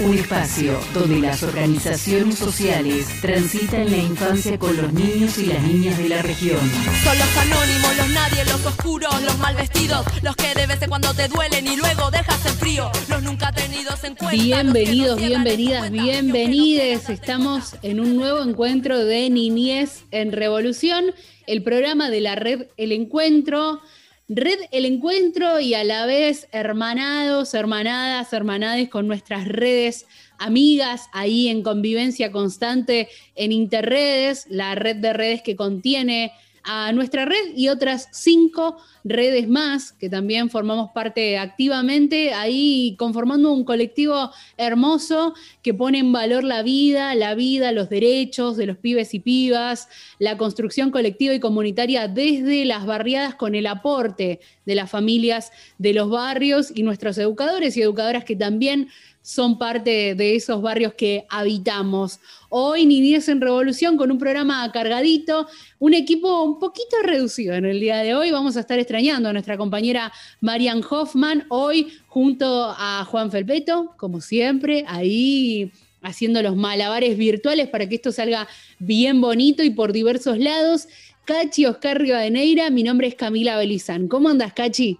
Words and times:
Un 0.00 0.14
espacio 0.14 0.80
donde 0.94 1.18
las 1.18 1.42
organizaciones 1.42 2.36
sociales 2.38 3.06
transitan 3.20 3.90
la 3.90 3.98
infancia 3.98 4.58
con 4.58 4.74
los 4.78 4.90
niños 4.94 5.36
y 5.36 5.44
las 5.46 5.62
niñas 5.62 5.98
de 5.98 6.08
la 6.08 6.22
región. 6.22 6.58
Son 7.04 7.18
los 7.18 7.36
anónimos, 7.36 7.96
los 7.98 8.08
nadie, 8.08 8.44
los 8.46 8.64
oscuros, 8.64 9.22
los 9.22 9.38
mal 9.38 9.54
vestidos, 9.56 10.06
los 10.22 10.36
que 10.36 10.54
de 10.54 10.66
vez 10.66 10.80
en 10.80 10.88
cuando 10.88 11.12
te 11.12 11.28
duelen 11.28 11.66
y 11.66 11.76
luego 11.76 12.10
dejas 12.10 12.46
en 12.46 12.54
frío, 12.54 12.90
los 13.10 13.22
nunca 13.22 13.52
tenidos 13.52 14.02
en 14.04 14.14
cuenta. 14.14 14.42
Bienvenidos, 14.42 15.20
bienvenidas, 15.20 15.90
bienvenides. 15.90 17.10
Estamos 17.10 17.76
en 17.82 18.00
un 18.00 18.16
nuevo 18.16 18.42
encuentro 18.42 19.04
de 19.04 19.28
Niñez 19.28 20.04
en 20.12 20.32
Revolución, 20.32 21.12
el 21.46 21.62
programa 21.62 22.08
de 22.08 22.22
la 22.22 22.36
red 22.36 22.68
El 22.78 22.92
Encuentro. 22.92 23.82
Red 24.28 24.58
El 24.72 24.86
Encuentro 24.86 25.60
y 25.60 25.74
a 25.74 25.84
la 25.84 26.04
vez 26.04 26.48
hermanados, 26.50 27.54
hermanadas, 27.54 28.32
hermanades 28.32 28.88
con 28.88 29.06
nuestras 29.06 29.46
redes 29.46 30.06
amigas 30.38 31.08
ahí 31.12 31.46
en 31.46 31.62
convivencia 31.62 32.32
constante 32.32 33.08
en 33.36 33.52
Interredes, 33.52 34.46
la 34.50 34.74
red 34.74 34.96
de 34.96 35.12
redes 35.12 35.42
que 35.42 35.54
contiene 35.54 36.32
a 36.66 36.92
nuestra 36.92 37.24
red 37.24 37.54
y 37.54 37.68
otras 37.68 38.08
cinco 38.12 38.76
redes 39.04 39.48
más 39.48 39.92
que 39.92 40.10
también 40.10 40.50
formamos 40.50 40.90
parte 40.90 41.38
activamente, 41.38 42.34
ahí 42.34 42.96
conformando 42.98 43.52
un 43.52 43.64
colectivo 43.64 44.30
hermoso 44.56 45.34
que 45.62 45.72
pone 45.72 45.98
en 45.98 46.12
valor 46.12 46.42
la 46.42 46.62
vida, 46.62 47.14
la 47.14 47.34
vida, 47.34 47.70
los 47.70 47.88
derechos 47.88 48.56
de 48.56 48.66
los 48.66 48.76
pibes 48.78 49.14
y 49.14 49.20
pibas, 49.20 49.88
la 50.18 50.36
construcción 50.36 50.90
colectiva 50.90 51.34
y 51.34 51.40
comunitaria 51.40 52.08
desde 52.08 52.64
las 52.64 52.84
barriadas 52.84 53.36
con 53.36 53.54
el 53.54 53.66
aporte 53.68 54.40
de 54.64 54.74
las 54.74 54.90
familias 54.90 55.52
de 55.78 55.94
los 55.94 56.10
barrios 56.10 56.72
y 56.74 56.82
nuestros 56.82 57.16
educadores 57.18 57.76
y 57.76 57.82
educadoras 57.82 58.24
que 58.24 58.34
también 58.34 58.88
son 59.26 59.58
parte 59.58 60.14
de 60.14 60.36
esos 60.36 60.62
barrios 60.62 60.94
que 60.94 61.26
habitamos. 61.28 62.20
Hoy 62.58 62.86
Niñez 62.86 63.28
en 63.28 63.42
Revolución 63.42 63.98
con 63.98 64.10
un 64.10 64.16
programa 64.16 64.72
cargadito, 64.72 65.46
un 65.78 65.92
equipo 65.92 66.42
un 66.42 66.58
poquito 66.58 66.96
reducido 67.04 67.52
en 67.52 67.66
el 67.66 67.80
día 67.80 67.98
de 67.98 68.14
hoy. 68.14 68.30
Vamos 68.30 68.56
a 68.56 68.60
estar 68.60 68.78
extrañando 68.78 69.28
a 69.28 69.34
nuestra 69.34 69.58
compañera 69.58 70.10
Marian 70.40 70.80
Hoffman 70.88 71.44
hoy 71.50 71.92
junto 72.06 72.74
a 72.74 73.04
Juan 73.04 73.30
Felpeto, 73.30 73.92
como 73.98 74.22
siempre, 74.22 74.86
ahí 74.88 75.70
haciendo 76.00 76.40
los 76.40 76.56
malabares 76.56 77.18
virtuales 77.18 77.68
para 77.68 77.90
que 77.90 77.96
esto 77.96 78.10
salga 78.10 78.48
bien 78.78 79.20
bonito 79.20 79.62
y 79.62 79.68
por 79.68 79.92
diversos 79.92 80.38
lados. 80.38 80.88
Cachi 81.26 81.66
Oscar 81.66 82.00
Rivadeneira, 82.00 82.70
mi 82.70 82.82
nombre 82.84 83.08
es 83.08 83.16
Camila 83.16 83.58
Belizán. 83.58 84.08
¿Cómo 84.08 84.30
andas, 84.30 84.54
Cachi? 84.54 84.98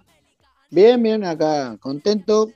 Bien, 0.69 1.01
bien, 1.01 1.23
acá 1.23 1.75
contento, 1.79 2.51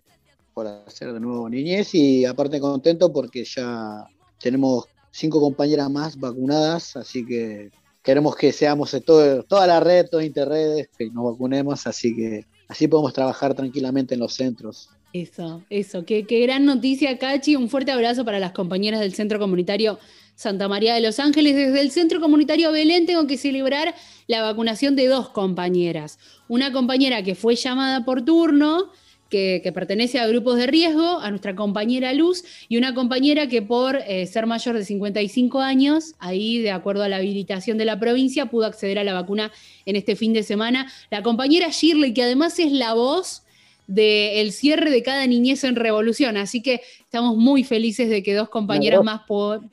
por 0.54 0.68
hacer 0.68 1.12
de 1.12 1.20
nuevo 1.20 1.50
niñez 1.50 1.96
y 1.96 2.24
aparte 2.24 2.60
contento 2.60 3.12
porque 3.12 3.44
ya 3.44 4.06
tenemos 4.42 4.91
cinco 5.12 5.40
compañeras 5.40 5.90
más 5.90 6.20
vacunadas, 6.20 6.96
así 6.96 7.26
que 7.26 7.70
queremos 8.02 8.36
que 8.36 8.52
seamos 8.52 8.96
todo, 9.06 9.44
toda 9.44 9.68
la 9.68 9.80
red, 9.80 10.08
todas 10.10 10.26
interredes, 10.26 10.90
que 10.98 11.10
nos 11.12 11.26
vacunemos, 11.26 11.86
así 11.86 12.16
que 12.16 12.46
así 12.68 12.88
podemos 12.88 13.14
trabajar 13.14 13.54
tranquilamente 13.54 14.16
en 14.16 14.22
los 14.22 14.34
centros. 14.34 14.90
Eso, 15.14 15.62
eso, 15.70 16.06
qué, 16.06 16.26
qué 16.26 16.40
gran 16.40 16.66
noticia, 16.66 17.18
Cachi. 17.18 17.58
Un 17.58 17.70
fuerte 17.70 17.92
abrazo 17.92 18.24
para 18.24 18.40
las 18.40 18.54
compañeras 18.54 19.02
del 19.02 19.14
Centro 19.14 19.40
Comunitario 19.40 20.00
Santa 20.36 20.70
María 20.70 20.96
de 20.96 21.02
los 21.02 21.20
Ángeles. 21.20 21.54
Desde 21.54 21.82
el 21.82 21.92
Centro 21.92 22.22
Comunitario 22.22 22.72
Belén 22.72 23.06
tengo 23.06 23.28
que 23.28 23.38
celebrar 23.38 23.94
la 24.28 24.42
vacunación 24.42 24.96
de 24.96 25.08
dos 25.08 25.30
compañeras. 25.30 26.18
Una 26.48 26.72
compañera 26.72 27.24
que 27.24 27.36
fue 27.36 27.56
llamada 27.56 28.06
por 28.06 28.24
turno 28.24 28.90
que, 29.32 29.72
pertenece 29.74 30.20
a 30.20 30.28
grupos 30.28 30.58
de 30.58 30.68
riesgo, 30.68 31.20
a 31.20 31.30
nuestra 31.32 31.56
compañera 31.56 32.14
Luz, 32.14 32.44
y 32.68 32.78
una 32.78 32.94
compañera 32.94 33.48
que 33.48 33.62
por 33.62 33.96
eh, 33.96 34.28
ser 34.28 34.46
mayor 34.46 34.78
de 34.78 34.86
55 34.86 35.60
años, 35.62 36.14
ahí 36.20 36.60
de 36.60 36.72
acuerdo 36.72 37.02
a 37.02 37.10
la 37.10 37.18
habilitación 37.18 37.78
de 37.80 37.86
la 37.86 38.00
provincia, 38.00 38.48
pudo 38.48 38.66
acceder 38.66 39.00
a 39.00 39.04
la 39.04 39.14
vacuna 39.14 39.52
en 39.86 39.96
este 39.96 40.16
fin 40.16 40.34
de 40.34 40.44
semana. 40.44 40.92
La 41.10 41.24
compañera 41.24 41.70
Shirley, 41.70 42.14
que 42.14 42.24
además 42.24 42.60
es 42.60 42.72
la 42.72 42.94
voz 42.94 43.44
del 43.88 44.52
cierre 44.52 44.92
de 44.92 45.02
cada 45.02 45.26
niñez 45.26 45.64
en 45.64 45.76
revolución, 45.76 46.38
así 46.38 46.62
que 46.62 46.82
estamos 47.00 47.36
muy 47.36 47.64
felices 47.64 48.10
de 48.10 48.22
que 48.22 48.36
dos 48.36 48.50
compañeras 48.50 49.04
más, 49.04 49.22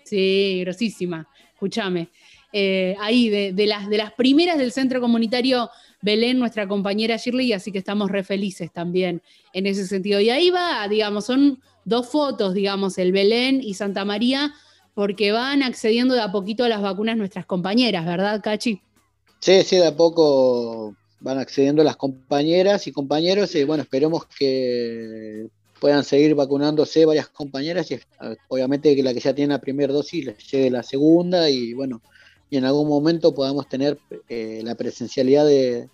sí, 0.05 0.61
grosísima, 0.61 1.29
escúchame, 1.53 2.09
eh, 2.53 2.97
ahí 3.01 3.29
de, 3.29 3.67
las, 3.67 3.89
de 3.89 3.99
las 3.99 4.13
primeras 4.13 4.57
del 4.59 4.73
centro 4.73 5.01
comunitario 5.01 5.71
Belén, 6.01 6.39
nuestra 6.39 6.69
compañera 6.69 7.17
Shirley, 7.17 7.53
así 7.53 7.73
que 7.73 7.79
estamos 7.79 8.11
re 8.11 8.23
felices 8.25 8.73
también 8.73 9.23
en 9.53 9.67
ese 9.67 9.87
sentido. 9.87 10.21
Y 10.21 10.31
ahí 10.31 10.51
va, 10.51 10.87
digamos, 10.89 11.27
son 11.27 11.61
dos 11.85 12.09
fotos, 12.09 12.55
digamos, 12.55 12.99
el 12.99 13.13
Belén 13.13 13.61
y 13.63 13.75
Santa 13.75 14.05
María, 14.05 14.53
porque 14.95 15.33
van 15.33 15.63
accediendo 15.63 16.15
de 16.15 16.21
a 16.21 16.33
poquito 16.33 16.65
a 16.65 16.69
las 16.69 16.83
vacunas 16.83 17.17
nuestras 17.17 17.47
compañeras, 17.47 18.05
¿verdad, 18.05 18.41
Cachi? 18.43 18.81
Sí, 19.41 19.63
sí, 19.63 19.77
de 19.77 19.87
a 19.87 19.97
poco 19.97 20.95
van 21.21 21.39
accediendo 21.39 21.83
las 21.83 21.97
compañeras 21.97 22.87
y 22.87 22.93
compañeros, 22.93 23.55
y 23.55 23.65
bueno, 23.65 23.83
esperemos 23.83 24.27
que 24.27 25.49
puedan 25.81 26.05
seguir 26.05 26.35
vacunándose 26.35 27.07
varias 27.07 27.29
compañeras 27.29 27.91
y 27.91 27.99
obviamente 28.49 28.95
que 28.97 29.03
la 29.03 29.15
que 29.15 29.21
ya 29.21 29.35
tiene 29.35 29.55
la 29.55 29.61
primera 29.61 29.93
dosis 29.93 30.25
les 30.25 30.51
llegue 30.51 30.71
la 30.71 30.83
segunda 30.83 31.49
y 31.49 31.73
bueno, 31.73 32.03
y 32.51 32.57
en 32.57 32.65
algún 32.65 32.89
momento 32.89 33.35
podamos 33.35 33.69
tener 33.69 33.99
eh, 34.29 34.61
la 34.65 34.75
presencialidad 34.75 35.47
de, 35.47 35.89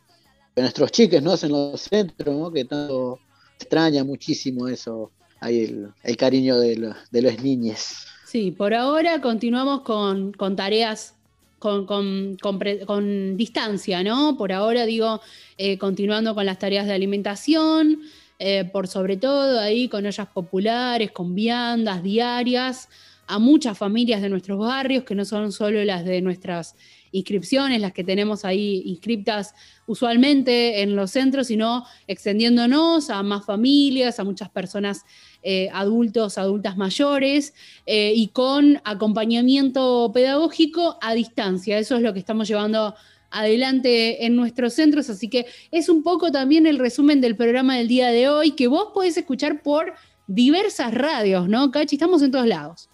nuestros 0.57 0.93
chiques 0.93 1.21
¿no? 1.21 1.35
en 1.41 1.51
los 1.51 1.81
centros, 1.81 2.35
¿no? 2.35 2.53
que 2.53 2.65
tanto 2.65 3.19
extraña 3.59 4.05
muchísimo 4.05 4.69
eso, 4.69 5.11
ahí 5.41 5.93
el, 6.03 6.17
cariño 6.17 6.59
de, 6.59 6.95
los 7.11 7.43
niños. 7.43 8.07
Sí, 8.25 8.51
por 8.53 8.75
ahora 8.75 9.21
continuamos 9.21 9.83
con, 9.83 10.33
tareas 10.57 11.15
con, 11.59 11.87
con, 11.87 13.37
distancia, 13.37 14.03
¿no? 14.03 14.37
Por 14.37 14.53
ahora 14.53 14.87
digo, 14.87 15.21
eh, 15.57 15.79
continuando 15.79 16.35
con 16.35 16.47
las 16.47 16.59
tareas 16.59 16.87
de 16.87 16.93
alimentación, 16.93 18.03
eh, 18.39 18.69
por 18.71 18.87
sobre 18.89 19.17
todo 19.17 19.61
ahí 19.61 19.89
con 19.89 20.05
ollas 20.05 20.29
populares, 20.29 21.11
con 21.13 21.35
viandas 21.35 22.03
diarias, 22.03 22.89
a 23.27 23.39
muchas 23.39 23.77
familias 23.77 24.23
de 24.23 24.29
nuestros 24.29 24.59
barrios, 24.59 25.05
que 25.05 25.15
no 25.15 25.25
son 25.25 25.53
solo 25.53 25.83
las 25.85 26.05
de 26.05 26.21
nuestras 26.21 26.77
inscripciones, 27.13 27.81
las 27.81 27.93
que 27.93 28.03
tenemos 28.03 28.45
ahí 28.45 28.83
inscriptas 28.87 29.55
usualmente 29.87 30.83
en 30.83 30.97
los 30.97 31.13
centros, 31.13 31.47
sino 31.47 31.85
extendiéndonos 32.09 33.09
a 33.11 33.23
más 33.23 33.47
familias, 33.47 34.19
a 34.19 34.25
muchas 34.25 34.51
personas 34.51 35.05
eh, 35.43 35.69
adultos, 35.73 36.39
adultas 36.39 36.77
mayores, 36.77 37.55
eh, 37.87 38.13
y 38.17 38.29
con 38.29 38.81
acompañamiento 38.85 40.11
pedagógico 40.13 40.99
a 41.01 41.15
distancia. 41.15 41.79
Eso 41.79 41.97
es 41.97 42.03
lo 42.03 42.13
que 42.13 42.19
estamos 42.19 42.49
llevando 42.49 42.95
adelante 43.31 44.27
en 44.27 44.37
nuestros 44.37 44.75
centros, 44.75 45.11
así 45.11 45.29
que 45.29 45.47
es 45.71 45.89
un 45.89 46.03
poco 46.03 46.31
también 46.31 46.67
el 46.67 46.79
resumen 46.79 47.21
del 47.21 47.37
programa 47.37 47.77
del 47.77 47.89
día 47.89 48.09
de 48.09 48.29
hoy, 48.29 48.53
que 48.53 48.69
vos 48.69 48.89
podés 48.95 49.17
escuchar 49.17 49.63
por 49.63 49.95
diversas 50.27 50.95
radios, 50.95 51.49
¿no, 51.49 51.71
Cachi? 51.71 51.97
Estamos 51.97 52.23
en 52.23 52.31
todos 52.31 52.47
lados. 52.47 52.89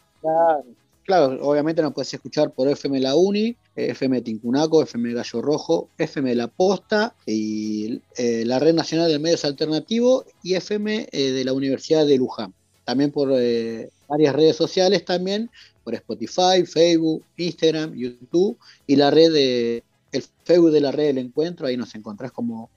Claro, 1.11 1.39
obviamente 1.43 1.83
nos 1.83 1.93
puedes 1.93 2.15
escuchar 2.15 2.53
por 2.53 2.69
FM 2.69 3.01
La 3.01 3.17
Uni, 3.17 3.57
FM 3.75 4.21
Tincunaco, 4.21 4.83
FM 4.83 5.13
Gallo 5.13 5.43
Rojo, 5.43 5.89
FM 5.99 6.35
La 6.37 6.47
Posta 6.47 7.15
y 7.27 8.01
eh, 8.17 8.45
la 8.47 8.59
Red 8.59 8.75
Nacional 8.75 9.11
de 9.11 9.19
Medios 9.19 9.45
Alternativos 9.45 10.27
y 10.43 10.55
FM 10.55 11.09
eh, 11.11 11.31
de 11.33 11.45
la 11.45 11.53
Universidad 11.53 12.07
de 12.07 12.17
Luján. 12.17 12.55
También 12.85 13.11
por 13.11 13.31
eh, 13.33 13.91
varias 14.09 14.35
redes 14.37 14.57
sociales 14.57 15.05
también, 15.05 15.51
por 15.83 15.95
Spotify, 15.95 16.65
Facebook, 16.65 17.25
Instagram, 17.37 17.95
YouTube 17.95 18.57
y 18.87 18.97
la 18.97 19.11
red 19.11 19.33
de 19.33 19.83
el 20.13 20.25
Facebook 20.45 20.71
de 20.71 20.81
la 20.81 20.93
red 20.93 21.07
del 21.07 21.19
encuentro, 21.19 21.67
ahí 21.67 21.77
nos 21.77 21.95
encontrás 21.95 22.33
como 22.33 22.71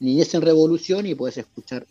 Niñez 0.00 0.34
en 0.34 0.42
Revolución 0.42 1.06
y 1.06 1.14
puedes 1.14 1.38
escuchar 1.38 1.86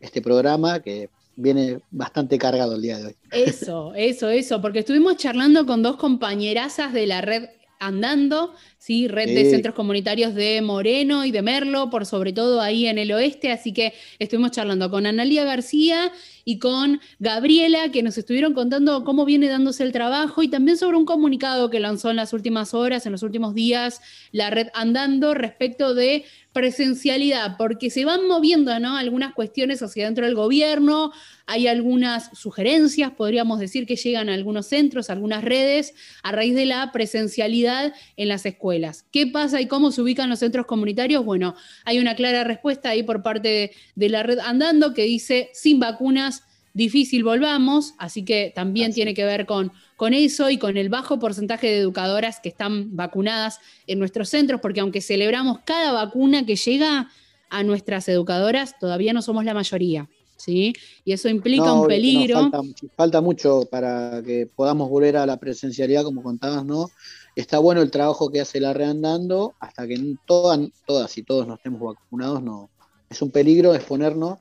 este 0.00 0.20
programa 0.22 0.80
que 0.80 1.08
viene 1.36 1.80
bastante 1.90 2.38
cargado 2.38 2.76
el 2.76 2.82
día 2.82 2.98
de 2.98 3.06
hoy. 3.06 3.16
Eso, 3.30 3.94
eso, 3.94 4.30
eso, 4.30 4.60
porque 4.60 4.80
estuvimos 4.80 5.16
charlando 5.16 5.66
con 5.66 5.82
dos 5.82 5.96
compañerazas 5.96 6.92
de 6.92 7.06
la 7.06 7.20
red 7.20 7.48
andando, 7.80 8.54
¿sí? 8.78 9.08
red 9.08 9.34
de 9.34 9.50
centros 9.50 9.74
comunitarios 9.74 10.34
de 10.34 10.62
Moreno 10.62 11.24
y 11.24 11.30
de 11.30 11.42
Merlo, 11.42 11.90
por 11.90 12.06
sobre 12.06 12.32
todo 12.32 12.60
ahí 12.60 12.86
en 12.86 12.98
el 12.98 13.12
oeste, 13.12 13.52
así 13.52 13.72
que 13.72 13.92
estuvimos 14.18 14.52
charlando 14.52 14.90
con 14.90 15.06
Analia 15.06 15.44
García 15.44 16.12
y 16.44 16.58
con 16.58 17.00
Gabriela, 17.18 17.90
que 17.90 18.02
nos 18.02 18.18
estuvieron 18.18 18.54
contando 18.54 19.04
cómo 19.04 19.24
viene 19.24 19.48
dándose 19.48 19.82
el 19.82 19.92
trabajo 19.92 20.42
y 20.42 20.48
también 20.48 20.76
sobre 20.76 20.96
un 20.96 21.06
comunicado 21.06 21.70
que 21.70 21.80
lanzó 21.80 22.10
en 22.10 22.16
las 22.16 22.32
últimas 22.32 22.74
horas, 22.74 23.06
en 23.06 23.12
los 23.12 23.22
últimos 23.22 23.54
días, 23.54 24.00
la 24.32 24.50
red 24.50 24.68
andando 24.74 25.34
respecto 25.34 25.94
de 25.94 26.24
presencialidad, 26.54 27.56
porque 27.58 27.90
se 27.90 28.04
van 28.04 28.28
moviendo 28.28 28.78
¿no? 28.78 28.96
algunas 28.96 29.34
cuestiones 29.34 29.82
hacia 29.82 30.04
dentro 30.04 30.24
del 30.24 30.36
gobierno, 30.36 31.10
hay 31.46 31.66
algunas 31.66 32.30
sugerencias, 32.32 33.10
podríamos 33.10 33.58
decir, 33.58 33.86
que 33.86 33.96
llegan 33.96 34.28
a 34.28 34.34
algunos 34.34 34.66
centros, 34.66 35.10
algunas 35.10 35.44
redes, 35.44 35.94
a 36.22 36.32
raíz 36.32 36.54
de 36.54 36.64
la 36.64 36.90
presencialidad 36.92 37.92
en 38.16 38.28
las 38.28 38.46
escuelas. 38.46 39.04
¿Qué 39.10 39.26
pasa 39.26 39.60
y 39.60 39.66
cómo 39.66 39.90
se 39.90 40.00
ubican 40.00 40.30
los 40.30 40.38
centros 40.38 40.64
comunitarios? 40.64 41.24
Bueno, 41.24 41.54
hay 41.84 41.98
una 41.98 42.14
clara 42.14 42.44
respuesta 42.44 42.90
ahí 42.90 43.02
por 43.02 43.22
parte 43.22 43.72
de 43.94 44.08
la 44.08 44.22
red 44.22 44.38
Andando 44.38 44.94
que 44.94 45.02
dice, 45.02 45.50
sin 45.52 45.80
vacunas, 45.80 46.33
difícil 46.74 47.24
volvamos, 47.24 47.94
así 47.98 48.24
que 48.24 48.52
también 48.54 48.92
tiene 48.92 49.14
que 49.14 49.24
ver 49.24 49.46
con 49.46 49.72
con 49.96 50.12
eso 50.12 50.50
y 50.50 50.58
con 50.58 50.76
el 50.76 50.88
bajo 50.88 51.18
porcentaje 51.18 51.68
de 51.68 51.78
educadoras 51.78 52.40
que 52.40 52.48
están 52.48 52.96
vacunadas 52.96 53.60
en 53.86 53.98
nuestros 53.98 54.28
centros, 54.28 54.60
porque 54.60 54.80
aunque 54.80 55.00
celebramos 55.00 55.60
cada 55.64 55.92
vacuna 55.92 56.44
que 56.44 56.56
llega 56.56 57.08
a 57.50 57.62
nuestras 57.62 58.08
educadoras, 58.08 58.78
todavía 58.78 59.12
no 59.12 59.22
somos 59.22 59.44
la 59.44 59.54
mayoría. 59.54 60.08
¿sí? 60.36 60.72
Y 61.04 61.12
eso 61.12 61.28
implica 61.28 61.72
un 61.72 61.86
peligro. 61.86 62.50
falta, 62.96 63.20
mucho 63.20 63.66
para 63.70 64.20
que 64.22 64.46
podamos 64.46 64.90
volver 64.90 65.16
a 65.16 65.26
la 65.26 65.38
presencialidad, 65.38 66.02
como 66.02 66.22
contabas, 66.22 66.64
¿no? 66.64 66.90
Está 67.36 67.58
bueno 67.58 67.82
el 67.82 67.90
trabajo 67.90 68.30
que 68.30 68.40
hace 68.40 68.60
la 68.60 68.72
Reandando, 68.72 69.54
hasta 69.60 69.86
que 69.86 70.16
todas, 70.26 70.60
todas 70.86 71.16
y 71.18 71.22
todos 71.22 71.46
nos 71.46 71.58
estemos 71.58 71.80
vacunados, 71.80 72.42
no. 72.42 72.70
Es 73.08 73.22
un 73.22 73.30
peligro 73.30 73.74
exponernos, 73.74 74.38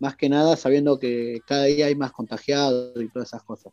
más 0.00 0.16
que 0.16 0.28
nada 0.28 0.56
sabiendo 0.56 0.98
que 0.98 1.40
cada 1.46 1.64
día 1.64 1.86
hay 1.86 1.94
más 1.94 2.10
contagiados 2.10 3.00
y 3.00 3.08
todas 3.08 3.28
esas 3.28 3.44
cosas. 3.44 3.72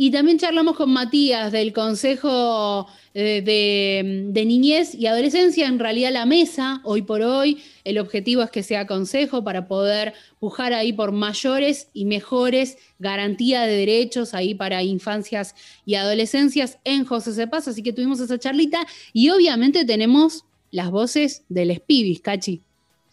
Y 0.00 0.12
también 0.12 0.38
charlamos 0.38 0.76
con 0.76 0.92
Matías 0.92 1.50
del 1.50 1.72
Consejo 1.72 2.86
eh, 3.14 3.42
de, 3.42 4.44
Niñez 4.44 4.94
y 4.94 5.06
Adolescencia. 5.06 5.66
En 5.66 5.80
realidad 5.80 6.12
la 6.12 6.24
mesa, 6.24 6.80
hoy 6.84 7.02
por 7.02 7.20
hoy, 7.22 7.60
el 7.82 7.98
objetivo 7.98 8.42
es 8.42 8.50
que 8.52 8.62
sea 8.62 8.86
consejo 8.86 9.42
para 9.42 9.66
poder 9.66 10.14
pujar 10.38 10.72
ahí 10.72 10.92
por 10.92 11.10
mayores 11.10 11.90
y 11.92 12.04
mejores 12.04 12.78
garantías 13.00 13.66
de 13.66 13.72
derechos 13.72 14.34
ahí 14.34 14.54
para 14.54 14.84
infancias 14.84 15.56
y 15.84 15.96
adolescencias 15.96 16.78
en 16.84 17.04
José 17.04 17.32
Cepaz. 17.32 17.66
Así 17.66 17.82
que 17.82 17.92
tuvimos 17.92 18.20
esa 18.20 18.38
charlita 18.38 18.86
y 19.12 19.30
obviamente 19.30 19.84
tenemos 19.84 20.44
las 20.70 20.92
voces 20.92 21.42
del 21.48 21.74
Spibis, 21.74 22.20
Cachi. 22.20 22.62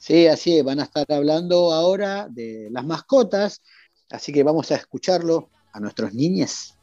Sí, 0.05 0.27
así 0.27 0.55
es, 0.55 0.63
van 0.63 0.79
a 0.79 0.83
estar 0.83 1.11
hablando 1.11 1.73
ahora 1.73 2.27
de 2.29 2.67
las 2.69 2.85
mascotas, 2.85 3.63
así 4.11 4.31
que 4.31 4.43
vamos 4.43 4.69
a 4.69 4.75
escucharlo 4.75 5.49
a 5.73 5.79
nuestros 5.79 6.13
niños. 6.13 6.75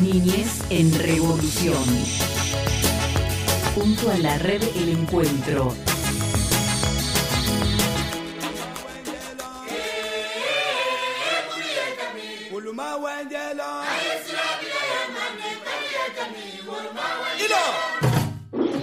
Niñez 0.00 0.62
en 0.70 0.90
Revolución. 0.94 1.84
Junto 3.74 4.10
a 4.10 4.16
la 4.16 4.38
red 4.38 4.62
El 4.74 4.88
Encuentro. 4.88 5.74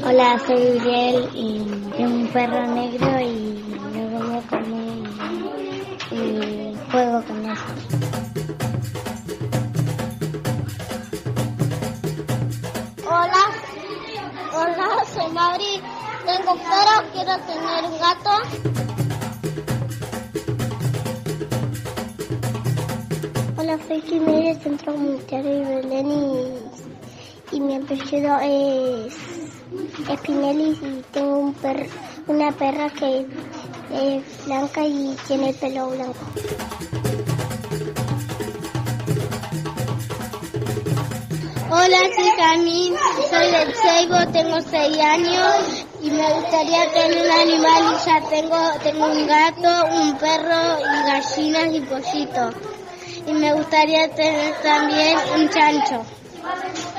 Hola, 0.03 0.37
soy 0.45 0.77
Uriel 0.77 1.29
y 1.33 1.59
tengo 1.95 2.15
un 2.15 2.27
perro 2.33 2.67
negro 2.67 3.21
y 3.21 3.63
luego 3.93 4.19
me 4.19 4.41
come 4.47 4.83
y 6.11 6.77
juego 6.91 7.23
con 7.23 7.49
eso. 7.49 7.63
Hola, 13.07 13.43
hola, 14.53 15.05
soy 15.13 15.31
Madrid. 15.31 15.79
Tengo 16.25 16.55
perro, 16.55 17.11
quiero 17.13 17.37
tener 17.45 17.85
un 17.85 17.97
gato. 17.99 18.74
Hola, 23.67 23.79
soy 23.87 23.99
Jiménez, 24.01 24.61
Centro 24.61 24.93
Comunitario 24.93 25.51
de 25.51 25.75
Belén 25.77 26.11
y, 27.51 27.59
mi 27.59 27.75
apellido 27.77 28.37
es 28.43 29.15
Espinelli 30.07 30.69
y 30.69 31.03
tengo 31.11 31.39
un 31.39 31.53
per, 31.55 31.89
una 32.27 32.51
perra 32.51 32.91
que 32.91 33.25
es 33.91 34.45
blanca 34.45 34.85
y 34.85 35.17
tiene 35.25 35.49
el 35.49 35.55
pelo 35.55 35.89
blanco. 35.89 36.19
Hola, 41.71 41.97
soy 42.15 42.31
Camil, 42.37 42.93
soy 43.31 43.51
del 43.51 43.73
Seibo, 43.73 44.31
tengo 44.31 44.61
6 44.61 44.97
años 44.99 45.85
y 46.03 46.11
me 46.11 46.33
gustaría 46.33 46.91
tener 46.93 47.25
un 47.25 47.31
animal 47.31 47.95
y 47.95 48.05
ya 48.05 48.29
tengo, 48.29 48.57
tengo 48.83 49.05
un 49.07 49.25
gato, 49.25 49.87
un 49.91 50.17
perro 50.19 50.79
y 50.81 51.07
gallinas 51.07 51.73
y 51.73 51.81
pollitos. 51.81 52.74
Y 53.27 53.33
me 53.33 53.53
gustaría 53.53 54.13
tener 54.13 54.53
también 54.61 55.17
un 55.35 55.49
chancho. 55.49 56.03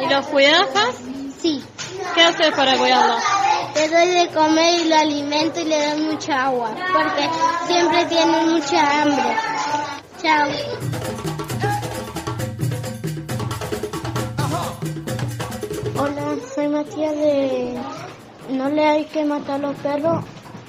¿Y 0.00 0.08
los 0.08 0.26
cuidas? 0.26 0.69
Sí. 1.40 1.62
¿Qué 2.14 2.23
haces 2.23 2.50
para 2.55 2.76
cuidarlos? 2.76 3.23
Le 3.75 3.88
doy 3.88 4.08
de 4.08 4.28
comer 4.34 4.81
y 4.81 4.88
lo 4.88 4.96
alimento 4.96 5.61
y 5.61 5.64
le 5.64 5.90
doy 5.90 6.00
mucha 6.02 6.46
agua, 6.46 6.70
porque 6.93 7.28
siempre 7.67 8.06
tienen 8.06 8.49
mucha 8.52 9.02
hambre. 9.02 9.37
Chao. 10.23 10.49
Hola, 15.99 16.37
soy 16.55 16.69
Matías 16.69 17.16
de 17.16 17.78
No 18.50 18.68
le 18.68 18.87
hay 18.87 19.04
que 19.04 19.25
matar 19.25 19.56
a 19.56 19.59
los 19.59 19.76
perros 19.76 20.25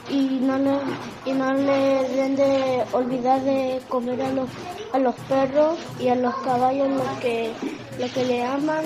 y 0.09 0.39
no 0.41 0.57
le, 0.57 0.79
y 1.25 1.33
no 1.33 1.53
le 1.53 2.29
de 2.35 2.83
olvidar 2.93 3.41
de 3.41 3.81
comer 3.89 4.21
a 4.21 4.31
los, 4.31 4.49
a 4.93 4.99
los 4.99 5.15
perros 5.27 5.77
y 5.99 6.07
a 6.07 6.15
los 6.15 6.33
caballos 6.35 6.89
lo 6.89 7.19
que, 7.19 7.51
lo 7.99 8.11
que 8.11 8.25
le 8.25 8.45
aman. 8.45 8.83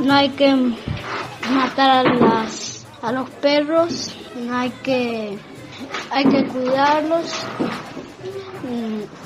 No 0.00 0.14
hay 0.14 0.28
que 0.30 0.54
matar 1.50 1.90
a, 1.90 2.02
las, 2.02 2.86
a 3.02 3.12
los 3.12 3.28
perros, 3.30 4.14
no 4.36 4.56
hay 4.56 4.70
que, 4.82 5.38
hay 6.10 6.24
que 6.24 6.46
cuidarlos 6.46 7.32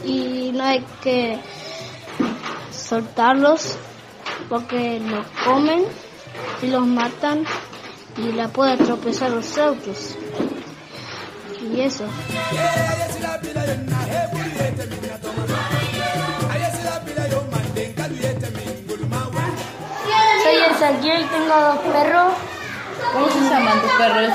y 0.04 0.50
no 0.52 0.64
hay 0.64 0.84
que 1.02 1.38
soltarlos 2.70 3.76
porque 4.48 5.00
los 5.00 5.26
comen 5.44 5.84
y 6.62 6.66
los 6.66 6.87
matan 6.87 7.45
y 8.16 8.33
la 8.33 8.49
pueden 8.49 8.78
tropezar 8.78 9.30
los 9.30 9.57
autos. 9.59 10.16
Y 11.61 11.80
eso. 11.80 12.04
Soy 20.42 20.57
el 20.57 20.76
Sergio 20.78 21.21
y 21.21 21.25
tengo 21.25 21.61
dos 21.61 21.78
perros. 21.92 22.33
¿Cómo 23.12 23.28
se 23.28 23.40
llaman 23.40 23.80
tus 23.80 23.92
perros? 23.92 24.33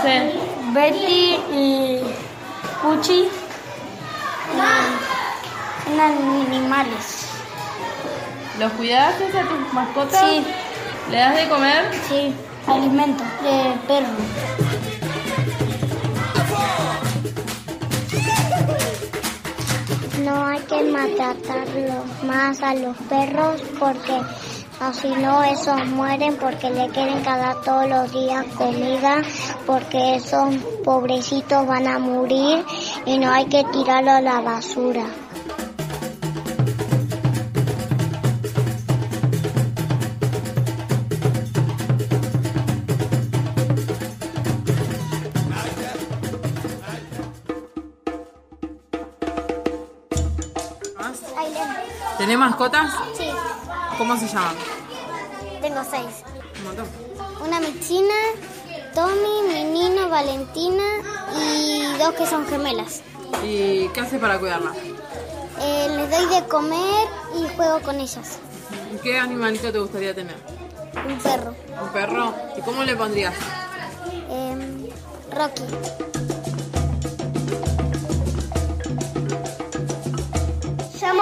Betty 0.73 1.37
y 1.51 2.01
Puchi. 2.81 3.29
Son 5.85 5.99
animales. 5.99 7.27
¿Los 8.59 8.71
cuidas 8.73 9.15
a 9.15 9.49
tus 9.49 9.73
mascotas? 9.73 10.29
Sí. 10.29 10.45
¿Le 11.13 11.19
das 11.19 11.35
de 11.35 11.47
comer? 11.47 11.85
Sí, 12.09 12.33
alimento 12.65 13.23
de 13.43 13.77
perro. 13.87 14.07
No 20.23 20.47
hay 20.47 20.59
que 20.61 20.83
maltratarlos 20.85 22.23
más 22.23 22.63
a 22.63 22.73
los 22.73 22.97
perros 22.97 23.61
porque 23.79 24.21
si 24.93 25.09
no 25.09 25.43
esos 25.43 25.85
mueren 25.85 26.35
porque 26.37 26.71
le 26.71 26.89
quieren 26.89 27.21
cada 27.21 27.61
todos 27.61 27.87
los 27.87 28.11
días 28.11 28.43
comida 28.57 29.21
porque 29.67 30.15
esos 30.15 30.55
pobrecitos 30.83 31.67
van 31.67 31.85
a 31.85 31.99
morir 31.99 32.65
y 33.05 33.19
no 33.19 33.31
hay 33.31 33.45
que 33.45 33.63
tirarlo 33.65 34.13
a 34.13 34.21
la 34.21 34.41
basura. 34.41 35.05
Mascotas? 52.63 52.91
Sí, 53.17 53.29
¿Cómo 53.97 54.17
se 54.17 54.27
llaman? 54.27 54.55
tengo 55.61 55.81
seis. 55.89 56.23
Un 56.59 56.63
montón. 56.65 56.85
Una 57.45 57.59
michina, 57.59 58.13
Tommy, 58.93 59.47
Menino, 59.47 60.09
Valentina 60.09 60.83
y 61.37 61.83
dos 61.97 62.13
que 62.15 62.25
son 62.25 62.45
gemelas. 62.47 63.01
¿Y 63.45 63.87
qué 63.89 64.01
haces 64.01 64.19
para 64.19 64.39
cuidarlas? 64.39 64.75
Eh, 65.61 65.87
les 65.89 66.09
doy 66.11 66.35
de 66.35 66.47
comer 66.47 67.07
y 67.37 67.55
juego 67.55 67.81
con 67.81 67.99
ellas. 67.99 68.39
¿Y 68.93 68.97
¿Qué 68.97 69.17
animalito 69.17 69.71
te 69.71 69.79
gustaría 69.79 70.13
tener? 70.13 70.35
Un 71.07 71.17
perro. 71.19 71.55
¿Un 71.81 71.89
perro? 71.89 72.33
¿Y 72.57 72.61
cómo 72.61 72.83
le 72.83 72.95
pondrías? 72.95 73.33
Em, 74.29 74.87
Rocky. 75.31 75.63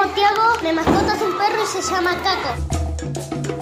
Llamo 0.02 0.14
Tiago, 0.16 0.42
mi 0.64 0.72
mascota 0.74 1.14
es 1.16 1.22
un 1.22 1.38
perro 1.38 1.64
y 1.64 1.68
se 1.68 1.82
llama 1.84 2.16
Caco. 2.24 3.62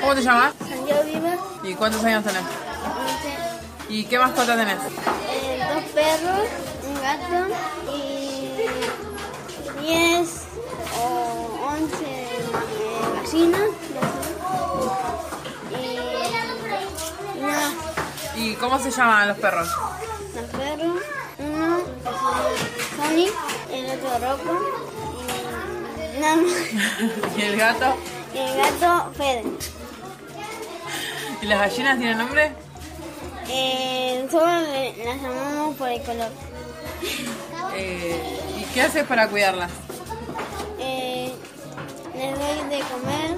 ¿Cómo 0.00 0.14
te 0.14 0.22
llamas? 0.22 0.52
Santiago 0.68 1.02
Viva, 1.04 1.36
¿Y 1.64 1.74
cuántos 1.74 2.04
años 2.04 2.22
tenés? 2.24 2.42
¿Y 3.88 4.04
qué 4.04 4.18
mascota 4.18 4.56
tenés? 4.56 4.76
eh, 5.30 5.64
dos 5.74 5.84
perros, 5.94 6.48
un 6.86 6.94
gato 7.02 7.54
y 7.96 8.66
10 9.86 10.28
o 11.00 11.58
11 11.66 11.94
eh, 12.04 12.38
gallinas. 13.22 13.70
Y 17.36 17.40
nada, 17.40 17.70
¿Y 18.36 18.54
cómo 18.56 18.78
se 18.78 18.90
llaman 18.90 19.28
los 19.28 19.38
perros? 19.38 19.68
los 20.34 20.44
perros, 20.60 21.00
Sonic, 22.96 23.32
el 23.72 23.86
otro 23.90 24.18
Rocco 24.18 24.60
y 25.96 26.20
más. 26.20 26.38
¿Y 27.36 27.42
el 27.42 27.56
gato? 27.56 27.96
Y 28.34 28.38
el 28.38 28.56
gato 28.56 29.12
Fede. 29.16 29.44
¿Y 31.42 31.46
las 31.46 31.58
gallinas 31.58 31.98
tienen 31.98 32.18
nombre? 32.18 32.52
Eh, 33.48 34.26
solo 34.30 34.46
las 34.46 35.22
llamamos 35.22 35.76
por 35.76 35.88
el 35.88 36.02
color. 36.02 36.30
Eh, 37.74 38.40
¿Y 38.58 38.64
qué 38.72 38.82
haces 38.82 39.04
para 39.04 39.28
cuidarlas? 39.28 39.70
Eh, 40.78 41.32
les 42.14 42.38
doy 42.38 42.68
de 42.70 42.84
comer, 42.84 43.36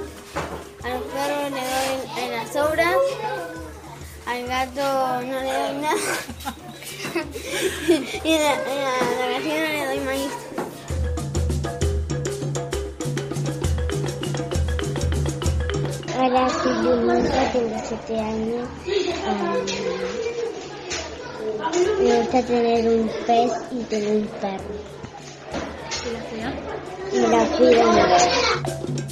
a 0.85 0.88
los 0.88 1.02
perros 1.02 1.50
les 1.50 2.14
doy 2.14 2.25
en 2.25 2.32
las 2.32 2.52
sobras, 2.52 2.97
al 4.26 4.47
gato 4.47 5.20
no 5.23 5.40
le 5.40 5.52
doy 5.52 5.76
nada 5.78 5.97
y 8.25 8.34
a 8.34 8.38
la, 8.38 8.52
a 8.52 8.56
la 9.18 9.26
gallina 9.32 9.68
le 9.72 9.87
doy 9.87 10.00
maíz. 10.00 10.32
Hola, 16.20 16.48
soy 16.48 16.72
Luisa, 16.82 17.52
tengo 17.52 17.76
7 17.88 18.20
años. 18.20 18.68
me 22.00 22.18
gusta 22.18 22.42
tener 22.42 22.88
un 22.88 23.10
pez 23.26 23.52
y 23.72 23.82
tener 23.84 24.16
un 24.16 24.26
perro. 24.40 24.75
¿Y 27.12 27.20
la 27.20 27.46
cuido 27.56 27.87
mucho. 27.92 29.07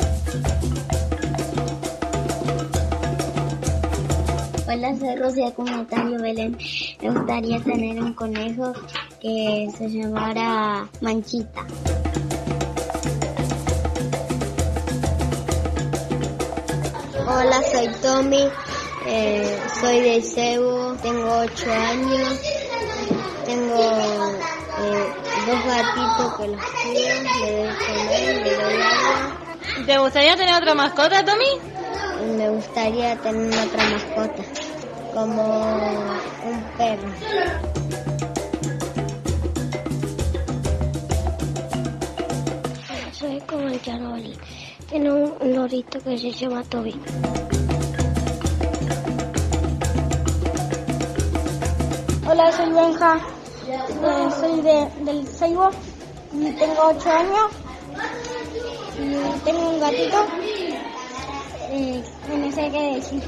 Hola, 4.68 4.96
soy 4.98 5.14
Rocío 5.14 5.54
Comentario 5.54 6.20
Belén. 6.20 6.58
Me 7.00 7.10
gustaría 7.10 7.60
tener 7.60 8.02
un 8.02 8.12
conejo 8.14 8.72
que 9.20 9.68
se 9.78 9.88
llamara 9.88 10.88
Manchita. 11.00 11.64
Hola, 17.28 17.62
soy 17.70 17.88
Tommy, 18.02 18.48
eh, 19.06 19.56
soy 19.80 20.00
de 20.00 20.20
Cebo, 20.20 20.96
tengo 21.00 21.38
8 21.42 21.72
años, 21.72 22.40
tengo 23.44 23.76
eh, 24.82 25.14
dos 25.46 25.64
gatitos 25.64 26.36
que 26.38 26.48
los 26.48 26.64
cuido, 26.64 27.22
le 27.40 27.56
doy 27.56 27.76
comer, 27.86 28.46
le 28.46 28.56
doy 28.56 28.74
agua. 28.82 29.86
¿Te 29.86 29.98
gustaría 29.98 30.36
tener 30.36 30.54
otra 30.56 30.74
mascota, 30.74 31.24
Tommy? 31.24 31.75
Me 32.22 32.48
gustaría 32.48 33.16
tener 33.16 33.52
otra 33.66 33.84
mascota, 33.90 34.42
como 35.12 35.42
un 36.44 36.62
perro. 36.78 37.08
Soy 43.12 43.40
como 43.40 43.68
el 43.68 43.80
Yaroli. 43.82 44.38
Tiene 44.88 45.12
un 45.12 45.54
lorito 45.54 45.98
que 46.00 46.16
se 46.18 46.30
llama 46.32 46.62
Toby. 46.64 46.94
Hola, 52.28 52.52
soy 52.52 52.72
Benja. 52.72 53.20
Eh, 53.68 54.30
soy 54.40 54.60
de, 54.60 54.88
del 55.04 55.26
Seibo. 55.26 55.70
y 56.32 56.52
Tengo 56.52 56.82
8 56.86 57.10
años. 57.10 57.50
Y 58.98 59.40
tengo 59.44 59.70
un 59.70 59.80
gatito. 59.80 60.26
Sé 62.56 62.70
qué 62.70 62.94
decir. 62.94 63.22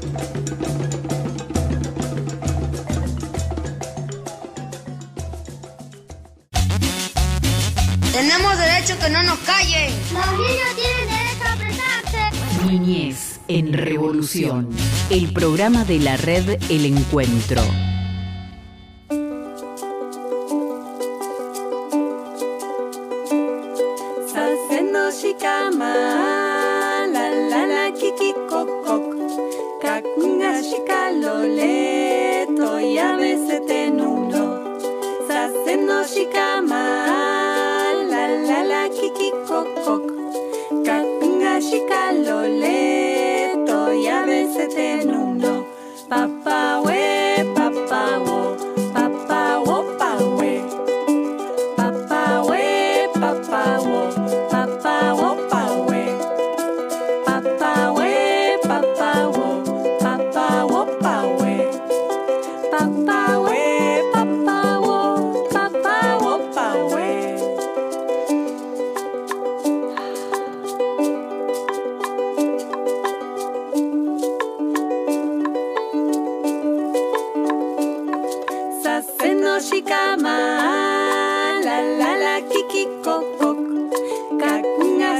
Tenemos 8.11 8.57
derecho 8.57 8.97
que 8.99 9.09
no 9.11 9.21
nos 9.21 9.37
callen. 9.41 9.93
Los 10.11 10.31
niños 10.31 10.69
tienen 10.75 11.05
derecho 11.05 11.43
a 11.43 11.53
expresarse. 11.53 12.65
Niñez 12.65 13.39
en 13.47 13.73
Revolución, 13.73 14.69
el 15.11 15.31
programa 15.31 15.85
de 15.85 15.99
la 15.99 16.17
red 16.17 16.57
El 16.67 16.85
Encuentro. 16.87 17.61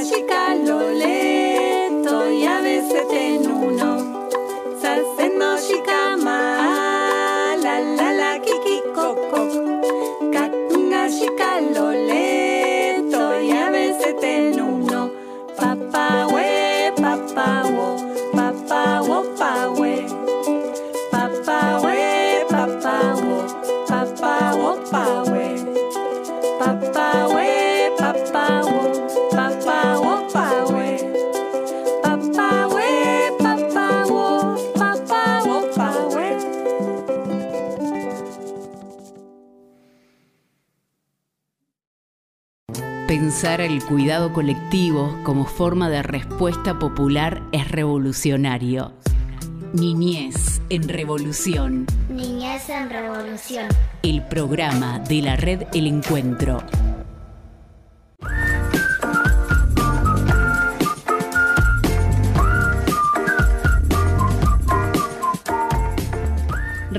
chica 0.04 0.69
cuidado 43.90 44.32
colectivo 44.32 45.18
como 45.24 45.44
forma 45.44 45.90
de 45.90 46.04
respuesta 46.04 46.78
popular 46.78 47.42
es 47.50 47.68
revolucionario. 47.68 48.92
Niñez 49.72 50.62
en 50.68 50.88
Revolución. 50.88 51.86
Niñez 52.08 52.68
en 52.68 52.88
Revolución. 52.88 53.66
El 54.04 54.24
programa 54.28 55.00
de 55.00 55.22
la 55.22 55.34
red 55.34 55.64
El 55.74 55.88
Encuentro. 55.88 56.62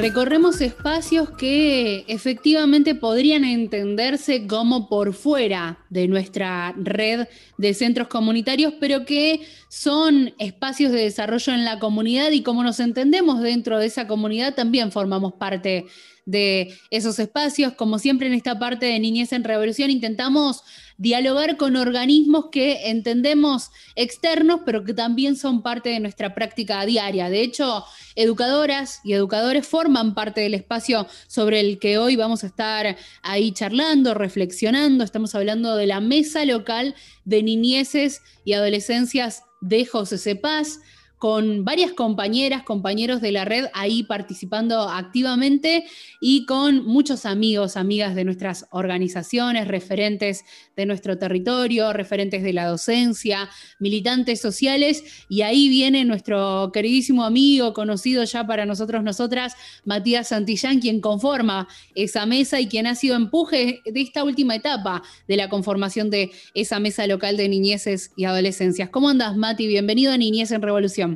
Recorremos 0.02 0.62
espacios 0.62 1.30
que 1.30 2.06
efectivamente 2.08 2.96
podrían 2.96 3.46
entenderse 3.46 4.48
como 4.48 4.90
por 4.90 5.14
fuera 5.14 5.86
de 5.92 6.08
nuestra 6.08 6.74
red 6.76 7.28
de 7.60 7.74
centros 7.76 8.08
comunitarios, 8.08 8.74
pero 8.80 9.06
que 9.06 9.42
son 9.70 10.34
espacios 10.40 10.92
de 10.92 11.02
desarrollo 11.02 11.54
en 11.54 11.66
la 11.66 11.78
comunidad 11.78 12.32
y 12.32 12.42
como 12.42 12.64
nos 12.64 12.80
entendemos 12.80 13.42
dentro 13.44 13.78
de 13.78 13.86
esa 13.86 14.08
comunidad, 14.08 14.56
también 14.56 14.92
formamos 14.92 15.34
parte 15.34 15.86
de 16.32 16.74
esos 16.90 17.20
espacios. 17.20 17.74
Como 17.74 18.00
siempre 18.00 18.28
en 18.28 18.34
esta 18.34 18.58
parte 18.58 18.88
de 18.88 19.00
Niñez 19.00 19.34
en 19.34 19.44
Revolución 19.44 19.92
intentamos 19.92 20.64
dialogar 20.98 21.58
con 21.58 21.76
organismos 21.76 22.46
que 22.52 22.90
entendemos 22.90 23.72
externos, 23.96 24.62
pero 24.66 24.84
que 24.84 24.94
también 24.94 25.36
son 25.36 25.62
parte 25.62 25.90
de 25.90 26.00
nuestra 26.00 26.34
práctica 26.34 26.86
diaria. 26.86 27.30
De 27.30 27.42
hecho, 27.42 27.84
educadoras 28.16 29.02
y 29.04 29.14
educadores 29.14 29.68
forman 29.68 30.14
parte 30.14 30.42
del 30.42 30.54
espacio 30.54 31.08
sobre 31.28 31.60
el 31.60 31.80
que 31.80 31.98
hoy 31.98 32.16
vamos 32.16 32.44
a 32.44 32.48
estar 32.48 32.98
ahí 33.24 33.52
charlando, 33.52 34.14
reflexionando. 34.14 35.04
Estamos 35.04 35.36
hablando 35.36 35.76
de 35.76 35.88
la 35.88 36.02
mesa 36.02 36.46
local 36.46 36.96
de 37.26 37.44
niñeces 37.44 38.22
y 38.46 38.54
adolescencias 38.54 39.44
de 39.60 39.86
José 39.86 40.18
Cepaz 40.18 40.80
con 41.22 41.66
varias 41.66 41.94
compañeras, 41.94 42.64
compañeros 42.64 43.22
de 43.22 43.32
la 43.32 43.46
red 43.46 43.68
ahí 43.76 44.02
participando 44.02 44.90
activamente 44.90 45.86
y 46.20 46.48
con 46.48 46.84
muchos 46.84 47.28
amigos, 47.28 47.78
amigas 47.78 48.16
de 48.16 48.24
nuestras 48.24 48.66
organizaciones, 48.72 49.68
referentes 49.68 50.44
de 50.76 50.88
nuestro 50.88 51.20
territorio, 51.20 51.94
referentes 51.94 52.42
de 52.42 52.54
la 52.54 52.66
docencia, 52.66 53.52
militantes 53.78 54.42
sociales. 54.42 55.04
Y 55.30 55.44
ahí 55.44 55.70
viene 55.70 56.06
nuestro 56.06 56.72
queridísimo 56.74 57.24
amigo, 57.24 57.74
conocido 57.74 58.24
ya 58.24 58.48
para 58.48 58.66
nosotros, 58.66 59.04
nosotras, 59.04 59.54
Matías 59.86 60.30
Santillán, 60.30 60.80
quien 60.80 61.02
conforma 61.02 61.68
esa 61.94 62.26
mesa 62.26 62.60
y 62.60 62.66
quien 62.66 62.88
ha 62.88 62.96
sido 62.96 63.16
empuje 63.16 63.82
de 63.86 64.02
esta 64.02 64.24
última 64.24 64.56
etapa 64.56 65.04
de 65.28 65.38
la 65.38 65.50
conformación 65.50 66.10
de 66.10 66.32
esa 66.56 66.80
mesa 66.80 67.06
local 67.06 67.38
de 67.38 67.48
niñeces 67.48 68.12
y 68.18 68.26
adolescencias. 68.26 68.90
¿Cómo 68.90 69.08
andas, 69.08 69.38
Mati? 69.38 69.68
Bienvenido 69.68 70.14
a 70.14 70.18
Niñez 70.18 70.50
en 70.50 70.64
Revolución. 70.64 71.11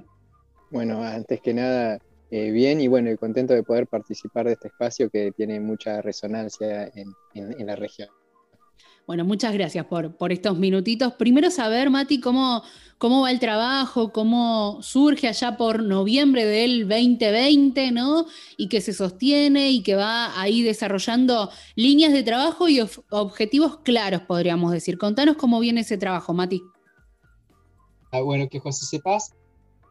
Bueno, 0.72 1.04
antes 1.04 1.42
que 1.42 1.54
nada, 1.54 2.00
eh, 2.32 2.52
bien 2.52 2.82
y 2.82 2.88
bueno, 2.88 3.16
contento 3.18 3.54
de 3.54 3.64
poder 3.64 3.88
participar 3.88 4.48
de 4.48 4.54
este 4.54 4.68
espacio 4.70 5.10
que 5.10 5.32
tiene 5.32 5.60
mucha 5.60 6.02
resonancia 6.02 6.92
en, 6.96 7.14
la 7.66 7.76
región. 7.76 8.10
Bueno, 9.06 9.24
muchas 9.24 9.54
gracias 9.54 9.86
por, 9.86 10.18
por, 10.18 10.32
estos 10.32 10.58
minutitos. 10.58 11.14
Primero 11.14 11.52
saber, 11.52 11.92
Mati, 11.92 12.20
cómo, 12.20 12.64
cómo 12.98 13.22
va 13.22 13.30
el 13.30 13.40
trabajo, 13.40 14.12
cómo 14.12 14.82
surge 14.82 15.28
allá 15.28 15.56
por 15.58 15.84
noviembre 15.84 16.44
del 16.44 16.88
2020, 16.90 17.92
¿no? 17.92 18.26
Y 18.58 18.68
que 18.68 18.82
se 18.82 18.94
sostiene 18.94 19.70
y 19.70 19.84
que 19.84 19.94
va 19.94 20.42
ahí 20.42 20.64
desarrollando 20.64 21.52
líneas 21.76 22.14
de 22.14 22.24
trabajo 22.24 22.68
y 22.68 22.82
objetivos 23.12 23.78
claros, 23.82 24.24
podríamos 24.24 24.72
decir. 24.72 24.98
Contanos 24.98 25.36
cómo 25.38 25.60
viene 25.60 25.82
ese 25.82 26.00
trabajo, 26.00 26.34
Mati. 26.34 26.64
Ah, 28.12 28.22
bueno, 28.22 28.50
que 28.50 28.60
José 28.60 28.86
Sepas 28.88 29.36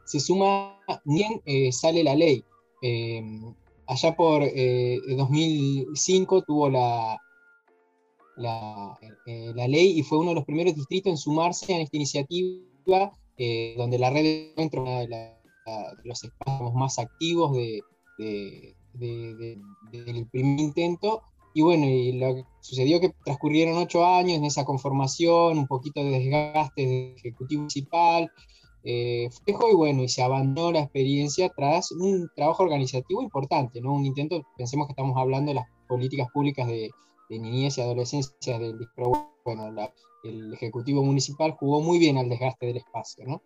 se 0.05 0.21
suma, 0.21 0.79
bien 1.05 1.41
eh, 1.45 1.73
sale 1.73 2.05
la 2.05 2.15
ley. 2.15 2.45
Em, 2.83 3.55
allá 3.87 4.15
por 4.15 4.43
2005 4.43 6.39
eh, 6.39 6.43
tuvo 6.47 6.69
la, 6.69 7.19
eh, 9.27 9.53
la, 9.55 9.69
ley 9.69 9.99
y 9.99 10.03
fue 10.03 10.19
uno 10.19 10.31
de 10.31 10.37
los 10.37 10.45
primeros 10.45 10.75
distritos 10.75 11.11
en 11.11 11.17
sumarse 11.17 11.75
a 11.75 11.81
esta 11.81 11.97
iniciativa, 11.97 13.13
donde 13.77 13.99
la 13.99 14.11
red 14.11 14.23
de 14.23 14.51
encuentro 14.51 14.85
de, 14.85 15.09
de, 15.09 15.33
los 16.05 16.23
espacios 16.23 16.75
más 16.75 16.99
activos 16.99 17.57
de, 17.57 17.83
del 18.19 20.27
primer 20.31 20.61
intento. 20.61 21.23
Y 21.57 21.63
bueno, 21.63 21.87
y 21.87 22.13
lo 22.13 22.35
que 22.35 22.45
sucedió 22.61 23.01
que 23.01 23.15
transcurrieron 23.25 23.77
ocho 23.77 24.05
años 24.05 24.39
en 24.39 24.45
esa 24.45 24.65
conformación, 24.65 25.57
un 25.57 25.69
poquito 25.69 26.03
de 26.03 26.11
desgaste 26.11 26.85
del 26.85 27.15
Ejecutivo 27.17 27.61
Municipal, 27.61 28.29
eh, 28.85 29.31
y 29.47 29.75
bueno, 29.75 30.03
y 30.03 30.09
se 30.09 30.23
abandonó 30.23 30.73
la 30.73 30.81
experiencia 30.81 31.51
tras 31.57 31.91
un 31.93 32.29
trabajo 32.37 32.63
organizativo 32.63 33.23
importante, 33.23 33.81
¿no? 33.81 33.95
Un 33.95 34.05
intento, 34.05 34.43
pensemos 34.59 34.87
que 34.87 34.93
estamos 34.93 35.17
hablando 35.17 35.51
de 35.51 35.55
las 35.55 35.67
políticas 35.89 36.29
públicas 36.33 36.67
de, 36.69 36.91
niñez 37.31 37.79
y 37.79 37.81
adolescencia 37.81 38.61
del 38.61 38.79
bueno, 39.45 39.75
el 40.23 40.55
Ejecutivo 40.55 41.03
Municipal 41.03 41.57
jugó 41.59 41.81
muy 41.81 41.99
bien 41.99 42.17
al 42.17 42.29
desgaste 42.29 42.67
del 42.67 42.77
espacio, 42.77 43.25
¿no? 43.27 43.43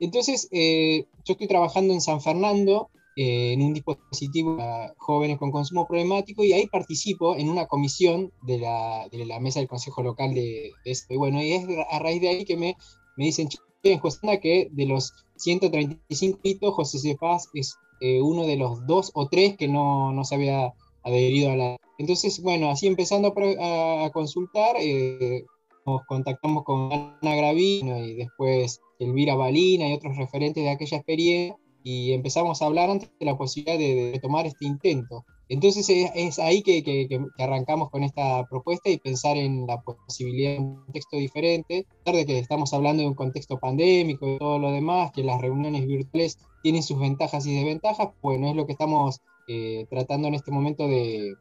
Entonces, 0.00 0.48
eh, 0.50 1.04
yo 1.24 1.32
estoy 1.32 1.48
trabajando 1.48 1.92
en 1.92 2.00
San 2.00 2.22
Fernando 2.22 2.88
eh, 3.16 3.52
en 3.52 3.62
un 3.62 3.74
dispositivo 3.74 4.56
para 4.56 4.94
jóvenes 4.96 5.38
con 5.38 5.50
consumo 5.50 5.86
problemático 5.88 6.44
y 6.44 6.52
ahí 6.52 6.68
participo 6.68 7.36
en 7.36 7.48
una 7.48 7.66
comisión 7.66 8.32
de 8.42 8.58
la, 8.58 9.08
de 9.10 9.40
mesa 9.40 9.58
del 9.58 9.68
Consejo 9.68 10.02
Local 10.04 10.34
de, 10.34 10.70
esto. 10.84 11.12
Y 11.12 11.16
bueno, 11.16 11.42
y 11.42 11.52
es 11.52 11.66
a 11.90 11.98
raíz 11.98 12.20
de 12.20 12.28
ahí 12.28 12.44
que 12.44 12.56
me, 12.56 12.76
me 13.16 13.24
dicen, 13.24 13.48
en 13.82 13.98
José 13.98 14.40
que 14.40 14.68
de 14.72 14.86
los 14.86 15.12
135 15.36 16.40
hitos, 16.42 16.74
José 16.74 16.98
Cepaz 16.98 17.48
es 17.54 17.76
eh, 18.00 18.20
uno 18.20 18.46
de 18.46 18.56
los 18.56 18.86
dos 18.86 19.10
o 19.14 19.28
tres 19.28 19.56
que 19.56 19.68
no, 19.68 20.12
no, 20.12 20.24
se 20.24 20.34
había 20.34 20.72
adherido 21.02 21.52
a 21.52 21.56
la... 21.56 21.76
Entonces, 21.98 22.42
bueno, 22.42 22.70
así 22.70 22.86
empezando 22.86 23.34
a, 23.60 24.10
consultar, 24.12 24.76
eh, 24.80 25.44
nos 25.86 26.04
contactamos 26.06 26.64
con 26.64 26.92
Ana 26.92 27.34
Gravino 27.34 27.98
y 27.98 28.14
después 28.14 28.80
Elvira 28.98 29.34
Balina 29.34 29.88
y 29.88 29.94
otros 29.94 30.16
referentes 30.16 30.62
de 30.62 30.70
aquella 30.70 30.98
experiencia 30.98 31.56
y 31.82 32.12
empezamos 32.12 32.60
a 32.60 32.66
hablar 32.66 32.90
antes 32.90 33.10
de 33.18 33.26
la 33.26 33.36
posibilidad 33.36 33.78
de 33.78 34.18
tomar 34.20 34.46
este 34.46 34.66
intento. 34.66 35.24
Entonces 35.48 35.88
es, 35.88 36.38
ahí 36.38 36.62
que, 36.62 37.08
arrancamos 37.38 37.90
con 37.90 38.02
esta 38.04 38.46
propuesta 38.48 38.90
y 38.90 38.98
pensar 38.98 39.36
en 39.36 39.66
la 39.66 39.80
posibilidad 39.80 40.52
de 40.52 40.58
un 40.58 40.76
contexto 40.84 41.16
diferente, 41.16 41.86
a 42.04 42.12
de 42.12 42.26
que 42.26 42.38
estamos 42.38 42.72
hablando 42.74 43.02
de 43.02 43.08
un 43.08 43.14
contexto 43.14 43.58
pandémico 43.58 44.28
y 44.28 44.38
todo 44.38 44.58
lo 44.58 44.72
demás, 44.72 45.10
que 45.12 45.22
las 45.22 45.40
reuniones 45.40 45.86
virtuales 45.86 46.38
tienen 46.62 46.82
sus 46.82 46.98
ventajas 46.98 47.46
y 47.46 47.54
desventajas, 47.54 48.08
bueno, 48.20 48.50
es 48.50 48.56
lo 48.56 48.66
que 48.66 48.72
estamos 48.72 49.20
eh, 49.48 49.86
tratando 49.88 50.28
en 50.28 50.34
este 50.34 50.50
momento 50.50 50.86
de, 50.86 51.34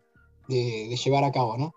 llevar 0.48 1.26
a 1.26 1.32
cabo, 1.32 1.58
¿no? 1.58 1.74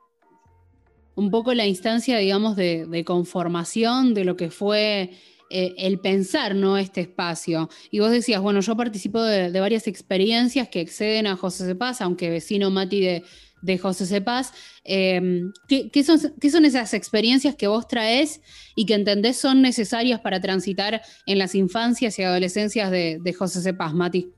Un 1.17 1.31
poco 1.33 1.53
la 1.55 1.67
instancia, 1.67 2.19
digamos, 2.19 2.55
de 2.55 3.05
conformación 3.05 4.15
de 4.15 4.25
lo 4.25 4.37
que 4.37 4.51
fue 4.51 5.11
eh, 5.51 5.75
el 5.79 5.99
pensar 5.99 6.55
¿no? 6.55 6.79
este 6.79 7.01
espacio. 7.01 7.69
Y 7.91 7.99
vos 7.99 8.11
decías, 8.11 8.41
bueno, 8.41 8.61
yo 8.61 8.77
participo 8.77 9.21
de, 9.23 9.59
varias 9.61 9.87
experiencias 9.87 10.69
que 10.69 10.81
exceden 10.81 11.27
a 11.27 11.37
José 11.37 11.67
Cepaz, 11.67 12.01
aunque 12.01 12.31
vecino 12.31 12.71
Mati 12.71 13.01
de, 13.01 13.79
José 13.79 14.07
Cepaz. 14.07 14.53
Em, 14.85 15.53
¿qué, 15.69 16.05
son, 16.05 16.19
¿Qué 16.41 16.51
son 16.51 16.65
esas 16.65 16.95
experiencias 16.95 17.57
que 17.57 17.67
vos 17.67 17.87
traes 17.89 18.41
y 18.75 18.87
que 18.87 18.95
entendés 18.95 19.37
son 19.37 19.61
necesarias 19.61 20.21
para 20.21 20.41
transitar 20.41 21.03
en 21.27 21.39
las 21.39 21.55
infancias 21.55 22.19
y 22.19 22.23
adolescencias 22.23 22.91
de, 22.91 23.19
de 23.21 23.33
José 23.33 23.61
Cepaz, 23.61 23.93
Mati? 23.93 24.33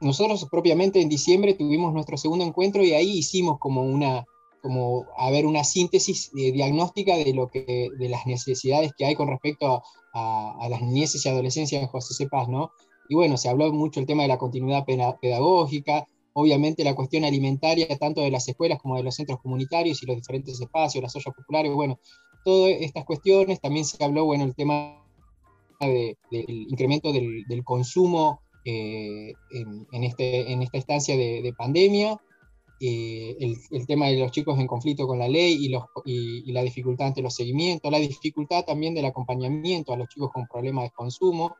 Nosotros 0.00 0.46
propiamente 0.50 1.00
en 1.00 1.08
diciembre 1.08 1.54
tuvimos 1.54 1.94
nuestro 1.94 2.18
segundo 2.18 2.44
encuentro 2.44 2.82
y 2.84 2.92
ahí 2.92 3.18
hicimos 3.18 3.58
como 3.58 3.82
una, 3.82 4.26
como 4.60 5.06
a 5.16 5.30
ver 5.30 5.46
una 5.46 5.64
síntesis 5.64 6.30
eh, 6.36 6.52
diagnóstica 6.52 7.16
de 7.16 7.32
lo 7.32 7.48
que 7.48 7.88
de 7.96 8.08
las 8.08 8.26
necesidades 8.26 8.92
que 8.96 9.06
hay 9.06 9.14
con 9.14 9.28
respecto 9.28 9.66
a, 9.66 9.82
las 10.68 10.82
niñeces 10.82 11.24
y 11.24 11.28
adolescencias 11.28 11.82
en 11.82 11.88
José 11.88 12.14
Cepaz, 12.14 12.48
¿no? 12.48 12.72
Y 13.08 13.14
bueno, 13.14 13.36
se 13.36 13.48
habló 13.48 13.72
mucho 13.72 14.00
el 14.00 14.06
tema 14.06 14.22
de 14.22 14.28
la 14.28 14.38
continuidad 14.38 14.84
pedagógica, 15.20 16.06
obviamente 16.32 16.84
la 16.84 16.94
cuestión 16.94 17.24
alimentaria 17.24 17.86
tanto 17.98 18.20
de 18.20 18.30
las 18.30 18.48
escuelas 18.48 18.80
como 18.80 18.96
de 18.96 19.02
los 19.02 19.14
centros 19.14 19.40
comunitarios 19.40 20.02
y 20.02 20.06
los 20.06 20.16
diferentes 20.16 20.60
espacios, 20.60 21.02
las 21.02 21.14
ollas 21.16 21.34
populares, 21.34 21.72
bueno, 21.72 21.98
todas 22.44 22.72
estas 22.80 23.04
cuestiones, 23.04 23.60
también 23.60 23.84
se 23.84 24.02
habló, 24.02 24.24
bueno, 24.24 24.44
el 24.44 24.54
tema 24.54 25.02
del 25.80 26.16
incremento 26.70 27.12
del, 27.12 27.64
consumo 27.64 28.40
eh, 28.64 29.34
en, 29.92 30.04
este, 30.04 30.52
esta 30.52 30.78
estancia 30.78 31.16
de 31.16 31.54
pandemia, 31.56 32.20
eh, 32.78 33.36
el, 33.70 33.86
tema 33.86 34.08
de 34.08 34.18
los 34.18 34.30
chicos 34.32 34.58
en 34.58 34.66
conflicto 34.66 35.06
con 35.06 35.18
la 35.18 35.28
ley 35.28 35.56
y, 36.04 36.52
la 36.52 36.62
dificultad 36.62 37.08
ante 37.08 37.22
los 37.22 37.34
seguimientos, 37.34 37.90
la 37.90 37.98
dificultad 37.98 38.64
también 38.64 38.94
del 38.94 39.06
acompañamiento 39.06 39.92
a 39.92 39.96
los 39.96 40.08
chicos 40.08 40.30
con 40.32 40.46
problemas 40.46 40.84
de 40.84 40.90
consumo. 40.90 41.56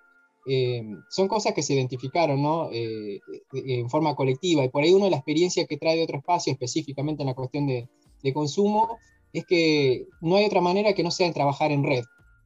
Eh, 0.49 0.83
son 1.09 1.27
cosas 1.27 1.55
que 1.55 1.63
se 1.63 1.75
identificaron. 1.75 2.69
Eh, 2.73 3.21
en 3.53 3.89
forma 3.89 4.15
colectiva 4.15 4.65
y 4.65 4.69
por 4.69 4.83
ahí 4.83 4.93
uno 4.93 5.07
de 5.07 5.11
la 5.11 5.17
experiencia 5.17 5.67
que 5.67 5.79
trae 5.79 5.97
de 5.97 6.05
otro 6.05 6.19
espacio, 6.19 6.53
específicamente 6.53 7.23
en 7.23 7.29
la 7.29 7.35
cuestión 7.35 7.67
de, 7.67 7.89
consumo, 8.35 8.99
es 9.33 9.47
que 9.47 10.09
no 10.21 10.35
hay 10.35 10.47
otra 10.47 10.61
manera 10.61 10.95
que 10.95 11.05
no 11.05 11.13
sea 11.13 11.33
trabajar 11.33 11.71
en 11.71 11.85
red, 11.85 12.03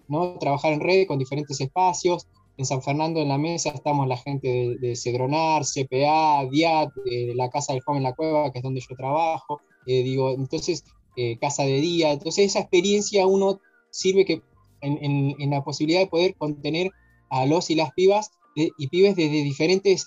¿no? 0.09 0.39
Trabajar 0.39 0.75
en 0.75 0.81
red 0.81 1.07
con 1.07 1.19
diferentes 1.19 1.59
espacios. 1.59 2.29
En 2.61 2.67
San 2.67 2.83
Fernando 2.83 3.23
en 3.23 3.29
la 3.29 3.39
mesa 3.39 3.71
estamos 3.71 4.07
la 4.07 4.19
gente 4.19 4.77
de, 4.79 4.95
Cedronar, 4.95 5.63
CPA, 5.65 6.45
DIAT, 6.45 6.91
la 7.35 7.49
Casa 7.49 7.73
del 7.73 7.81
Joven 7.81 8.01
en 8.01 8.03
la 8.03 8.13
Cueva, 8.13 8.53
que 8.53 8.59
es 8.59 8.63
donde 8.63 8.83
yo 8.83 8.95
trabajo. 8.97 9.63
Eh, 9.87 10.03
digo, 10.03 10.35
entonces, 10.35 10.85
eh, 11.17 11.39
Casa 11.39 11.63
de 11.63 11.81
Día. 11.81 12.13
Entonces, 12.13 12.45
esa 12.45 12.61
experiencia 12.61 13.27
uno 13.27 13.61
sirve 13.89 14.27
que 14.27 14.43
en, 14.83 15.51
la 15.51 15.65
posibilidad 15.65 16.01
de 16.01 16.09
poder 16.09 16.35
contener 16.37 16.91
a 17.31 17.47
los 17.47 17.71
y 17.71 17.77
las 17.77 17.93
pibas 17.93 18.31
y 18.55 18.89
pibes 18.89 19.17
desde 19.17 19.43
diferentes 19.43 20.05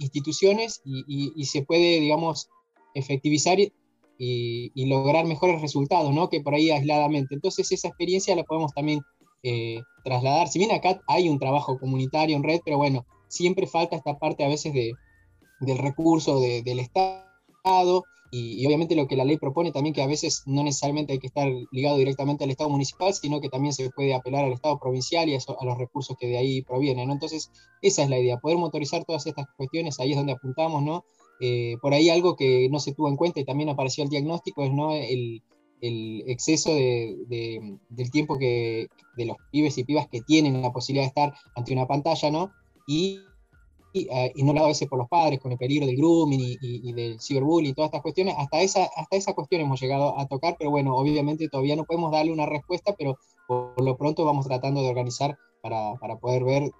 instituciones 0.00 0.82
y, 0.84 1.32
y, 1.34 1.44
se 1.46 1.62
puede, 1.62 2.00
digamos, 2.00 2.50
efectivizar 2.92 3.58
y, 4.18 4.86
lograr 4.86 5.24
mejores 5.24 5.62
resultados, 5.62 6.12
¿no? 6.14 6.28
Que 6.28 6.42
por 6.42 6.54
ahí 6.54 6.70
aisladamente. 6.70 7.34
Entonces 7.34 7.72
esa 7.72 7.88
experiencia 7.88 8.36
la 8.36 8.44
podemos 8.44 8.74
también 8.74 9.00
eh, 9.44 9.82
trasladar. 10.02 10.48
Si 10.48 10.58
bien 10.58 10.72
acá 10.72 11.00
hay 11.06 11.28
un 11.28 11.38
trabajo 11.38 11.78
comunitario 11.78 12.34
en 12.34 12.42
red, 12.42 12.60
pero 12.64 12.78
bueno, 12.78 13.06
siempre 13.28 13.66
falta 13.66 13.94
esta 13.94 14.18
parte 14.18 14.42
a 14.42 14.48
veces 14.48 14.72
de, 14.72 14.94
del 15.60 15.78
recurso 15.78 16.40
del 16.40 16.78
Estado 16.78 18.04
y, 18.30 18.66
obviamente 18.66 18.96
lo 18.96 19.06
que 19.06 19.16
la 19.16 19.24
ley 19.24 19.36
propone 19.36 19.70
también 19.70 19.94
que 19.94 20.02
a 20.02 20.08
veces 20.08 20.42
no 20.46 20.64
necesariamente 20.64 21.12
hay 21.12 21.18
que 21.20 21.28
estar 21.28 21.48
ligado 21.70 21.98
directamente 21.98 22.42
al 22.42 22.50
Estado 22.50 22.70
municipal, 22.70 23.14
sino 23.14 23.40
que 23.40 23.48
también 23.48 23.72
se 23.72 23.90
puede 23.90 24.14
apelar 24.14 24.44
al 24.44 24.52
Estado 24.52 24.78
provincial 24.78 25.28
y 25.28 25.34
a, 25.34 25.38
los 25.62 25.78
recursos 25.78 26.16
que 26.18 26.26
de 26.26 26.38
ahí 26.38 26.62
provienen. 26.62 27.10
Entonces, 27.10 27.52
esa 27.80 28.02
es 28.02 28.08
la 28.08 28.18
idea, 28.18 28.38
poder 28.38 28.58
motorizar 28.58 29.04
todas 29.04 29.26
estas 29.26 29.46
cuestiones, 29.56 30.00
ahí 30.00 30.12
es 30.12 30.16
donde 30.16 30.32
apuntamos, 30.32 30.82
¿no? 30.82 31.04
Eh, 31.40 31.76
por 31.82 31.92
ahí 31.92 32.10
algo 32.10 32.34
que 32.34 32.68
no 32.70 32.80
se 32.80 32.94
tuvo 32.94 33.08
en 33.08 33.16
cuenta 33.16 33.40
y 33.40 33.44
también 33.44 33.68
apareció 33.68 34.04
el 34.04 34.10
diagnóstico 34.10 34.62
es 34.62 34.72
¿no? 34.72 34.92
el, 34.94 35.42
exceso 36.26 36.74
de, 36.74 37.78
del 37.88 38.10
tiempo 38.10 38.38
que, 38.38 38.88
de 39.16 39.24
los 39.26 39.36
pibes 39.50 39.76
y 39.78 39.84
pibas 39.84 40.08
que 40.08 40.22
tienen 40.22 40.62
la 40.62 40.72
posibilidad 40.72 41.04
de 41.04 41.08
estar 41.08 41.34
ante 41.54 41.72
una 41.72 41.86
pantalla, 41.86 42.30
¿no? 42.30 42.52
Y, 42.86 43.20
y, 43.92 44.08
uh, 44.08 44.30
y 44.34 44.42
no 44.42 44.60
a 44.60 44.66
veces 44.66 44.88
por 44.88 44.98
los 44.98 45.08
padres, 45.08 45.40
con 45.40 45.52
el 45.52 45.58
peligro 45.58 45.86
del 45.86 45.96
grooming 45.96 46.58
y, 46.60 46.92
del 46.92 47.20
ciberbullying 47.20 47.70
y 47.70 47.74
todas 47.74 47.88
estas 47.88 48.02
cuestiones. 48.02 48.34
Hasta 48.36 48.60
esa, 48.60 48.88
hasta 48.96 49.16
esa 49.16 49.34
cuestión 49.34 49.60
hemos 49.60 49.80
llegado 49.80 50.18
a 50.18 50.26
tocar, 50.26 50.56
pero 50.58 50.70
bueno, 50.70 50.96
obviamente 50.96 51.48
todavía 51.48 51.76
no 51.76 51.84
podemos 51.84 52.10
darle 52.10 52.32
una 52.32 52.46
respuesta, 52.46 52.94
pero 52.98 53.18
por 53.46 53.82
lo 53.82 53.96
pronto 53.96 54.24
vamos 54.24 54.46
tratando 54.46 54.82
de 54.82 54.88
organizar 54.88 55.38
para, 55.62 55.94
para 55.94 56.18
poder 56.18 56.44
ver 56.44 56.70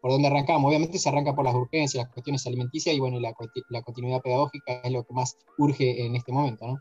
por 0.00 0.10
dónde 0.10 0.28
arrancamos. 0.28 0.68
Obviamente 0.68 0.98
se 0.98 1.08
arranca 1.08 1.34
por 1.34 1.44
las 1.44 1.54
urgencias, 1.54 2.04
las 2.04 2.12
cuestiones 2.12 2.46
alimenticias 2.46 2.94
y 2.94 3.00
bueno, 3.00 3.20
la, 3.20 3.34
la 3.70 3.82
continuidad 3.82 4.20
pedagógica 4.20 4.80
es 4.82 4.92
lo 4.92 5.04
que 5.04 5.14
más 5.14 5.38
urge 5.58 6.04
en 6.04 6.16
este 6.16 6.32
momento, 6.32 6.66
¿no? 6.66 6.78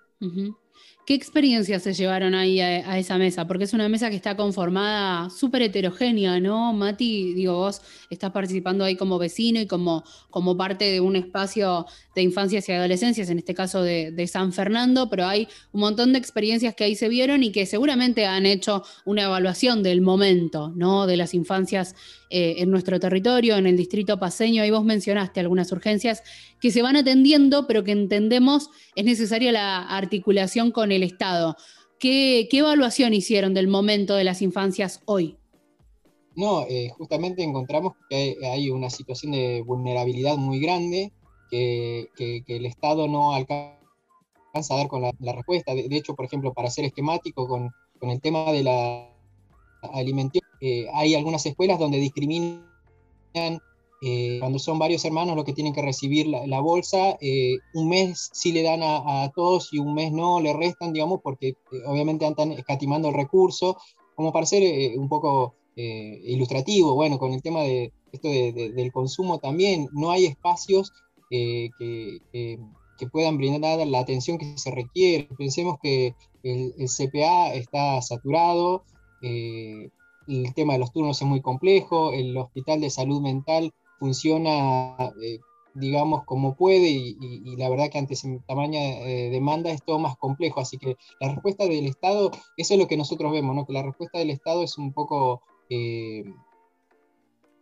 ¿Qué 1.05 1.15
experiencias 1.15 1.83
se 1.83 1.93
llevaron 1.93 2.33
ahí 2.33 2.61
a, 2.61 2.97
esa 2.97 3.17
mesa? 3.17 3.45
Porque 3.45 3.65
es 3.65 3.73
una 3.73 3.89
mesa 3.89 4.09
que 4.09 4.15
está 4.15 4.37
conformada 4.37 5.29
súper 5.29 5.61
heterogénea, 5.63 6.39
¿no? 6.39 6.71
Mati, 6.71 7.33
digo, 7.33 7.55
vos 7.55 7.81
estás 8.09 8.31
participando 8.31 8.85
ahí 8.85 8.95
como 8.95 9.19
vecino 9.19 9.59
y 9.59 9.67
como, 9.67 10.05
como 10.29 10.55
parte 10.55 10.85
de 10.85 11.01
un 11.01 11.17
espacio 11.17 11.85
de 12.15 12.21
infancias 12.21 12.69
y 12.69 12.71
adolescencias, 12.71 13.29
en 13.29 13.39
este 13.39 13.53
caso 13.53 13.83
de, 13.83 14.27
San 14.27 14.53
Fernando, 14.53 15.09
pero 15.09 15.25
hay 15.25 15.49
un 15.73 15.81
montón 15.81 16.13
de 16.13 16.19
experiencias 16.19 16.73
que 16.73 16.85
ahí 16.85 16.95
se 16.95 17.09
vieron 17.09 17.43
y 17.43 17.51
que 17.51 17.65
seguramente 17.65 18.25
han 18.25 18.45
hecho 18.45 18.83
una 19.03 19.23
evaluación 19.23 19.83
del 19.83 19.99
momento, 19.99 20.71
¿no? 20.73 21.05
De 21.05 21.17
las 21.17 21.33
infancias 21.33 21.95
eh, 22.35 22.63
en 22.63 22.71
nuestro 22.71 22.99
territorio, 22.99 23.57
en 23.57 23.67
el 23.67 23.77
distrito 23.77 24.17
paseño. 24.17 24.63
Ahí 24.63 24.71
vos 24.71 24.83
mencionaste 24.83 25.39
algunas 25.39 25.71
urgencias 25.71 26.23
que 26.59 26.71
se 26.71 26.81
van 26.81 26.95
atendiendo, 26.95 27.67
pero 27.67 27.83
que 27.83 27.91
entendemos 27.91 28.71
es 28.95 29.05
necesaria 29.05 29.51
la 29.51 29.83
articulación 29.83 30.71
con 30.71 30.91
el 30.91 31.03
Estado. 31.03 31.55
¿Qué, 31.99 32.49
evaluación 32.51 33.13
hicieron 33.13 33.53
del 33.53 33.67
momento 33.67 34.15
de 34.15 34.23
las 34.23 34.41
infancias 34.41 35.03
hoy? 35.05 35.37
No, 36.35 36.65
eh, 36.67 36.89
justamente 36.97 37.43
encontramos 37.43 37.93
que 38.09 38.35
hay, 38.51 38.71
una 38.71 38.89
situación 38.89 39.33
de 39.33 39.61
vulnerabilidad 39.61 40.35
muy 40.35 40.59
grande, 40.59 41.11
que, 41.51 42.09
el 42.17 42.65
Estado 42.65 43.07
no 43.07 43.33
alcanza 43.33 43.77
a 44.73 44.75
dar 44.75 44.87
con 44.87 45.03
la, 45.03 45.33
respuesta. 45.33 45.75
De, 45.75 45.85
hecho, 45.91 46.15
por 46.15 46.25
ejemplo, 46.25 46.51
para 46.51 46.71
ser 46.71 46.85
esquemático 46.85 47.47
con, 47.47 47.69
el 48.01 48.21
tema 48.21 48.51
de 48.51 48.63
la 48.63 49.07
alimentación, 49.93 50.52
eh, 50.61 50.87
hay 50.93 51.15
algunas 51.15 51.45
escuelas 51.45 51.79
donde 51.79 51.97
discriminan 51.97 52.63
eh, 54.01 54.37
cuando 54.39 54.59
son 54.59 54.79
varios 54.79 55.03
hermanos 55.05 55.35
los 55.35 55.45
que 55.45 55.53
tienen 55.53 55.73
que 55.73 55.81
recibir 55.81 56.27
la, 56.27 56.59
bolsa, 56.59 57.17
eh, 57.21 57.55
un 57.73 57.89
mes 57.89 58.29
sí 58.33 58.51
le 58.51 58.61
dan 58.61 58.81
a, 58.83 59.31
todos 59.35 59.73
y 59.73 59.79
un 59.79 59.93
mes 59.93 60.11
no, 60.11 60.41
le 60.41 60.53
restan, 60.53 60.91
digamos, 60.91 61.21
porque 61.21 61.55
obviamente 61.85 62.27
están 62.27 62.51
escatimando 62.51 63.09
el 63.09 63.13
recurso, 63.13 63.77
como 64.15 64.31
para 64.31 64.45
ser 64.45 64.97
un 64.97 65.09
poco 65.09 65.55
ilustrativo, 65.75 66.93
bueno, 66.95 67.17
con 67.17 67.33
el 67.33 67.41
tema 67.41 67.61
de 67.61 67.91
esto 68.11 68.27
del 68.29 68.91
consumo 68.91 69.39
también, 69.39 69.87
no 69.93 70.11
hay 70.11 70.25
espacios 70.25 70.91
que, 71.29 71.69
que, 71.79 72.59
puedan 73.11 73.37
brindar 73.37 73.85
la 73.85 73.99
atención 73.99 74.37
que 74.37 74.57
se 74.57 74.71
requiere. 74.71 75.27
Pensemos 75.37 75.77
que 75.81 76.15
el 76.41 76.73
CPA 76.87 77.53
está 77.53 78.01
saturado, 78.01 78.83
el 80.27 80.53
tema 80.53 80.73
de 80.73 80.79
los 80.79 80.91
turnos 80.91 81.21
es 81.21 81.27
muy 81.27 81.41
complejo, 81.41 82.13
el 82.13 82.37
hospital 82.37 82.81
de 82.81 82.89
salud 82.89 83.21
mental 83.21 83.73
funciona, 83.99 84.95
eh, 85.21 85.39
digamos, 85.73 86.23
como 86.25 86.55
puede 86.55 86.89
y, 86.89 87.55
la 87.57 87.69
verdad 87.69 87.89
que 87.89 87.97
ante 87.97 88.15
tamaño 88.47 88.79
de 88.79 89.29
demanda 89.29 89.71
es 89.71 89.83
todo 89.83 89.99
más 89.99 90.17
complejo. 90.17 90.59
Así 90.59 90.77
que 90.77 90.97
la 91.19 91.29
respuesta 91.29 91.65
del 91.65 91.85
Estado, 91.85 92.31
eso 92.57 92.73
es 92.73 92.79
lo 92.79 92.87
que 92.87 92.97
nosotros 92.97 93.31
vemos, 93.31 93.55
¿no? 93.55 93.65
que 93.65 93.73
la 93.73 93.83
respuesta 93.83 94.19
del 94.19 94.29
Estado 94.29 94.63
es 94.63 94.77
un 94.77 94.93
poco 94.93 95.41
eh, 95.69 96.23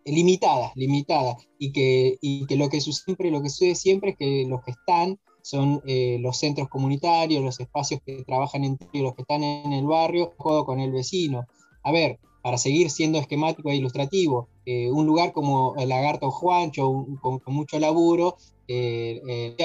limitada, 0.05 0.71
limitada, 0.75 1.37
y 1.57 1.71
que, 1.71 2.17
que 2.47 2.55
lo 2.55 2.69
que 2.69 2.81
sucede, 2.81 3.31
lo 3.31 3.41
que 3.41 3.49
sucede 3.49 3.75
siempre 3.75 4.11
es 4.11 4.17
que 4.17 4.45
los 4.47 4.63
que 4.63 4.71
están 4.71 5.19
son 5.41 5.81
eh, 5.85 6.17
los 6.19 6.37
centros 6.37 6.69
comunitarios, 6.69 7.43
los 7.43 7.59
espacios 7.59 8.01
que 8.05 8.23
trabajan 8.23 8.63
entre 8.63 9.01
los 9.01 9.15
que 9.15 9.23
están 9.23 9.43
en 9.43 9.73
el 9.73 9.85
barrio, 9.85 10.33
juego 10.37 10.65
con 10.65 10.79
el 10.79 10.91
vecino. 10.91 11.45
A 11.83 11.91
ver, 11.91 12.19
para 12.41 12.57
seguir 12.57 12.89
siendo 12.89 13.19
esquemático 13.19 13.69
e 13.69 13.75
ilustrativo, 13.75 14.47
eh, 14.65 14.89
un 14.91 15.05
lugar 15.05 15.31
como 15.31 15.75
el 15.77 15.89
Lagarto 15.89 16.31
Juancho, 16.31 17.05
con, 17.21 17.39
mucho 17.47 17.79
laburo, 17.79 18.37
eh, 18.67 19.21
eh 19.27 19.55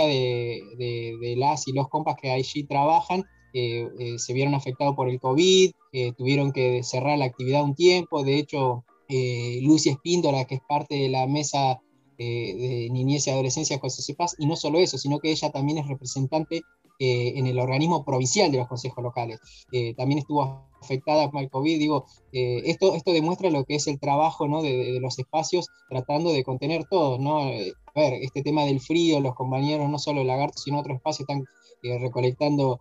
de, 0.79 1.35
las 1.37 1.69
y 1.69 1.73
los 1.73 1.89
compas 1.89 2.17
que 2.21 2.31
allí 2.31 2.65
trabajan, 2.65 3.25
se 3.53 4.35
vieron 4.35 4.55
afectados 4.55 4.95
por 4.95 5.09
el 5.09 5.19
COVID, 5.19 5.71
tuvieron 6.19 6.53
que 6.53 6.83
cerrar 6.83 7.17
la 7.17 7.25
actividad 7.25 7.65
un 7.65 7.75
tiempo, 7.75 8.23
de 8.23 8.39
hecho, 8.39 8.85
Lucy 9.63 9.89
Espíndola, 9.89 10.45
que 10.45 10.57
es 10.57 10.61
parte 10.69 10.95
de 10.95 11.09
la 11.09 11.27
mesa 11.27 11.81
de 12.19 12.89
niñez 12.91 13.27
y 13.27 13.31
adolescencia 13.31 13.79
José 13.79 14.15
Paz, 14.15 14.37
y 14.39 14.47
no 14.47 14.57
solo 14.57 14.79
eso, 14.79 14.99
sino 14.99 15.21
que 15.21 15.31
ella 15.31 15.51
también 15.51 15.79
es 15.79 15.89
representante 15.89 16.61
en 16.99 17.47
el 17.47 17.59
organismo 17.59 18.05
provincial 18.05 18.51
de 18.51 18.59
los 18.59 18.69
consejos 18.69 19.03
locales. 19.03 19.41
también 19.97 20.19
estuvo 20.19 20.67
afectada 20.87 21.31
por 21.31 21.43
el 21.43 21.51
COVID. 21.51 21.79
Digo, 21.79 22.07
eh, 22.33 22.63
esto, 22.67 22.95
esto 22.95 23.13
demuestra 23.13 23.51
lo 23.51 23.65
que 23.65 23.75
es 23.75 23.87
el 23.87 23.99
trabajo 24.01 24.49
¿no? 24.49 24.63
de, 24.63 24.99
los 25.01 25.19
espacios 25.19 25.69
tratando 25.89 26.33
de 26.33 26.45
contener 26.45 26.85
todo. 26.89 27.19
¿no? 27.19 27.49
Eh, 27.49 27.73
a 27.95 28.01
ver, 28.01 28.15
este 28.15 28.43
tema 28.43 28.65
del 28.65 28.81
frío, 28.81 29.21
los 29.21 29.35
compañeros, 29.35 29.89
no 29.89 29.99
solo 29.99 30.25
lagartos, 30.25 30.63
sino 30.63 30.81
otros 30.81 30.97
espacios 30.97 31.29
están 31.29 31.45
eh, 31.83 31.99
recolectando 31.99 32.81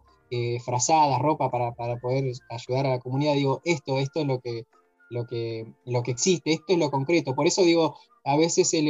frazadas, 0.65 1.21
ropa 1.21 1.49
para, 1.49 1.71
para, 1.75 1.97
poder 1.97 2.25
ayudar 2.49 2.87
a 2.87 2.89
la 2.89 2.99
comunidad. 2.99 3.35
Digo, 3.35 3.61
esto, 3.63 3.99
esto 3.99 4.19
es 4.19 4.27
lo 4.27 4.41
que, 4.41 4.65
lo 5.09 5.25
que, 5.27 5.65
lo 5.85 6.03
que 6.03 6.11
existe, 6.11 6.51
esto 6.51 6.73
es 6.73 6.77
lo 6.77 6.91
concreto. 6.91 7.35
Por 7.35 7.47
eso 7.47 7.61
digo, 7.61 7.95
a 8.25 8.35
veces 8.37 8.73
el, 8.73 8.87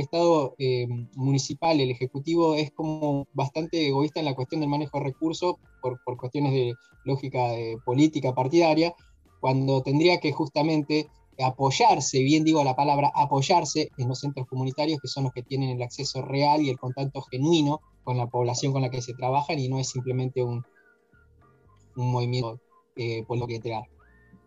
Estado 0.00 0.54
eh, 0.58 0.88
municipal, 1.14 1.80
el 1.80 1.90
Ejecutivo, 1.90 2.56
es 2.56 2.72
como 2.72 3.28
bastante 3.32 3.86
egoísta 3.86 4.20
en 4.20 4.26
la 4.26 4.34
cuestión 4.34 4.60
del 4.60 4.70
manejo 4.70 4.98
de 4.98 5.04
recursos 5.04 5.54
por, 5.80 6.00
por 6.04 6.16
cuestiones 6.16 6.52
de 6.52 6.74
lógica 7.04 7.48
política 7.84 8.34
partidaria, 8.34 8.94
cuando 9.40 9.82
tendría 9.82 10.18
que 10.18 10.32
justamente 10.32 11.08
apoyarse, 11.40 12.22
bien 12.22 12.44
digo 12.44 12.62
la 12.64 12.76
palabra, 12.76 13.10
apoyarse 13.14 13.90
en 13.96 14.08
los 14.08 14.20
centros 14.20 14.46
comunitarios 14.46 15.00
que 15.00 15.08
son 15.08 15.24
los 15.24 15.32
que 15.32 15.42
tienen 15.42 15.70
el 15.70 15.82
acceso 15.82 16.22
real 16.22 16.60
y 16.62 16.70
el 16.70 16.78
contacto 16.78 17.22
genuino 17.22 17.80
con 18.04 18.16
la 18.16 18.28
población 18.28 18.72
con 18.72 18.82
la 18.82 18.90
que 18.90 19.02
se 19.02 19.14
trabajan 19.14 19.58
y 19.58 19.68
no 19.68 19.78
es 19.78 19.88
simplemente 19.88 20.42
un, 20.42 20.64
movimiento 21.94 22.58
eh, 22.96 23.22
político 23.24 23.86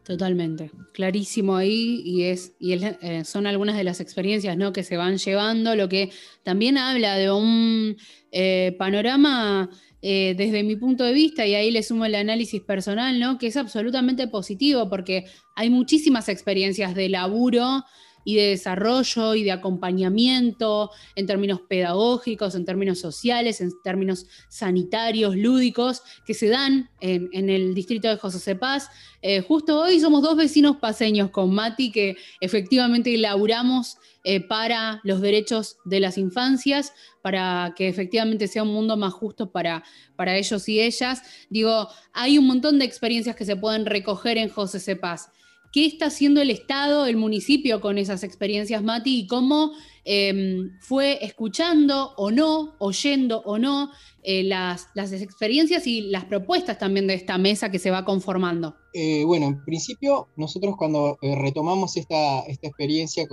Totalmente, 0.06 0.70
clarísimo 0.94 1.56
ahí 1.56 2.04
y 2.06 2.26
es 2.26 2.54
y 2.60 2.74
eh, 2.74 3.26
son 3.26 3.48
algunas 3.48 3.76
de 3.76 3.84
las 3.84 4.00
experiencias 4.00 4.56
¿no? 4.56 4.72
que 4.72 4.84
se 4.84 4.98
van 4.98 5.18
llevando, 5.18 5.76
lo 5.76 5.90
que 5.90 6.12
también 6.44 6.78
habla 6.78 7.16
de 7.16 7.32
un 7.32 7.98
eh, 8.32 8.76
panorama 8.78 9.68
eh, 10.04 10.36
desde 10.38 10.62
mi 10.62 10.76
punto 10.76 11.04
de 11.04 11.14
vista, 11.14 11.48
y 11.48 11.56
ahí 11.56 11.72
le 11.72 11.82
sumo 11.82 12.06
el 12.06 12.14
análisis 12.14 12.62
personal, 12.62 13.20
¿no? 13.20 13.40
que 13.40 13.48
es 13.48 13.58
absolutamente 13.58 14.28
positivo 14.28 14.88
porque 14.92 15.26
hay 15.56 15.72
muchísimas 15.72 16.30
experiencias 16.30 16.94
de 16.94 17.10
laburo 17.10 17.84
y 18.26 18.36
de 18.36 18.48
desarrollo 18.50 19.36
y 19.36 19.44
de 19.44 19.52
acompañamiento 19.52 20.92
en 21.16 21.28
términos 21.28 21.62
pedagógicos, 21.62 22.56
en 22.56 22.66
términos 22.66 23.00
sociales, 23.00 23.62
en 23.62 23.72
términos 23.84 24.26
sanitarios, 24.50 25.38
lúdicos, 25.38 26.02
que 26.26 26.34
se 26.34 26.50
dan 26.50 26.90
en, 27.00 27.50
el 27.50 27.74
distrito 27.74 28.10
de 28.10 28.18
José 28.18 28.40
Cepaz. 28.40 28.90
Eh, 29.22 29.42
justo 29.42 29.80
hoy 29.80 30.00
somos 30.00 30.24
dos 30.24 30.36
vecinos 30.36 30.78
paseños 30.78 31.30
con 31.30 31.54
Mati 31.54 31.92
que 31.92 32.18
efectivamente 32.42 33.16
laburamos 33.18 33.98
eh, 34.28 34.42
para 34.42 35.02
los 35.04 35.22
derechos 35.22 35.78
de 35.86 36.00
las 36.00 36.18
infancias, 36.18 36.94
para 37.22 37.76
que 37.78 37.88
efectivamente 37.88 38.48
sea 38.48 38.64
un 38.64 38.74
mundo 38.74 38.98
más 38.98 39.14
justo 39.14 39.52
para, 39.52 39.84
para 40.16 40.36
ellos 40.36 40.68
y 40.68 40.82
ellas. 40.82 41.22
Digo, 41.52 41.88
hay 42.12 42.40
un 42.40 42.48
montón 42.48 42.80
de 42.80 42.86
experiencias 42.86 43.36
que 43.36 43.46
se 43.46 43.56
pueden 43.56 43.86
recoger 43.86 44.40
en 44.40 44.50
José 44.50 44.80
Cepaz. 44.80 45.30
¿Qué 45.76 45.86
está 45.86 46.06
haciendo 46.06 46.42
el 46.42 46.52
Estado, 46.52 47.06
el 47.06 47.18
municipio 47.18 47.82
con 47.82 47.98
esas 47.98 48.24
experiencias, 48.24 48.82
Mati? 48.82 49.20
¿Y 49.20 49.28
cómo 49.28 49.74
em, 50.06 50.72
fue 50.80 51.20
escuchando 51.22 52.14
o 52.16 52.32
no, 52.32 52.76
oyendo 52.80 53.42
o 53.42 53.60
no 53.60 53.92
eh, 54.24 54.46
las, 54.46 54.88
experiencias 54.96 55.86
y 55.86 56.00
las 56.00 56.24
propuestas 56.24 56.80
también 56.80 57.08
de 57.08 57.16
esta 57.16 57.38
mesa 57.38 57.72
que 57.72 57.80
se 57.80 57.92
va 57.92 58.06
conformando? 58.06 58.78
Eh, 58.94 59.26
bueno, 59.26 59.48
en 59.48 59.66
principio, 59.66 60.30
nosotros 60.38 60.76
cuando 60.78 61.18
eh, 61.22 61.36
retomamos 61.36 61.98
esta, 61.98 62.46
experiencia 62.48 63.28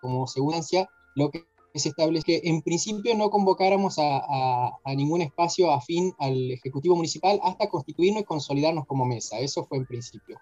como 0.00 0.26
segurancia, 0.26 0.88
lo 1.14 1.30
que 1.30 1.44
se 1.74 1.90
establece 1.90 2.24
que 2.24 2.40
en 2.48 2.62
principio 2.62 3.14
no 3.14 3.28
convocáramos 3.28 3.96
a, 3.98 4.72
ningún 4.96 5.20
espacio 5.20 5.70
afín 5.70 6.14
al 6.18 6.52
Ejecutivo 6.52 6.96
Municipal 6.96 7.38
hasta 7.42 7.68
constituirnos 7.68 8.22
y 8.22 8.24
consolidarnos 8.24 8.86
como 8.86 9.04
mesa. 9.04 9.38
Eso 9.40 9.66
fue 9.66 9.76
en 9.76 9.84
principio 9.84 10.38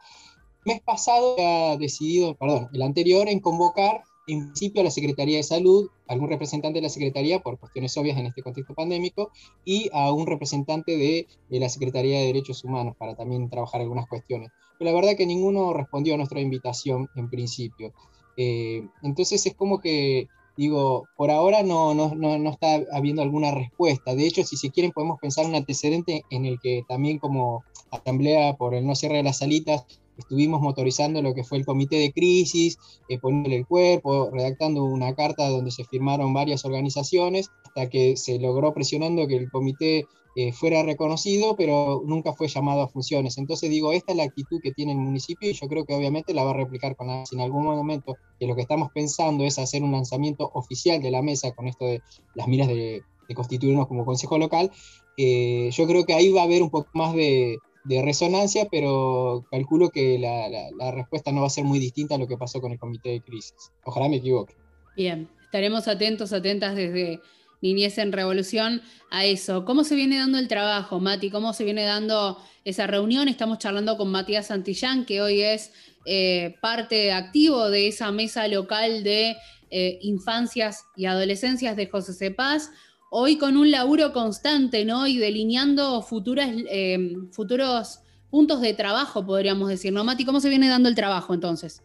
mes 0.64 0.80
pasado 0.80 1.36
ha 1.38 1.76
decidido, 1.76 2.34
perdón, 2.34 2.68
el 2.72 2.82
anterior, 2.82 3.28
en 3.28 3.40
convocar 3.40 4.02
en 4.26 4.46
principio 4.46 4.80
a 4.80 4.84
la 4.84 4.90
Secretaría 4.90 5.36
de 5.36 5.42
Salud, 5.42 5.90
algún 6.08 6.28
representante 6.28 6.78
de 6.78 6.82
la 6.82 6.88
Secretaría, 6.88 7.40
por 7.40 7.58
cuestiones 7.58 7.96
obvias 7.96 8.18
en 8.18 8.26
este 8.26 8.42
contexto 8.42 8.74
pandémico, 8.74 9.30
y 9.64 9.90
a 9.92 10.12
un 10.12 10.26
representante 10.26 10.96
de, 10.96 11.26
la 11.50 11.68
Secretaría 11.68 12.20
de 12.20 12.26
Derechos 12.26 12.64
Humanos 12.64 12.94
para 12.98 13.14
también 13.14 13.50
trabajar 13.50 13.80
algunas 13.80 14.06
cuestiones. 14.06 14.50
Pero 14.78 14.90
la 14.90 14.96
verdad 14.96 15.16
que 15.16 15.26
ninguno 15.26 15.72
respondió 15.72 16.14
a 16.14 16.16
nuestra 16.16 16.40
invitación 16.40 17.08
en 17.14 17.28
principio. 17.28 17.92
Eh, 18.36 18.86
entonces 19.02 19.44
es 19.46 19.54
como 19.54 19.78
que, 19.78 20.28
digo, 20.56 21.06
por 21.16 21.30
ahora 21.30 21.62
no, 21.62 21.94
no, 21.94 22.14
no, 22.14 22.38
no, 22.38 22.50
está 22.50 22.80
habiendo 22.92 23.22
alguna 23.22 23.52
respuesta. 23.52 24.14
De 24.14 24.26
hecho, 24.26 24.42
si 24.42 24.56
se 24.56 24.70
quieren, 24.70 24.92
podemos 24.92 25.20
pensar 25.20 25.46
un 25.46 25.54
antecedente 25.54 26.24
en 26.30 26.46
el 26.46 26.58
que 26.60 26.82
también 26.88 27.18
como 27.18 27.62
asamblea 27.90 28.56
por 28.56 28.74
el 28.74 28.86
no 28.86 28.94
cierre 28.94 29.18
de 29.18 29.22
las 29.22 29.38
salitas, 29.38 29.86
estuvimos 30.16 30.60
motorizando 30.60 31.22
lo 31.22 31.34
que 31.34 31.44
fue 31.44 31.58
el 31.58 31.66
comité 31.66 31.96
de 31.96 32.12
crisis, 32.12 32.78
eh, 33.08 33.18
poniéndole 33.18 33.56
el 33.56 33.66
cuerpo, 33.66 34.30
redactando 34.30 34.84
una 34.84 35.14
carta 35.14 35.48
donde 35.48 35.70
se 35.70 35.84
firmaron 35.84 36.34
varias 36.34 36.64
organizaciones, 36.64 37.50
hasta 37.64 37.88
que 37.88 38.16
se 38.16 38.38
logró 38.38 38.72
presionando 38.72 39.26
que 39.26 39.36
el 39.36 39.50
comité 39.50 40.06
eh, 40.36 40.52
fuera 40.52 40.82
reconocido, 40.82 41.54
pero 41.54 42.02
nunca 42.04 42.32
fue 42.32 42.48
llamado 42.48 42.82
a 42.82 42.88
funciones. 42.88 43.38
Entonces 43.38 43.70
digo, 43.70 43.92
esta 43.92 44.12
es 44.12 44.18
la 44.18 44.24
actitud 44.24 44.60
que 44.60 44.72
tiene 44.72 44.90
el 44.90 44.98
municipio 44.98 45.48
y 45.48 45.52
yo 45.52 45.68
creo 45.68 45.84
que 45.84 45.94
obviamente 45.94 46.34
la 46.34 46.42
va 46.42 46.50
a 46.50 46.54
replicar 46.54 46.96
con 46.96 47.06
la, 47.06 47.22
en 47.30 47.40
algún 47.40 47.64
momento 47.64 48.16
que 48.40 48.48
lo 48.48 48.56
que 48.56 48.62
estamos 48.62 48.90
pensando 48.92 49.44
es 49.44 49.60
hacer 49.60 49.84
un 49.84 49.92
lanzamiento 49.92 50.50
oficial 50.54 51.00
de 51.00 51.12
la 51.12 51.22
mesa 51.22 51.52
con 51.52 51.68
esto 51.68 51.84
de 51.84 52.02
las 52.34 52.48
miras 52.48 52.66
de, 52.66 53.02
constituirnos 53.34 53.86
como 53.86 54.04
consejo 54.04 54.36
local, 54.36 54.70
eh, 55.16 55.70
yo 55.72 55.86
creo 55.86 56.04
que 56.04 56.14
ahí 56.14 56.30
va 56.30 56.42
a 56.42 56.44
haber 56.44 56.62
un 56.62 56.70
poco 56.70 56.90
más 56.92 57.14
de, 57.14 57.58
de 57.84 58.02
resonancia, 58.02 58.66
pero 58.70 59.44
calculo 59.50 59.90
que 59.90 60.18
la, 60.18 60.90
respuesta 60.90 61.32
no 61.32 61.42
va 61.42 61.46
a 61.48 61.50
ser 61.50 61.64
muy 61.64 61.78
distinta 61.78 62.14
a 62.14 62.18
lo 62.18 62.26
que 62.26 62.36
pasó 62.36 62.60
con 62.60 62.72
el 62.72 62.78
comité 62.78 63.10
de 63.10 63.20
crisis. 63.20 63.54
Ojalá 63.84 64.08
me 64.08 64.16
equivoque. 64.16 64.54
Bien, 64.96 65.28
estaremos 65.42 65.86
atentos, 65.86 66.32
atentas 66.32 66.74
desde 66.74 67.20
Niñez 67.60 67.98
en 67.98 68.12
Revolución 68.12 68.82
a 69.10 69.24
eso. 69.24 69.64
¿Cómo 69.64 69.84
se 69.84 69.94
viene 69.94 70.18
dando 70.18 70.38
el 70.38 70.48
trabajo, 70.48 70.98
Mati? 70.98 71.30
¿Cómo 71.30 71.52
se 71.52 71.64
viene 71.64 71.84
dando 71.84 72.38
esa 72.64 72.86
reunión? 72.86 73.28
Estamos 73.28 73.58
charlando 73.58 73.96
con 73.96 74.10
Matías 74.10 74.46
Santillán, 74.46 75.04
que 75.04 75.20
hoy 75.20 75.42
es 75.42 75.72
eh, 76.06 76.56
parte 76.60 77.12
activo 77.12 77.70
de 77.70 77.88
esa 77.88 78.12
mesa 78.12 78.48
local 78.48 79.04
de 79.04 79.36
eh, 79.70 79.98
infancias 80.02 80.84
y 80.96 81.06
adolescencias 81.06 81.76
de 81.76 81.86
José 81.86 82.14
Cepaz 82.14 82.70
hoy 83.16 83.38
con 83.38 83.56
un 83.56 83.70
laburo 83.70 84.12
constante, 84.12 84.84
¿no? 84.84 85.06
Y 85.06 85.18
delineando 85.18 86.02
futuras, 86.02 86.50
eh, 86.68 86.98
futuros 87.30 88.00
puntos 88.28 88.60
de 88.60 88.74
trabajo, 88.74 89.24
podríamos 89.24 89.68
decir, 89.68 89.92
¿no, 89.92 90.02
Mati? 90.02 90.24
¿Cómo 90.24 90.40
se 90.40 90.48
viene 90.48 90.68
dando 90.68 90.88
el 90.88 90.96
trabajo 90.96 91.32
entonces? 91.32 91.80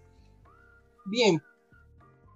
Bien, 1.05 1.39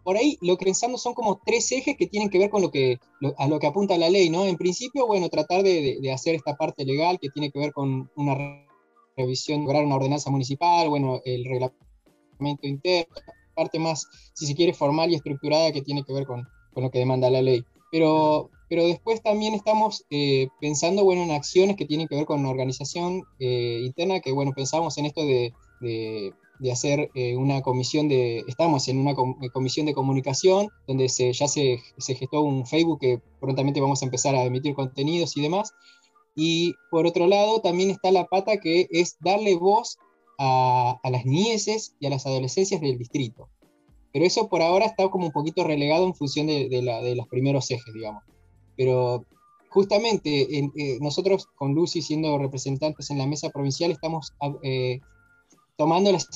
por 0.03 0.15
ahí 0.15 0.37
lo 0.41 0.57
que 0.57 0.65
pensamos 0.65 1.01
son 1.01 1.15
como 1.15 1.41
tres 1.43 1.71
ejes 1.71 1.97
que 1.97 2.05
tienen 2.05 2.29
que 2.29 2.37
ver 2.37 2.51
con 2.51 2.61
lo 2.61 2.69
que, 2.69 2.99
a 3.39 3.47
lo 3.47 3.57
que 3.57 3.65
apunta 3.65 3.97
la 3.97 4.11
ley, 4.11 4.29
¿no? 4.29 4.45
En 4.45 4.57
principio, 4.57 5.07
bueno, 5.07 5.27
tratar 5.27 5.63
de, 5.63 5.99
hacer 6.13 6.35
esta 6.35 6.55
parte 6.55 6.85
legal 6.85 7.17
que 7.19 7.29
tiene 7.29 7.49
que 7.49 7.57
ver 7.57 7.73
con 7.73 8.11
una 8.15 8.37
revisión, 9.17 9.63
lograr 9.63 9.85
una 9.85 9.95
ordenanza 9.95 10.29
municipal, 10.29 10.87
bueno, 10.89 11.19
el 11.25 11.45
reglamento 11.45 12.67
interno, 12.67 13.15
parte 13.55 13.79
más, 13.79 14.07
si 14.33 14.45
se 14.45 14.53
quiere, 14.53 14.73
formal 14.75 15.09
y 15.09 15.15
estructurada 15.15 15.71
que 15.71 15.81
tiene 15.81 16.03
que 16.03 16.13
ver 16.13 16.27
con, 16.27 16.47
con 16.75 16.83
lo 16.83 16.91
que 16.91 16.99
demanda 16.99 17.31
la 17.31 17.41
ley. 17.41 17.65
Pero 17.91 18.51
pero 18.73 18.87
después 18.87 19.21
también 19.21 19.53
estamos 19.53 20.03
eh, 20.09 20.47
pensando 20.59 21.03
bueno, 21.03 21.21
en 21.21 21.29
acciones 21.29 21.75
que 21.75 21.85
tienen 21.85 22.07
que 22.07 22.15
ver 22.15 22.25
con 22.25 22.39
una 22.39 22.49
organización 22.49 23.21
eh, 23.37 23.81
interna, 23.83 24.19
que 24.19 24.31
bueno, 24.31 24.51
pensamos 24.55 24.97
en 24.97 25.05
esto 25.05 25.21
de, 25.21 25.53
de, 25.79 26.71
hacer 26.71 27.11
eh, 27.13 27.37
una 27.37 27.61
comisión 27.61 28.07
de, 28.07 28.39
estamos 28.47 28.87
en 28.87 28.97
una 28.97 29.13
comisión 29.53 29.85
de 29.85 29.93
comunicación, 29.93 30.69
donde 30.87 31.07
se, 31.09 31.31
ya 31.33 31.47
se, 31.47 31.83
se, 31.99 32.15
gestó 32.15 32.41
un 32.41 32.65
Facebook 32.65 32.99
que 32.99 33.21
prontamente 33.39 33.79
vamos 33.79 34.01
a 34.01 34.05
empezar 34.05 34.33
a 34.33 34.43
emitir 34.43 34.73
contenidos 34.73 35.37
y 35.37 35.43
demás. 35.43 35.71
Y 36.35 36.73
por 36.89 37.05
otro 37.05 37.27
lado, 37.27 37.61
también 37.61 37.91
está 37.91 38.11
la 38.11 38.25
pata 38.25 38.57
que 38.57 38.87
es 38.89 39.17
darle 39.19 39.55
voz 39.55 39.99
a, 40.39 40.99
a 41.03 41.09
las 41.11 41.27
nieces 41.27 41.95
y 41.99 42.07
a 42.07 42.09
las 42.09 42.25
adolescencias 42.25 42.81
del 42.81 42.97
distrito. 42.97 43.49
Pero 44.11 44.25
eso 44.25 44.49
por 44.49 44.63
ahora 44.63 44.87
está 44.87 45.07
como 45.09 45.27
un 45.27 45.31
poquito 45.31 45.63
relegado 45.63 46.07
en 46.07 46.15
función 46.15 46.47
de, 46.47 46.69
de, 46.69 46.81
la, 46.81 47.03
de 47.03 47.15
los 47.15 47.27
primeros 47.27 47.69
ejes, 47.69 47.93
digamos. 47.93 48.23
Pero 48.75 49.25
justamente 49.73 50.55
eh, 50.55 50.69
nosotros 51.01 51.47
con 51.55 51.73
Lucy 51.73 52.03
siendo 52.03 52.37
representantes 52.37 53.09
en 53.09 53.17
la 53.17 53.25
mesa 53.25 53.49
provincial 53.49 53.89
estamos 53.89 54.31
ah, 54.39 54.53
eh, 54.61 54.99
tomando 55.77 56.11
las 56.11 56.27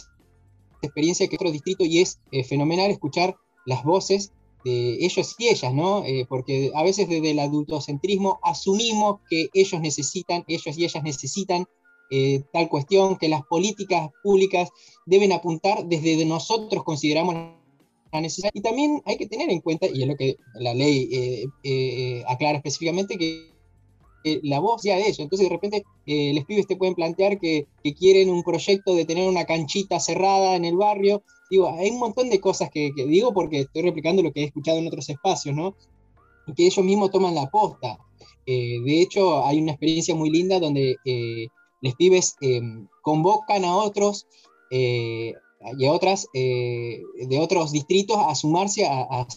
experiencias 0.81 1.29
que 1.29 1.35
otro 1.35 1.51
distrito 1.51 1.85
y 1.85 1.99
es 1.99 2.19
eh, 2.31 2.43
fenomenal 2.43 2.89
escuchar 2.89 3.35
las 3.67 3.83
voces 3.83 4.31
de 4.65 5.05
ellos 5.05 5.35
y 5.37 5.49
ellas, 5.49 5.73
¿no? 5.73 6.03
porque 6.27 6.71
a 6.73 6.83
veces 6.83 7.07
desde 7.07 7.31
el 7.31 7.39
adultocentrismo 7.39 8.39
asumimos 8.43 9.21
que 9.29 9.47
ellos 9.53 9.79
necesitan, 9.79 10.43
ellos 10.47 10.77
y 10.77 10.83
ellas 10.83 11.03
necesitan 11.03 11.65
tal 12.51 12.67
cuestión, 12.67 13.17
que 13.17 13.29
las 13.29 13.43
políticas 13.43 14.09
públicas 14.23 14.69
deben 15.05 15.31
apuntar 15.31 15.85
desde 15.85 16.25
nosotros 16.25 16.83
consideramos 16.83 17.35
y 18.53 18.61
también 18.61 19.01
hay 19.05 19.17
que 19.17 19.27
tener 19.27 19.49
en 19.49 19.61
cuenta, 19.61 19.87
y 19.87 20.01
es 20.01 20.07
lo 20.07 20.15
que 20.15 20.37
la 20.55 20.73
ley 20.73 21.09
eh, 21.11 21.45
eh, 21.63 22.23
aclara 22.27 22.57
específicamente, 22.57 23.17
que 23.17 23.51
la 24.43 24.59
voz 24.59 24.83
ya 24.83 24.95
de 24.95 25.03
ellos. 25.03 25.19
Entonces, 25.19 25.47
de 25.47 25.55
repente, 25.55 25.85
eh, 26.05 26.33
les 26.33 26.43
pibes 26.45 26.67
te 26.67 26.75
pueden 26.75 26.95
plantear 26.95 27.39
que, 27.39 27.67
quieren 27.97 28.29
un 28.29 28.43
proyecto 28.43 28.93
de 28.95 29.05
tener 29.05 29.29
una 29.29 29.45
canchita 29.45 29.99
cerrada 29.99 30.55
en 30.55 30.65
el 30.65 30.75
barrio. 30.75 31.23
Digo, 31.49 31.69
hay 31.69 31.89
un 31.91 31.99
montón 31.99 32.29
de 32.29 32.41
cosas 32.41 32.69
que, 32.69 32.91
digo 32.95 33.33
porque 33.33 33.61
estoy 33.61 33.83
replicando 33.83 34.21
lo 34.21 34.33
que 34.33 34.41
he 34.41 34.45
escuchado 34.45 34.77
en 34.79 34.87
otros 34.87 35.09
espacios, 35.09 35.55
¿no? 35.55 35.75
Que 36.55 36.65
ellos 36.65 36.83
mismos 36.83 37.11
toman 37.11 37.35
la 37.35 37.49
posta. 37.49 37.97
de 38.45 39.01
hecho, 39.01 39.45
hay 39.45 39.59
una 39.59 39.71
experiencia 39.71 40.15
muy 40.15 40.29
linda 40.29 40.59
donde 40.59 40.97
les 41.81 41.95
pibes 41.95 42.35
convocan 43.01 43.63
a 43.63 43.77
otros 43.77 44.27
y 45.77 45.85
a 45.85 45.91
otras 45.91 46.27
eh, 46.33 47.01
de 47.27 47.39
otros 47.39 47.71
distritos 47.71 48.17
a 48.19 48.35
sumarse 48.35 48.85
a, 48.85 49.27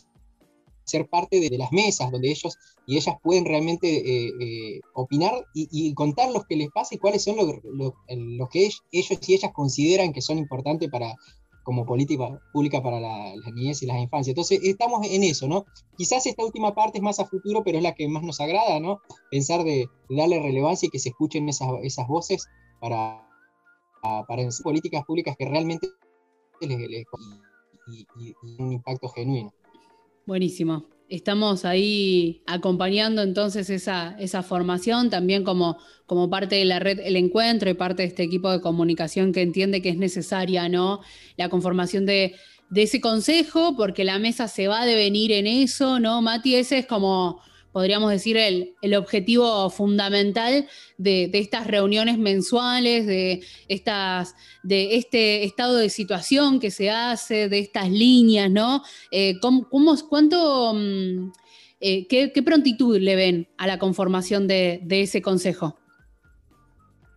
ser 0.85 1.09
parte 1.09 1.38
de, 1.38 1.56
las 1.56 1.70
mesas 1.70 2.11
donde 2.11 2.30
ellos 2.30 2.59
y 2.85 2.96
ellas 2.96 3.14
pueden 3.22 3.44
realmente 3.44 3.87
eh, 3.88 4.33
eh, 4.40 4.80
opinar 4.94 5.46
y, 5.54 5.94
contar 5.94 6.33
lo 6.33 6.42
que 6.42 6.56
les 6.56 6.68
pasa 6.70 6.96
y 6.96 6.98
cuáles 6.98 7.22
son 7.22 7.37
los 7.37 8.48
que 8.48 8.66
ellos 8.90 9.18
y 9.22 9.35
ellas 9.35 9.52
consideran 9.54 10.12
que 10.12 10.20
son 10.20 10.38
importantes 10.38 10.90
para 10.90 11.14
como 11.62 11.87
política 11.87 12.40
pública 12.52 12.83
para 12.83 12.98
la, 12.98 13.37
las 13.37 13.52
niñez 13.52 13.83
y 13.83 13.87
las 13.87 13.98
infancias. 13.98 14.33
Entonces, 14.33 14.61
estamos 14.62 15.06
en 15.06 15.22
eso, 15.22 15.46
¿no? 15.46 15.66
Quizás 15.96 16.26
esta 16.26 16.44
última 16.44 16.74
parte 16.74 16.98
es 16.98 17.02
más 17.02 17.20
a 17.20 17.26
futuro, 17.26 17.62
pero 17.62 17.78
es 17.78 17.85
la 17.85 17.94
que 17.94 18.09
más 18.09 18.22
nos 18.22 18.40
agrada, 18.40 18.80
¿no? 18.80 19.00
Pensar 19.30 19.62
de, 19.62 19.87
darle 20.09 20.40
relevancia 20.40 20.87
y 20.87 20.90
que 20.90 20.98
se 20.98 21.11
escuchen 21.11 21.48
esas, 21.48 22.09
voces 22.09 22.48
para, 22.80 23.24
para 24.02 24.48
políticas 24.64 25.04
públicas 25.04 25.37
que 25.38 25.44
realmente 25.44 25.88
y, 26.61 27.05
un 28.59 28.73
impacto 28.73 29.09
genuino. 29.09 29.53
Buenísimo. 30.27 30.87
Estamos 31.09 31.64
ahí 31.64 32.42
acompañando 32.46 33.23
entonces 33.23 33.68
esa, 33.68 34.16
esa 34.20 34.44
formación 34.44 35.11
también 35.11 35.42
como, 35.42 35.79
como 36.07 36.31
parte 36.31 36.55
de 36.55 36.64
la 36.64 36.79
red 36.79 37.01
El 37.01 37.16
Encuentro 37.16 37.68
y 37.68 37.75
parte 37.75 38.03
de 38.03 38.09
este 38.09 38.23
equipo 38.23 38.51
de 38.51 38.61
comunicación 38.61 39.33
que 39.33 39.42
entiende 39.42 39.83
que 39.83 39.88
es 39.88 39.96
necesaria, 39.96 40.68
¿no? 40.68 41.01
La 41.37 41.49
conformación 41.49 42.07
de, 42.07 42.37
de 42.70 42.83
ese 42.83 43.01
consejo, 43.01 43.75
porque 43.77 44.05
la 44.05 44.20
mesa 44.20 44.46
se 44.46 44.68
va 44.68 44.83
a 44.83 44.87
devenir 44.87 45.33
en 45.33 45.49
eso, 45.49 45.99
¿no? 45.99 46.23
Mati, 46.23 46.55
ese 46.55 46.79
es 46.79 46.87
como, 46.87 47.40
podríamos 47.72 48.11
decir, 48.11 48.37
el, 48.37 48.74
el 48.83 48.94
objetivo 48.94 49.70
fundamental 49.70 50.68
de, 50.98 51.28
de, 51.28 51.38
estas 51.38 51.66
reuniones 51.66 52.18
mensuales, 52.18 53.06
de, 53.06 53.42
estas, 53.68 54.35
de 54.62 54.96
este 54.96 55.44
estado 55.44 55.76
de 55.76 55.90
situación 55.90 56.61
que 56.61 56.70
se 56.70 56.90
hace, 56.90 57.48
de 57.48 57.59
estas 57.59 57.90
líneas, 57.90 58.50
¿no? 58.50 58.83
Eh, 59.11 59.38
¿cómo, 59.40 59.68
¿Cuánto, 60.09 60.74
eh, 61.80 62.06
qué, 62.09 62.33
qué, 62.33 62.42
prontitud 62.42 62.98
le 62.98 63.16
ven 63.16 63.48
a 63.56 63.66
la 63.66 63.78
conformación 63.78 64.48
de, 64.48 64.80
de 64.83 65.02
ese 65.02 65.22
consejo? 65.22 65.76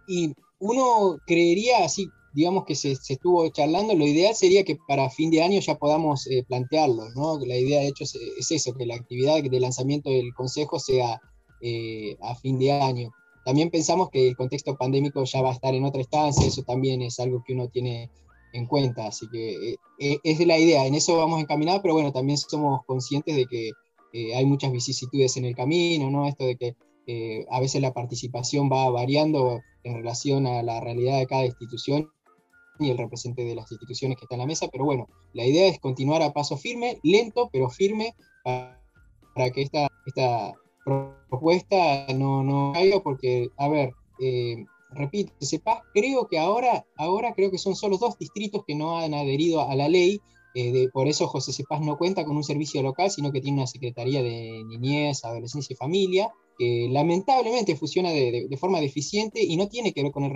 Y 0.08 0.34
uno 0.60 1.18
creería, 1.26 1.86
así 1.86 2.08
digamos 2.34 2.66
que 2.66 2.76
se, 2.76 2.96
se, 2.96 3.14
estuvo 3.14 3.48
charlando, 3.50 3.96
lo 3.96 4.06
ideal 4.06 4.36
sería 4.36 4.64
que 4.64 4.78
para 4.88 5.10
fin 5.10 5.32
de 5.32 5.44
año 5.44 5.60
ya 5.60 5.76
podamos 5.76 6.28
eh, 6.28 6.44
plantearlo, 6.48 7.10
¿no? 7.16 7.40
La 7.46 7.58
idea 7.58 7.82
de 7.82 7.88
hecho 7.88 8.04
es, 8.04 8.16
es, 8.16 8.52
eso, 8.52 8.74
que 8.74 8.86
la 8.86 8.96
actividad 8.96 9.42
de 9.42 9.60
lanzamiento 9.60 10.10
del 10.10 10.34
Consejo 10.34 10.80
sea 10.80 11.22
eh, 11.62 12.18
a 12.22 12.36
fin 12.36 12.60
de 12.60 12.72
año. 12.72 13.12
También 13.46 13.70
pensamos 13.70 14.10
que 14.10 14.30
el 14.30 14.36
contexto 14.36 14.76
pandémico 14.78 15.24
ya 15.24 15.42
va 15.42 15.50
a 15.50 15.54
estar 15.54 15.74
en 15.74 15.86
otra 15.86 16.02
instancia, 16.02 16.46
eso 16.46 16.64
también 16.64 17.02
es 17.02 17.20
algo 17.20 17.44
que 17.46 17.54
uno 17.54 17.68
tiene 17.68 18.10
en 18.54 18.68
cuenta, 18.68 19.08
así 19.08 19.28
que 19.30 19.76
eh, 20.00 20.20
es 20.24 20.38
de 20.38 20.46
la 20.46 20.58
idea, 20.58 20.86
en 20.86 20.96
eso 20.96 21.18
vamos 21.18 21.42
encaminados, 21.42 21.82
pero 21.82 21.96
bueno, 21.96 22.12
también 22.12 22.38
somos 22.38 22.82
conscientes 22.86 23.36
de 23.36 23.46
que 23.48 23.72
eh, 24.14 24.36
hay 24.36 24.46
muchas 24.46 24.72
vicisitudes 24.72 25.38
en 25.38 25.46
el 25.46 25.56
camino, 25.56 26.10
¿no? 26.12 26.28
Esto 26.28 26.46
de 26.46 26.56
que 26.56 26.76
eh, 27.08 27.46
a 27.50 27.60
veces 27.60 27.82
la 27.82 27.94
participación 27.94 28.70
va 28.72 28.90
variando 28.90 29.60
en 29.84 29.96
relación 29.96 30.48
a 30.48 30.62
la 30.62 30.80
realidad 30.80 31.18
de 31.18 31.26
cada 31.26 31.46
institución 31.46 32.10
y 32.80 32.90
el 32.90 32.98
representante 32.98 33.48
de 33.48 33.56
las 33.56 33.72
instituciones 33.72 34.18
que 34.18 34.26
está 34.26 34.36
en 34.36 34.42
la 34.42 34.48
mesa, 34.48 34.68
pero 34.72 34.86
bueno, 34.86 35.08
la 35.34 35.46
idea 35.46 35.68
es 35.68 35.80
continuar 35.80 36.22
a 36.22 36.34
paso 36.34 36.58
firme, 36.58 37.00
lento, 37.04 37.50
pero 37.52 37.70
firme, 37.70 38.16
para, 38.44 39.52
que 39.52 39.62
esta, 39.62 39.88
esta 40.06 40.54
propuesta 41.30 42.08
no, 42.14 42.44
no 42.44 42.72
caiga, 42.74 43.02
porque, 43.02 43.50
a 43.58 43.68
ver, 43.68 43.94
eh, 44.20 44.66
repito, 44.92 45.34
sepas, 45.40 45.80
creo 45.94 46.28
que 46.28 46.40
ahora, 46.40 46.86
ahora 46.98 47.34
creo 47.34 47.52
que 47.52 47.58
son 47.58 47.76
solo 47.76 47.98
dos 47.98 48.18
distritos 48.18 48.64
que 48.66 48.76
no 48.76 48.98
han 48.98 49.14
adherido 49.14 49.62
a 49.62 49.76
la 49.76 49.88
ley, 49.88 50.20
eh, 50.56 50.88
por 50.94 51.08
eso 51.08 51.28
José 51.28 51.52
Cepaz 51.52 51.82
no 51.82 51.98
cuenta 51.98 52.26
con 52.26 52.36
un 52.36 52.44
servicio 52.44 52.84
local, 52.84 53.10
sino 53.10 53.32
que 53.32 53.42
tiene 53.42 53.58
una 53.58 53.68
Secretaría 53.68 54.22
de 54.22 54.64
Niñez, 54.68 55.26
Adolescencia 55.26 55.74
y 55.74 55.78
Familia, 55.78 56.32
que 56.60 56.88
lamentablemente 56.92 57.76
funciona 57.76 58.12
de, 58.12 58.32
de, 58.32 58.48
de 58.48 58.58
forma 58.58 58.80
deficiente 58.80 59.44
y 59.44 59.58
no 59.58 59.68
tiene 59.68 59.94
que 59.94 60.04
ver 60.04 60.12
con 60.12 60.26
el 60.26 60.32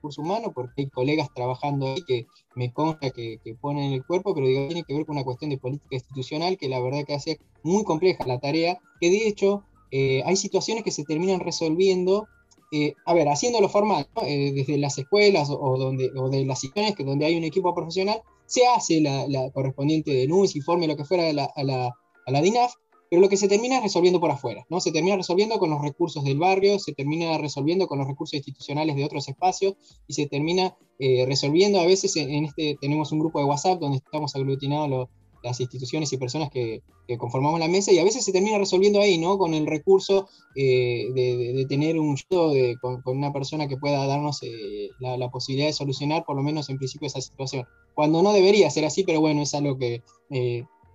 recurso 0.00 0.22
humano, 0.22 0.52
porque 0.54 0.82
hay 0.82 0.86
colegas 0.88 1.28
trabajando 1.34 1.86
ahí 1.86 2.02
que 2.06 2.26
me 2.54 2.72
consta 2.72 3.10
que, 3.10 3.38
ponen 3.60 3.92
el 3.92 4.04
cuerpo, 4.04 4.34
pero 4.34 4.46
tiene 4.46 4.82
que 4.82 4.94
ver 4.94 5.04
con 5.04 5.16
una 5.16 5.24
cuestión 5.24 5.50
de 5.50 5.58
política 5.58 5.96
institucional 5.96 6.56
que 6.56 6.68
la 6.68 6.80
verdad 6.80 7.04
que 7.06 7.14
hace 7.14 7.38
muy 7.62 7.84
compleja 7.84 8.26
la 8.26 8.40
tarea, 8.40 8.80
que 9.00 9.10
de 9.10 9.28
hecho 9.28 9.62
eh, 9.90 10.22
hay 10.24 10.36
situaciones 10.36 10.84
que 10.84 10.90
se 10.90 11.04
terminan 11.04 11.40
resolviendo, 11.40 12.26
eh, 12.72 12.94
a 13.04 13.12
ver, 13.12 13.28
haciéndolo 13.28 13.68
formal, 13.68 14.08
¿no? 14.16 14.22
eh, 14.22 14.52
desde 14.54 14.78
las 14.78 14.96
escuelas 14.96 15.50
o, 15.50 15.60
o, 15.60 15.78
donde, 15.78 16.10
o 16.16 16.30
de 16.30 16.44
las 16.46 16.60
situaciones 16.60 16.96
que 16.96 17.04
donde 17.04 17.26
hay 17.26 17.36
un 17.36 17.44
equipo 17.44 17.74
profesional, 17.74 18.22
se 18.46 18.66
hace 18.66 19.00
la, 19.00 19.50
correspondiente 19.52 20.12
denuncia, 20.12 20.58
informe, 20.58 20.88
lo 20.88 20.96
que 20.96 21.04
fuera 21.04 21.28
a 21.28 21.32
la, 21.32 21.44
a 21.54 22.30
la 22.30 22.40
DINAF, 22.40 22.72
pero 23.10 23.20
lo 23.20 23.28
que 23.28 23.36
se 23.36 23.48
termina 23.48 23.80
resolviendo 23.80 24.20
por 24.20 24.30
afuera, 24.30 24.64
¿no? 24.70 24.80
Se 24.80 24.92
termina 24.92 25.16
resolviendo 25.16 25.58
con 25.58 25.68
los 25.70 25.82
recursos 25.82 26.22
del 26.22 26.38
barrio, 26.38 26.78
se 26.78 26.92
termina 26.92 27.36
resolviendo 27.38 27.88
con 27.88 27.98
los 27.98 28.06
recursos 28.06 28.34
institucionales 28.34 28.94
de 28.94 29.04
otros 29.04 29.28
espacios 29.28 29.74
y 30.06 30.14
se 30.14 30.26
termina 30.26 30.76
eh, 31.00 31.24
resolviendo 31.26 31.80
a 31.80 31.86
veces 31.86 32.14
en, 32.14 32.44
este, 32.44 32.78
tenemos 32.80 33.10
un 33.10 33.18
grupo 33.18 33.40
de 33.40 33.46
WhatsApp 33.46 33.80
donde 33.80 33.96
estamos 33.98 34.36
aglutinados 34.36 34.88
los, 34.88 35.08
las 35.42 35.58
instituciones 35.58 36.12
y 36.12 36.18
personas 36.18 36.50
que, 36.50 36.82
conformamos 37.18 37.58
la 37.58 37.66
mesa 37.66 37.90
y 37.90 37.98
a 37.98 38.04
veces 38.04 38.24
se 38.24 38.30
termina 38.30 38.56
resolviendo 38.56 39.00
ahí, 39.00 39.18
¿no? 39.18 39.36
Con 39.36 39.52
el 39.52 39.66
recurso 39.66 40.28
eh, 40.54 41.08
de, 41.12 41.66
tener 41.68 41.98
un 41.98 42.14
de, 42.14 42.76
con, 42.80 43.02
una 43.04 43.32
persona 43.32 43.66
que 43.66 43.76
pueda 43.76 44.06
darnos 44.06 44.44
eh, 44.44 44.90
la, 45.00 45.16
la, 45.16 45.28
posibilidad 45.28 45.66
de 45.66 45.72
solucionar 45.72 46.24
por 46.24 46.36
lo 46.36 46.44
menos 46.44 46.70
en 46.70 46.78
principio 46.78 47.08
esa 47.08 47.20
situación. 47.20 47.66
Cuando 47.94 48.22
no 48.22 48.32
debería 48.32 48.70
ser 48.70 48.84
así, 48.84 49.02
pero 49.02 49.18
bueno, 49.18 49.42
es 49.42 49.52
algo 49.54 49.76
que 49.76 50.04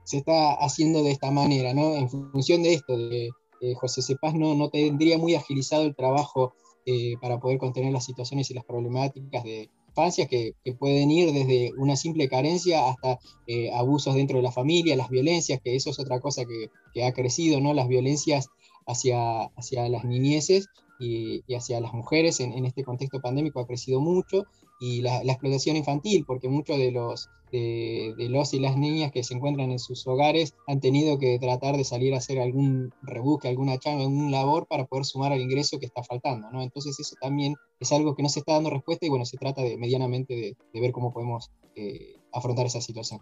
se 0.06 0.18
está 0.18 0.54
haciendo 0.54 1.04
de 1.04 1.12
esta 1.12 1.32
manera, 1.32 1.74
¿no? 1.74 1.96
En 1.96 2.10
función 2.10 2.64
de 2.64 2.74
esto, 2.74 2.98
de 2.98 3.32
eh, 3.62 3.74
José 3.76 4.02
Cepaz 4.02 4.36
no, 4.36 4.56
no 4.56 4.70
tendría 4.70 5.18
muy 5.18 5.36
agilizado 5.36 5.84
el 5.84 5.96
trabajo 5.96 6.54
eh, 6.86 7.16
para 7.20 7.40
poder 7.40 7.58
contener 7.58 7.92
las 7.92 8.06
situaciones 8.06 8.52
y 8.52 8.54
las 8.54 8.64
problemáticas 8.64 9.44
de 9.44 9.70
infancias 9.88 10.28
que, 10.28 10.54
pueden 10.78 11.10
ir 11.10 11.32
desde 11.32 11.74
una 11.78 11.96
simple 11.96 12.28
carencia 12.28 12.90
hasta 12.90 13.18
eh, 13.48 13.72
abusos 13.72 14.14
dentro 14.14 14.38
de 14.38 14.44
la 14.44 14.52
familia, 14.52 14.96
las 14.96 15.10
violencias, 15.10 15.60
que 15.64 15.76
eso 15.76 15.90
es 15.90 16.00
otra 16.00 16.20
cosa 16.20 16.44
que, 16.46 17.04
ha 17.04 17.12
crecido, 17.14 17.60
¿no? 17.60 17.74
Las 17.74 17.88
violencias 17.88 18.48
hacia, 18.86 19.46
hacia 19.56 19.90
las 19.90 20.04
niñeces 20.06 20.68
y, 21.00 21.44
y 21.48 21.56
hacia 21.56 21.80
las 21.80 21.94
mujeres 21.94 22.40
en, 22.40 22.54
en, 22.54 22.66
este 22.66 22.84
contexto 22.84 23.20
pandémico 23.20 23.60
ha 23.60 23.68
crecido 23.68 24.00
mucho 24.00 24.44
y 24.86 25.02
la, 25.02 25.22
explotación 25.24 25.76
infantil, 25.78 26.26
porque 26.28 26.48
muchos 26.48 26.78
de 26.78 26.92
los, 26.92 27.30
de, 27.52 28.14
los 28.30 28.54
y 28.54 28.60
las 28.60 28.78
niñas 28.78 29.12
que 29.12 29.24
se 29.24 29.34
encuentran 29.34 29.72
en 29.72 29.80
sus 29.80 30.06
hogares 30.06 30.54
han 30.68 30.80
tenido 30.80 31.18
que 31.18 31.40
tratar 31.40 31.76
de 31.76 31.84
salir 31.84 32.14
a 32.14 32.18
hacer 32.18 32.40
algún 32.40 32.94
rebusque, 33.02 33.48
alguna 33.48 33.80
chamba, 33.80 34.04
algún 34.04 34.30
labor 34.32 34.68
para 34.68 34.86
poder 34.86 35.06
sumar 35.06 35.32
al 35.34 35.42
ingreso 35.42 35.80
que 35.80 35.88
está 35.88 36.04
faltando, 36.04 36.52
¿no? 36.52 36.62
Entonces 36.62 37.00
eso 37.00 37.16
también 37.20 37.56
es 37.80 37.92
algo 37.92 38.16
que 38.16 38.22
no 38.22 38.30
se 38.30 38.40
está 38.40 38.54
dando 38.54 38.70
respuesta 38.70 39.08
y 39.08 39.10
bueno, 39.10 39.26
se 39.26 39.38
trata 39.38 39.64
de 39.64 39.76
medianamente 39.76 40.36
de, 40.36 40.56
de 40.72 40.80
ver 40.80 40.92
cómo 40.92 41.12
podemos 41.12 41.50
eh, 41.76 42.18
afrontar 42.32 42.68
esa 42.68 42.82
situación. 42.82 43.22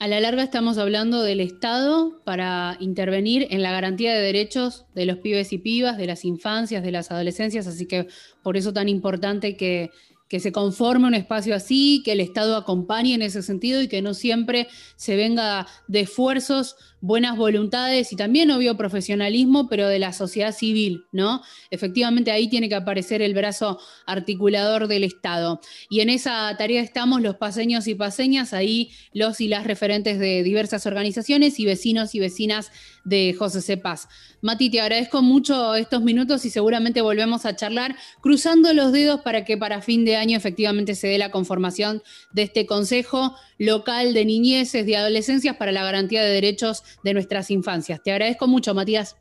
A 0.00 0.08
la 0.08 0.18
larga 0.18 0.42
estamos 0.42 0.78
hablando 0.78 1.22
del 1.22 1.40
Estado 1.40 2.22
para 2.24 2.78
intervenir 2.80 3.46
en 3.50 3.62
la 3.62 3.70
garantía 3.70 4.14
de 4.14 4.22
derechos 4.22 4.86
de 4.94 5.04
los 5.04 5.18
pibes 5.18 5.52
y 5.52 5.58
pibas, 5.58 5.98
de 5.98 6.06
las 6.06 6.24
infancias, 6.24 6.82
de 6.82 6.90
las 6.90 7.10
adolescencias, 7.10 7.66
así 7.66 7.86
que 7.86 8.08
por 8.42 8.56
eso 8.56 8.72
tan 8.72 8.88
importante 8.88 9.58
que, 9.58 9.90
que 10.30 10.38
se 10.38 10.52
conforme 10.52 11.08
un 11.08 11.14
espacio 11.14 11.56
así, 11.56 12.02
que 12.04 12.12
el 12.12 12.20
Estado 12.20 12.56
acompañe 12.56 13.14
en 13.14 13.22
ese 13.22 13.42
sentido 13.42 13.82
y 13.82 13.88
que 13.88 14.00
no 14.00 14.14
siempre 14.14 14.68
se 14.94 15.16
venga 15.16 15.66
de 15.88 16.00
esfuerzos, 16.02 16.76
buenas 17.00 17.36
voluntades 17.36 18.12
y 18.12 18.16
también, 18.16 18.50
obvio, 18.50 18.76
profesionalismo, 18.76 19.68
pero 19.68 19.88
de 19.88 19.98
la 19.98 20.12
sociedad 20.12 20.52
civil, 20.52 21.06
¿no? 21.12 21.42
Efectivamente, 21.70 22.30
ahí 22.30 22.48
tiene 22.48 22.68
que 22.68 22.74
aparecer 22.74 23.22
el 23.22 23.34
brazo 23.34 23.78
articulador 24.06 24.88
del 24.88 25.04
Estado. 25.04 25.60
Y 25.88 26.00
en 26.00 26.10
esa 26.10 26.54
tarea 26.56 26.82
estamos 26.82 27.22
los 27.22 27.36
paseños 27.36 27.86
y 27.86 27.94
paseñas, 27.94 28.52
ahí 28.52 28.90
los 29.12 29.40
y 29.40 29.48
las 29.48 29.66
referentes 29.66 30.18
de 30.18 30.42
diversas 30.42 30.86
organizaciones 30.86 31.58
y 31.58 31.64
vecinos 31.64 32.14
y 32.14 32.20
vecinas 32.20 32.70
de 33.04 33.34
José 33.38 33.62
C. 33.62 33.76
Paz. 33.76 34.08
Mati, 34.42 34.70
te 34.70 34.80
agradezco 34.80 35.22
mucho 35.22 35.74
estos 35.74 36.02
minutos 36.02 36.44
y 36.44 36.50
seguramente 36.50 37.02
volvemos 37.02 37.44
a 37.44 37.56
charlar, 37.56 37.96
cruzando 38.22 38.72
los 38.72 38.92
dedos 38.92 39.20
para 39.20 39.44
que 39.44 39.58
para 39.58 39.82
fin 39.82 40.04
de 40.04 40.16
año 40.16 40.36
efectivamente 40.36 40.94
se 40.94 41.08
dé 41.08 41.18
la 41.18 41.30
conformación 41.30 42.02
de 42.32 42.42
este 42.42 42.64
Consejo 42.66 43.34
Local 43.58 44.14
de 44.14 44.24
Niñeces, 44.24 44.86
de 44.86 44.96
Adolescencias 44.96 45.56
para 45.56 45.72
la 45.72 45.84
Garantía 45.84 46.22
de 46.22 46.30
Derechos 46.30 46.82
de 47.02 47.14
Nuestras 47.14 47.50
Infancias. 47.50 48.00
Te 48.02 48.12
agradezco 48.12 48.46
mucho, 48.46 48.74
Matías. 48.74 49.16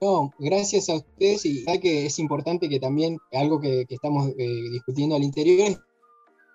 No, 0.00 0.32
gracias 0.38 0.88
a 0.88 0.96
ustedes 0.96 1.46
y 1.46 1.64
ya 1.64 1.78
que 1.78 2.06
es 2.06 2.18
importante 2.18 2.68
que 2.68 2.80
también 2.80 3.18
algo 3.32 3.60
que, 3.60 3.86
que 3.88 3.94
estamos 3.94 4.28
eh, 4.36 4.70
discutiendo 4.72 5.16
al 5.16 5.22
interior 5.22 5.80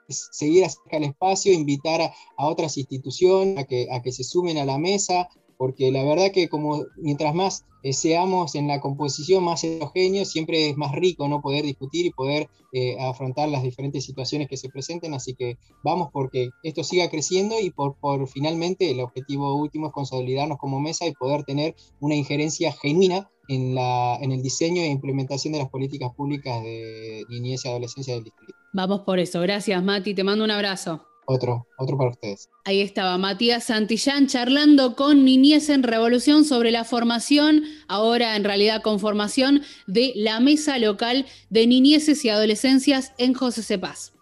es 0.07 0.27
seguir 0.31 0.65
acerca 0.65 0.97
el 0.97 1.05
espacio, 1.05 1.53
invitar 1.53 2.01
a, 2.01 2.13
a 2.37 2.47
otras 2.47 2.77
instituciones 2.77 3.57
a 3.57 3.63
que, 3.63 3.87
a 3.91 4.01
que 4.01 4.11
se 4.11 4.23
sumen 4.23 4.57
a 4.57 4.65
la 4.65 4.77
mesa, 4.77 5.29
porque 5.59 5.91
la 5.91 6.05
verdad 6.05 6.31
que 6.33 6.47
como 6.47 6.85
mientras 6.95 7.35
más 7.35 7.65
eh, 7.83 7.91
seamos 7.91 8.55
en 8.55 8.69
la 8.69 8.79
composición 8.79 9.43
más 9.43 9.61
heterogéneos, 9.61 10.29
siempre 10.29 10.69
es 10.69 10.77
más 10.77 10.93
rico 10.93 11.27
no 11.27 11.41
poder 11.41 11.65
discutir 11.65 12.05
y 12.05 12.11
poder 12.11 12.47
eh, 12.71 12.97
afrontar 12.97 13.49
las 13.49 13.61
diferentes 13.61 14.05
situaciones 14.05 14.47
que 14.47 14.55
se 14.55 14.69
presenten, 14.69 15.13
así 15.13 15.35
que 15.35 15.57
vamos 15.83 16.11
porque 16.13 16.51
esto 16.63 16.85
siga 16.85 17.09
creciendo 17.09 17.59
y 17.59 17.71
por, 17.71 17.97
por 17.97 18.25
finalmente 18.29 18.89
el 18.89 19.01
objetivo 19.01 19.53
último 19.53 19.87
es 19.87 19.93
consolidarnos 19.93 20.57
como 20.57 20.79
mesa 20.79 21.05
y 21.05 21.11
poder 21.11 21.43
tener 21.43 21.75
una 21.99 22.15
injerencia 22.15 22.71
genuina 22.71 23.29
en, 23.49 23.75
la, 23.75 24.17
en 24.21 24.31
el 24.31 24.41
diseño 24.41 24.81
e 24.81 24.87
implementación 24.87 25.51
de 25.51 25.59
las 25.59 25.69
políticas 25.69 26.15
públicas 26.15 26.63
de 26.63 27.25
niñez 27.27 27.65
y 27.65 27.67
adolescencia 27.67 28.13
del 28.13 28.23
distrito. 28.23 28.53
Vamos 28.71 29.01
por 29.01 29.19
eso, 29.19 29.41
gracias 29.41 29.83
Mati, 29.83 30.13
te 30.13 30.23
mando 30.23 30.45
un 30.45 30.51
abrazo 30.51 31.08
otro, 31.29 31.67
otro 31.77 31.97
para 31.97 32.09
ustedes. 32.09 32.49
Ahí 32.65 32.81
estaba 32.81 33.17
Matías 33.17 33.65
Santillán 33.65 34.27
charlando 34.27 34.95
con 34.95 35.23
Niñez 35.23 35.69
en 35.69 35.83
Revolución 35.83 36.43
sobre 36.43 36.71
la 36.71 36.83
formación, 36.83 37.63
ahora 37.87 38.35
en 38.35 38.43
realidad 38.43 38.81
con 38.81 38.99
formación, 38.99 39.61
de 39.87 40.11
la 40.15 40.39
Mesa 40.39 40.77
Local 40.79 41.25
de 41.49 41.67
Niñeces 41.67 42.25
y 42.25 42.29
Adolescencias 42.29 43.13
en 43.17 43.33
José 43.33 43.63
Cepaz. 43.63 44.13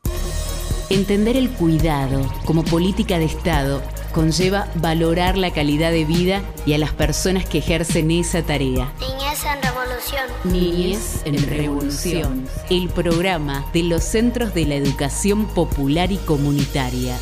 Entender 0.89 1.35
el 1.37 1.49
cuidado 1.49 2.21
como 2.45 2.63
política 2.63 3.19
de 3.19 3.25
Estado 3.25 3.81
conlleva 4.17 4.67
valorar 4.73 5.37
la 5.37 5.51
calidad 5.51 5.91
de 5.91 6.03
vida 6.03 6.41
y 6.65 6.73
a 6.73 6.79
las 6.79 6.91
personas 6.91 7.45
que 7.45 7.59
ejercen 7.59 8.09
esa 8.09 8.41
tarea. 8.41 8.91
Niñez 8.99 9.45
en 9.45 9.61
Revolución. 9.61 10.23
Niñez 10.43 11.21
en 11.25 11.47
Revolución. 11.47 12.47
El 12.71 12.89
programa 12.89 13.63
de 13.73 13.83
los 13.83 14.03
Centros 14.03 14.55
de 14.55 14.65
la 14.65 14.73
Educación 14.73 15.45
Popular 15.45 16.11
y 16.11 16.17
Comunitaria. 16.17 17.15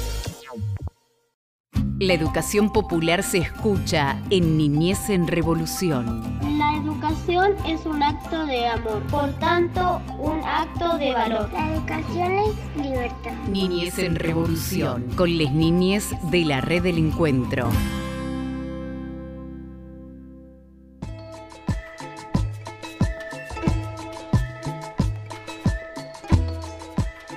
La 2.00 2.14
educación 2.14 2.74
popular 2.74 3.24
se 3.24 3.38
escucha 3.38 4.22
en 4.30 4.58
Niñez 4.58 5.10
en 5.10 5.28
Revolución. 5.28 6.38
La 6.58 6.76
educación 6.76 7.54
es 7.66 7.86
un 7.86 8.04
acto 8.04 8.46
de 8.48 8.68
amor, 8.68 9.02
por 9.04 9.32
tanto, 9.40 10.02
un 10.20 10.42
acto 10.44 10.98
de 10.98 11.14
valor. 11.14 11.50
La 11.54 11.74
educación 11.74 12.34
es 12.34 12.84
libertad. 12.84 13.32
Niñez 13.48 13.98
en 14.00 14.16
Revolución, 14.18 15.06
con 15.16 15.38
les 15.38 15.54
niñez 15.54 16.10
de 16.32 16.44
la 16.44 16.60
Red 16.60 16.84
del 16.84 16.98
Encuentro. 16.98 17.70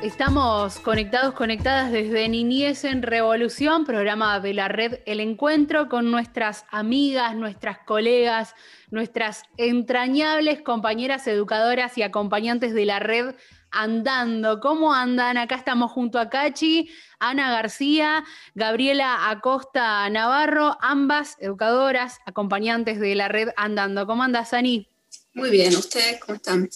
Estamos 0.09 0.81
conectados, 0.81 1.35
conectadas 1.35 1.93
desde 1.93 2.31
Niñez 2.31 2.85
en 2.85 3.03
Revolución, 3.03 3.85
programa 3.85 4.41
de 4.41 4.55
la 4.55 4.67
red 4.67 5.01
El 5.05 5.21
Encuentro, 5.21 5.91
con 5.91 6.11
nuestras 6.11 6.65
amigas, 6.71 7.37
nuestras 7.37 7.81
colegas, 7.81 8.55
nuestras 8.91 9.43
entrañables 9.59 10.63
compañeras 10.63 11.27
educadoras 11.27 11.99
y 11.99 12.03
acompañantes 12.05 12.73
de 12.73 12.87
la 12.87 13.01
red 13.01 13.35
andando. 13.71 14.61
¿Cómo 14.61 14.95
andan? 14.95 15.37
Acá 15.37 15.57
estamos 15.57 15.93
junto 15.93 16.19
a 16.19 16.31
Cachi, 16.31 16.89
Ana 17.19 17.51
García, 17.53 18.25
Gabriela 18.55 19.29
Acosta 19.29 20.09
Navarro, 20.09 20.79
ambas 20.81 21.37
educadoras, 21.39 22.19
acompañantes 22.25 22.99
de 22.99 23.15
la 23.15 23.29
red 23.29 23.51
andando. 23.59 24.07
¿Cómo 24.07 24.23
andas, 24.23 24.55
Ani? 24.55 24.89
Muy 25.35 25.51
bien, 25.51 25.77
¿ustedes 25.77 26.19
cómo 26.19 26.37
están? 26.37 26.67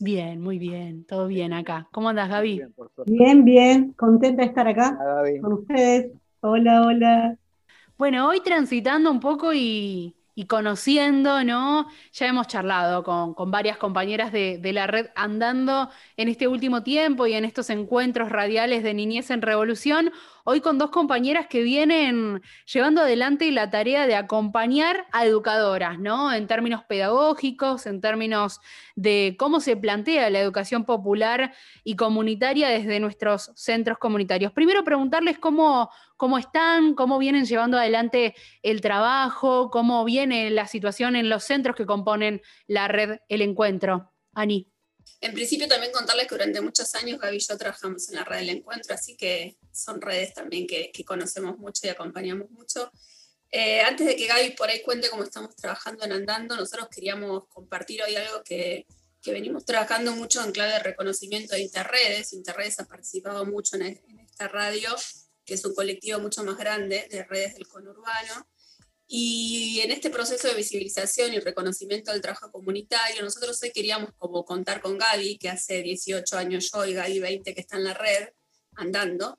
Bien, 0.00 0.40
muy 0.40 0.58
bien, 0.58 1.04
todo 1.04 1.26
bien 1.26 1.52
acá. 1.52 1.88
¿Cómo 1.92 2.08
andas, 2.08 2.28
Gaby? 2.28 2.62
Bien, 3.06 3.44
bien, 3.44 3.92
contenta 3.92 4.42
de 4.42 4.48
estar 4.48 4.68
acá 4.68 4.98
con 5.40 5.52
ustedes. 5.54 6.12
Hola, 6.40 6.82
hola. 6.82 7.36
Bueno, 7.96 8.28
hoy 8.28 8.40
transitando 8.40 9.10
un 9.10 9.18
poco 9.18 9.52
y, 9.52 10.14
y 10.36 10.46
conociendo, 10.46 11.42
¿no? 11.42 11.88
Ya 12.12 12.28
hemos 12.28 12.46
charlado 12.46 13.02
con, 13.02 13.34
con 13.34 13.50
varias 13.50 13.76
compañeras 13.76 14.30
de, 14.30 14.58
de, 14.58 14.72
la 14.72 14.86
red 14.86 15.08
andando 15.16 15.90
en 16.16 16.28
este 16.28 16.46
último 16.46 16.84
tiempo 16.84 17.26
y 17.26 17.32
en 17.32 17.44
estos 17.44 17.70
encuentros 17.70 18.28
radiales 18.28 18.84
de 18.84 18.94
Niñez 18.94 19.32
en 19.32 19.42
Revolución. 19.42 20.12
Hoy 20.50 20.62
con 20.62 20.78
dos 20.78 20.88
compañeras 20.88 21.46
que 21.46 21.60
vienen 21.60 22.40
llevando 22.72 23.02
adelante 23.02 23.50
la 23.50 23.68
tarea 23.68 24.06
de 24.06 24.14
acompañar 24.14 25.06
a 25.12 25.26
educadoras, 25.26 25.98
¿no? 25.98 26.32
En 26.32 26.46
términos 26.46 26.84
pedagógicos, 26.88 27.84
en 27.84 28.00
términos 28.00 28.58
de 28.96 29.36
cómo 29.38 29.60
se 29.60 29.76
plantea 29.76 30.30
la 30.30 30.40
educación 30.40 30.86
popular 30.86 31.52
y 31.84 31.96
comunitaria 31.96 32.70
desde 32.70 32.98
nuestros 32.98 33.52
centros 33.56 33.98
comunitarios. 33.98 34.50
Primero 34.52 34.84
preguntarles 34.84 35.38
cómo, 35.38 35.90
cómo 36.16 36.38
están, 36.38 36.94
cómo 36.94 37.18
vienen 37.18 37.44
llevando 37.44 37.76
adelante 37.76 38.34
el 38.62 38.80
trabajo, 38.80 39.68
cómo 39.68 40.02
viene 40.06 40.48
la 40.48 40.66
situación 40.66 41.14
en 41.14 41.28
los 41.28 41.44
centros 41.44 41.76
que 41.76 41.84
componen 41.84 42.40
la 42.66 42.88
red 42.88 43.18
El 43.28 43.42
Encuentro. 43.42 44.14
Ani. 44.32 44.72
En 45.20 45.34
principio 45.34 45.66
también 45.68 45.92
contarles 45.92 46.26
que 46.26 46.34
durante 46.36 46.60
muchos 46.60 46.94
años 46.94 47.18
Gaby 47.18 47.36
y 47.36 47.40
yo 47.40 47.58
trabajamos 47.58 48.08
en 48.08 48.16
la 48.16 48.24
red 48.24 48.38
del 48.38 48.50
encuentro, 48.50 48.94
así 48.94 49.16
que 49.16 49.58
son 49.78 50.00
redes 50.00 50.34
también 50.34 50.66
que, 50.66 50.90
que 50.92 51.04
conocemos 51.04 51.58
mucho 51.58 51.86
y 51.86 51.90
acompañamos 51.90 52.50
mucho. 52.50 52.90
Eh, 53.50 53.80
antes 53.80 54.06
de 54.06 54.16
que 54.16 54.26
Gaby 54.26 54.50
por 54.50 54.68
ahí 54.68 54.82
cuente 54.82 55.08
cómo 55.08 55.22
estamos 55.22 55.56
trabajando 55.56 56.04
en 56.04 56.12
Andando, 56.12 56.54
nosotros 56.56 56.88
queríamos 56.90 57.48
compartir 57.48 58.02
hoy 58.02 58.14
algo 58.14 58.42
que, 58.42 58.86
que 59.22 59.32
venimos 59.32 59.64
trabajando 59.64 60.12
mucho 60.12 60.44
en 60.44 60.52
clave 60.52 60.72
de 60.72 60.80
reconocimiento 60.80 61.54
de 61.54 61.62
Interredes. 61.62 62.32
Interredes 62.32 62.78
ha 62.80 62.84
participado 62.84 63.46
mucho 63.46 63.76
en, 63.76 63.82
en 63.82 64.18
esta 64.20 64.48
radio, 64.48 64.94
que 65.44 65.54
es 65.54 65.64
un 65.64 65.74
colectivo 65.74 66.18
mucho 66.18 66.44
más 66.44 66.58
grande 66.58 67.08
de 67.10 67.24
redes 67.24 67.54
del 67.54 67.66
conurbano. 67.66 68.46
Y 69.10 69.80
en 69.82 69.90
este 69.90 70.10
proceso 70.10 70.48
de 70.48 70.54
visibilización 70.54 71.32
y 71.32 71.38
reconocimiento 71.38 72.12
del 72.12 72.20
trabajo 72.20 72.52
comunitario, 72.52 73.22
nosotros 73.22 73.58
hoy 73.62 73.72
queríamos 73.72 74.10
como 74.18 74.44
contar 74.44 74.82
con 74.82 74.98
Gaby, 74.98 75.38
que 75.38 75.48
hace 75.48 75.82
18 75.82 76.36
años 76.36 76.70
yo 76.70 76.84
y 76.84 76.92
Gaby 76.92 77.18
20 77.18 77.54
que 77.54 77.60
está 77.62 77.78
en 77.78 77.84
la 77.84 77.94
red, 77.94 78.28
andando, 78.76 79.34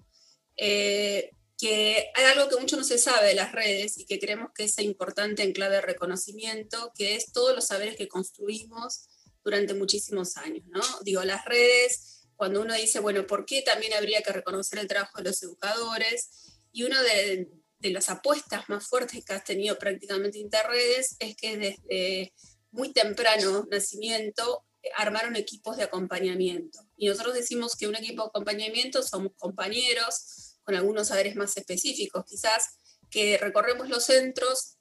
eh, 0.59 1.31
que 1.57 2.09
hay 2.13 2.23
algo 2.25 2.49
que 2.49 2.57
mucho 2.57 2.77
no 2.77 2.83
se 2.83 2.97
sabe 2.97 3.27
de 3.27 3.33
las 3.33 3.51
redes 3.51 3.97
y 3.97 4.05
que 4.05 4.19
creemos 4.19 4.51
que 4.55 4.63
es 4.63 4.79
importante 4.79 5.43
en 5.43 5.51
clave 5.51 5.75
de 5.75 5.81
reconocimiento, 5.81 6.93
que 6.95 7.15
es 7.15 7.33
todos 7.33 7.53
los 7.53 7.67
saberes 7.67 7.97
que 7.97 8.07
construimos 8.07 9.07
durante 9.43 9.73
muchísimos 9.73 10.37
años. 10.37 10.65
¿no? 10.67 10.81
Digo, 11.03 11.23
las 11.23 11.43
redes, 11.45 12.23
cuando 12.35 12.61
uno 12.61 12.73
dice, 12.75 12.99
bueno, 12.99 13.27
¿por 13.27 13.45
qué 13.45 13.61
también 13.61 13.93
habría 13.93 14.21
que 14.21 14.31
reconocer 14.31 14.79
el 14.79 14.87
trabajo 14.87 15.17
de 15.17 15.25
los 15.25 15.43
educadores? 15.43 16.29
Y 16.71 16.83
uno 16.83 17.01
de, 17.01 17.49
de 17.79 17.89
las 17.89 18.09
apuestas 18.09 18.69
más 18.69 18.87
fuertes 18.87 19.23
que 19.25 19.33
has 19.33 19.43
tenido 19.43 19.77
prácticamente 19.77 20.37
Interredes 20.37 21.17
es 21.19 21.35
que 21.35 21.57
desde 21.57 22.33
muy 22.71 22.93
temprano 22.93 23.67
nacimiento 23.69 24.65
armaron 24.95 25.35
equipos 25.35 25.77
de 25.77 25.83
acompañamiento. 25.83 26.79
Y 26.95 27.07
nosotros 27.07 27.33
decimos 27.33 27.75
que 27.75 27.87
un 27.87 27.95
equipo 27.95 28.23
de 28.23 28.29
acompañamiento 28.29 29.03
somos 29.03 29.33
compañeros 29.35 30.48
con 30.69 30.75
algunos 30.75 31.07
saberes 31.07 31.35
más 31.35 31.57
específicos, 31.57 32.23
quizás 32.27 32.77
que 33.09 33.39
recorremos 33.39 33.89
los 33.89 34.05
centros 34.05 34.77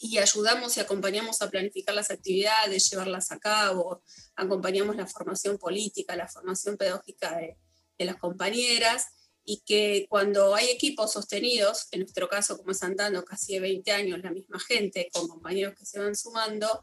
y 0.00 0.18
ayudamos 0.18 0.76
y 0.76 0.80
acompañamos 0.80 1.42
a 1.42 1.48
planificar 1.48 1.94
las 1.94 2.10
actividades, 2.10 2.90
llevarlas 2.90 3.30
a 3.30 3.38
cabo, 3.38 4.02
acompañamos 4.34 4.96
la 4.96 5.06
formación 5.06 5.58
política, 5.58 6.16
la 6.16 6.26
formación 6.26 6.76
pedagógica 6.76 7.36
de, 7.36 7.56
de 7.96 8.04
las 8.04 8.16
compañeras 8.16 9.06
y 9.44 9.62
que 9.64 10.06
cuando 10.08 10.56
hay 10.56 10.70
equipos 10.70 11.12
sostenidos, 11.12 11.86
en 11.92 12.00
nuestro 12.00 12.28
caso 12.28 12.58
como 12.58 12.72
es 12.72 12.82
andando 12.82 13.24
casi 13.24 13.52
de 13.52 13.60
20 13.60 13.92
años 13.92 14.18
la 14.24 14.32
misma 14.32 14.58
gente, 14.58 15.08
con 15.12 15.28
compañeros 15.28 15.76
que 15.78 15.86
se 15.86 16.00
van 16.00 16.16
sumando, 16.16 16.82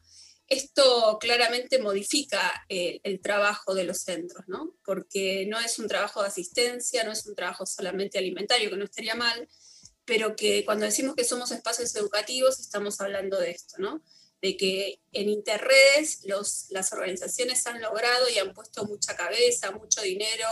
esto 0.49 1.17
claramente 1.19 1.79
modifica 1.79 2.65
el, 2.67 2.99
el, 3.03 3.21
trabajo 3.21 3.75
de 3.75 3.83
los 3.83 3.99
centros, 3.99 4.43
¿no? 4.47 4.75
porque 4.83 5.45
no 5.47 5.59
es 5.59 5.77
un 5.79 5.87
trabajo 5.87 6.21
de 6.21 6.27
asistencia, 6.27 7.03
no 7.03 7.11
es 7.11 7.25
un 7.27 7.35
trabajo 7.35 7.65
solamente 7.65 8.17
alimentario, 8.17 8.69
que 8.69 8.77
no 8.77 8.85
estaría 8.85 9.15
mal, 9.15 9.47
pero 10.05 10.35
que 10.35 10.65
cuando 10.65 10.85
decimos 10.85 11.15
que 11.15 11.23
somos 11.23 11.51
espacios 11.51 11.95
educativos 11.95 12.59
estamos 12.59 12.99
hablando 12.99 13.39
de 13.39 13.51
esto, 13.51 13.75
¿no? 13.77 14.01
de 14.41 14.55
que 14.55 15.01
en 15.11 15.29
Interredes 15.29 16.21
los, 16.25 16.67
las 16.69 16.93
organizaciones 16.93 17.65
han 17.67 17.81
logrado 17.81 18.29
y 18.29 18.37
han 18.37 18.53
puesto 18.53 18.85
mucha 18.85 19.15
cabeza, 19.15 19.71
mucho 19.71 20.01
dinero, 20.01 20.47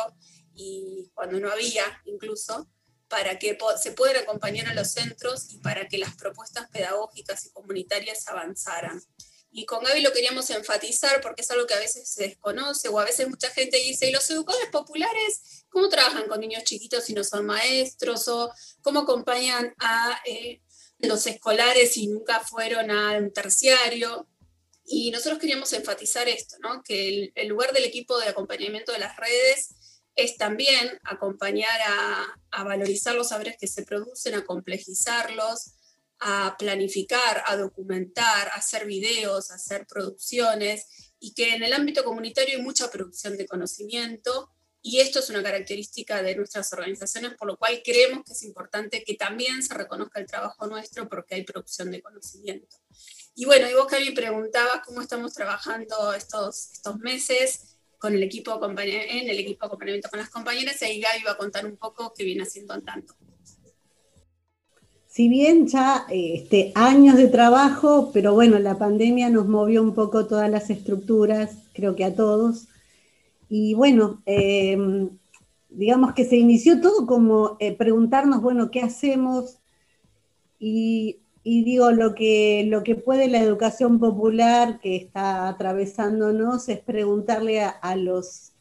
y 0.53 1.09
cuando 1.13 1.39
no 1.39 1.49
había 1.49 1.83
incluso, 2.05 2.69
para 3.07 3.39
que 3.39 3.57
se 3.81 3.91
puedan 3.93 4.17
acompañar 4.17 4.67
a 4.67 4.73
los 4.73 4.91
centros 4.91 5.51
y 5.53 5.59
para 5.59 5.87
que 5.87 5.97
las 5.97 6.15
propuestas 6.15 6.69
pedagógicas 6.69 7.45
y 7.45 7.51
comunitarias 7.51 8.27
avanzaran. 8.27 9.01
Y 9.57 9.65
con 9.65 9.83
Gaby 9.83 10.01
lo 10.01 10.13
queríamos 10.13 10.47
enfatizar 10.51 11.19
porque 11.19 11.41
es 11.41 11.49
algo 11.49 11.65
que 11.65 11.73
a 11.73 11.79
veces 11.79 12.07
se 12.07 12.25
desconoce 12.25 12.89
o 12.89 12.99
a 12.99 13.05
veces 13.05 13.27
mucha 13.27 13.49
gente 13.49 13.77
dice, 13.77 14.07
¿y 14.07 14.11
los 14.11 14.29
educadores 14.29 14.69
populares 14.69 15.65
cómo 15.69 15.89
trabajan 15.89 16.27
con 16.27 16.39
niños 16.39 16.63
chiquitos 16.63 17.05
si 17.05 17.15
no 17.15 17.23
son 17.23 17.47
maestros? 17.47 18.27
¿O 18.27 18.51
cómo 18.83 18.99
acompañan 18.99 19.73
a 19.79 20.21
eh, 20.27 20.61
los 20.99 21.25
escolares 21.25 21.93
si 21.93 22.05
nunca 22.05 22.39
fueron 22.41 22.91
a 22.91 23.17
un 23.17 23.33
terciario? 23.33 24.27
Y 24.85 25.09
nosotros 25.09 25.39
queríamos 25.39 25.73
enfatizar 25.73 26.29
esto, 26.29 26.57
¿no? 26.59 26.83
que 26.83 27.31
el, 27.33 27.47
lugar 27.47 27.73
del 27.73 27.85
equipo 27.85 28.19
de 28.19 28.27
acompañamiento 28.27 28.91
de 28.91 28.99
las 28.99 29.17
redes 29.17 29.69
es 30.15 30.37
también 30.37 30.99
acompañar 31.03 31.81
a, 31.83 32.27
a, 32.51 32.63
valorizar 32.63 33.15
los 33.15 33.29
saberes 33.29 33.57
que 33.59 33.65
se 33.65 33.81
producen, 33.81 34.35
a 34.35 34.45
complejizarlos, 34.45 35.71
a 36.19 36.55
planificar, 36.57 37.43
a 37.45 37.55
documentar, 37.55 38.49
a 38.49 38.55
hacer 38.55 38.85
videos, 38.85 39.51
a 39.51 39.55
hacer 39.55 39.85
producciones, 39.87 41.13
y 41.19 41.33
que 41.33 41.55
en 41.55 41.63
el 41.63 41.73
ámbito 41.73 42.03
comunitario 42.03 42.57
hay 42.57 42.63
mucha 42.63 42.89
producción 42.89 43.37
de 43.37 43.47
conocimiento, 43.47 44.51
y 44.81 44.99
esto 44.99 45.19
es 45.19 45.29
una 45.29 45.43
característica 45.43 46.21
de 46.21 46.35
nuestras 46.35 46.71
organizaciones, 46.71 47.33
por 47.33 47.47
lo 47.47 47.57
cual 47.57 47.81
creemos 47.83 48.23
que 48.23 48.33
es 48.33 48.43
importante 48.43 49.03
que 49.03 49.15
también 49.15 49.61
se 49.61 49.73
reconozca 49.73 50.19
el 50.19 50.27
trabajo 50.27 50.65
nuestro 50.67 51.09
porque 51.09 51.35
hay 51.35 51.43
producción 51.43 51.91
de 51.91 52.01
conocimiento. 52.01 52.77
Y 53.35 53.45
bueno, 53.45 53.69
y 53.69 53.73
vos, 53.73 53.87
Cami, 53.87 54.11
preguntabas 54.11 54.81
cómo 54.85 55.01
estamos 55.01 55.33
trabajando 55.33 56.13
estos, 56.13 56.71
estos 56.71 56.97
meses 56.99 57.77
con 57.97 58.13
el 58.13 58.23
equipo 58.23 58.59
en 58.63 59.29
el 59.29 59.39
equipo 59.39 59.65
de 59.65 59.67
acompañamiento 59.67 60.09
con 60.09 60.19
las 60.19 60.29
compañeras, 60.29 60.81
y 60.81 60.85
ahí 60.85 61.01
Gaby 61.01 61.23
va 61.23 61.31
a 61.31 61.37
contar 61.37 61.65
un 61.65 61.77
poco 61.77 62.13
qué 62.15 62.23
viene 62.23 62.43
haciendo 62.43 62.79
tanto. 62.81 63.15
Si 65.17 65.29
bien 65.29 65.65
ya 65.65 66.05
este, 66.11 66.71
años 66.75 67.15
de 67.17 67.27
trabajo, 67.27 68.11
pero 68.13 68.35
bueno, 68.35 68.59
la 68.59 68.77
pandemia 68.77 69.31
nos 69.31 69.47
movió 69.47 69.81
un 69.81 69.95
poco 69.95 70.27
todas 70.27 70.47
las 70.47 70.69
estructuras, 70.69 71.57
creo 71.73 71.95
que 71.95 72.05
a 72.05 72.13
todos. 72.13 72.67
Y 73.49 73.73
bueno, 73.73 74.21
eh, 74.27 75.09
digamos 75.69 76.13
que 76.13 76.23
se 76.23 76.37
inició 76.37 76.81
todo 76.81 77.07
como 77.07 77.57
eh, 77.59 77.75
preguntarnos, 77.75 78.43
bueno, 78.43 78.69
¿qué 78.69 78.81
hacemos? 78.81 79.57
Y 80.59 81.17
digo, 81.43 81.89
lo 81.89 82.13
que, 82.13 82.65
lo 82.67 82.83
que 82.83 82.93
puede 82.93 83.27
la 83.27 83.41
educación 83.41 83.97
popular 83.99 84.79
que 84.79 84.97
está 84.97 85.47
atravesándonos 85.47 86.69
es 86.69 86.79
preguntarle 86.79 87.63
a 87.63 87.95
los, 87.95 88.51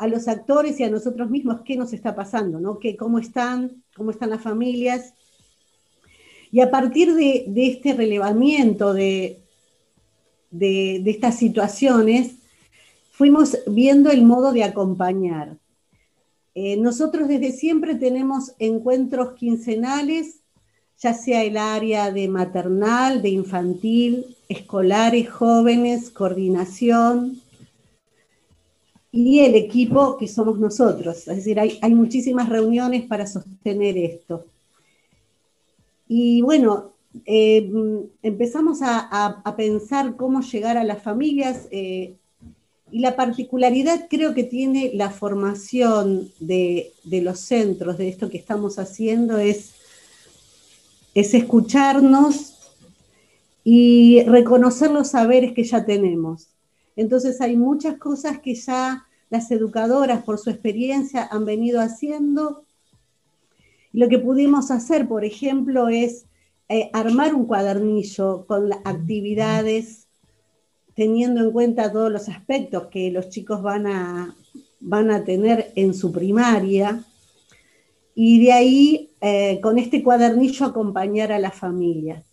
a 0.00 0.08
los 0.08 0.28
actores 0.28 0.80
y 0.80 0.84
a 0.84 0.88
nosotros 0.88 1.28
mismos 1.28 1.60
qué 1.62 1.76
nos 1.76 1.92
está 1.92 2.14
pasando, 2.14 2.58
¿no? 2.58 2.78
¿Qué, 2.78 2.96
¿Cómo 2.96 3.18
están? 3.18 3.82
¿Cómo 3.94 4.10
están 4.10 4.30
las 4.30 4.40
familias? 4.40 5.12
Y 6.50 6.60
a 6.62 6.70
partir 6.70 7.14
de, 7.14 7.44
este 7.54 7.92
relevamiento 7.92 8.94
de, 8.94 9.42
de, 10.50 11.02
estas 11.04 11.36
situaciones, 11.36 12.36
fuimos 13.12 13.58
viendo 13.66 14.10
el 14.10 14.24
modo 14.24 14.52
de 14.52 14.64
acompañar. 14.64 15.58
Eh, 16.54 16.78
nosotros 16.78 17.28
desde 17.28 17.52
siempre 17.52 17.94
tenemos 17.94 18.54
encuentros 18.58 19.34
quincenales, 19.34 20.40
ya 20.98 21.12
sea 21.12 21.44
el 21.44 21.58
área 21.58 22.10
de 22.10 22.26
maternal, 22.26 23.20
de 23.20 23.28
infantil, 23.28 24.34
escolares, 24.48 25.28
jóvenes, 25.28 26.10
coordinación, 26.10 27.42
y 29.12 29.40
el 29.40 29.54
equipo 29.54 30.16
que 30.16 30.28
somos 30.28 30.58
nosotros. 30.58 31.28
Es 31.28 31.36
decir, 31.36 31.58
hay, 31.58 31.94
muchísimas 31.94 32.48
reuniones 32.48 33.06
para 33.06 33.26
sostener 33.26 33.98
esto. 33.98 34.46
Y 36.06 36.42
bueno, 36.42 36.92
eh, 37.26 37.70
empezamos 38.22 38.80
a, 38.82 39.42
pensar 39.56 40.16
cómo 40.16 40.42
llegar 40.42 40.76
a 40.76 40.84
las 40.84 41.02
familias 41.02 41.66
eh, 41.70 42.16
y 42.92 43.00
la 43.00 43.16
particularidad 43.16 44.06
creo 44.08 44.34
que 44.34 44.44
tiene 44.44 44.92
la 44.94 45.10
formación 45.10 46.30
de, 46.40 46.92
los 47.04 47.40
centros, 47.40 47.98
de 47.98 48.08
esto 48.08 48.30
que 48.30 48.38
estamos 48.38 48.78
haciendo, 48.78 49.38
es, 49.38 49.72
es 51.14 51.34
escucharnos 51.34 52.54
y 53.62 54.22
reconocer 54.22 54.90
los 54.90 55.08
saberes 55.08 55.52
que 55.52 55.64
ya 55.64 55.84
tenemos. 55.84 56.49
Entonces 57.00 57.40
hay 57.40 57.56
muchas 57.56 57.96
cosas 57.96 58.40
que 58.40 58.54
ya 58.54 59.06
las 59.30 59.50
educadoras 59.50 60.22
por 60.22 60.36
su 60.36 60.50
experiencia 60.50 61.26
han 61.30 61.46
venido 61.46 61.80
haciendo. 61.80 62.66
Lo 63.90 64.10
que 64.10 64.18
pudimos 64.18 64.70
hacer, 64.70 65.08
por 65.08 65.24
ejemplo, 65.24 65.88
es 65.88 66.26
eh, 66.68 66.90
armar 66.92 67.34
un 67.34 67.46
cuadernillo 67.46 68.44
con 68.46 68.70
actividades 68.84 70.08
teniendo 70.94 71.40
en 71.40 71.52
cuenta 71.52 71.90
todos 71.90 72.12
los 72.12 72.28
aspectos 72.28 72.88
que 72.88 73.10
los 73.10 73.30
chicos 73.30 73.62
van 73.62 73.86
a, 73.86 74.36
van 74.80 75.10
a 75.10 75.24
tener 75.24 75.72
en 75.76 75.94
su 75.94 76.12
primaria. 76.12 77.02
Y 78.14 78.44
de 78.44 78.52
ahí, 78.52 79.10
eh, 79.22 79.58
con 79.62 79.78
este 79.78 80.02
cuadernillo, 80.02 80.66
acompañar 80.66 81.32
a 81.32 81.38
las 81.38 81.54
familias. 81.54 82.26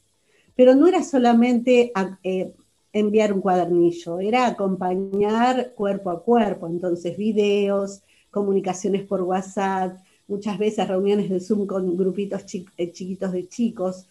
Pero 0.57 0.75
no 0.75 0.87
era 0.87 1.03
solamente 1.03 1.93
eh, 2.21 2.53
enviar 2.99 3.33
un 3.33 3.41
cuadernillo, 3.41 4.19
era 4.19 4.47
acompañar 4.47 5.73
cuerpo 5.75 6.09
a 6.11 6.23
cuerpo, 6.23 6.67
entonces 6.67 7.17
videos, 7.17 8.01
comunicaciones 8.31 9.03
por 9.03 9.21
WhatsApp, 9.21 9.97
muchas 10.27 10.57
veces 10.57 10.87
reuniones 10.87 11.29
de 11.29 11.39
Zoom 11.39 11.65
con 11.65 11.97
grupitos 11.97 12.43
eh, 12.77 12.91
chiquitos 12.91 13.31
de 13.31 13.47
chicos, 13.47 14.07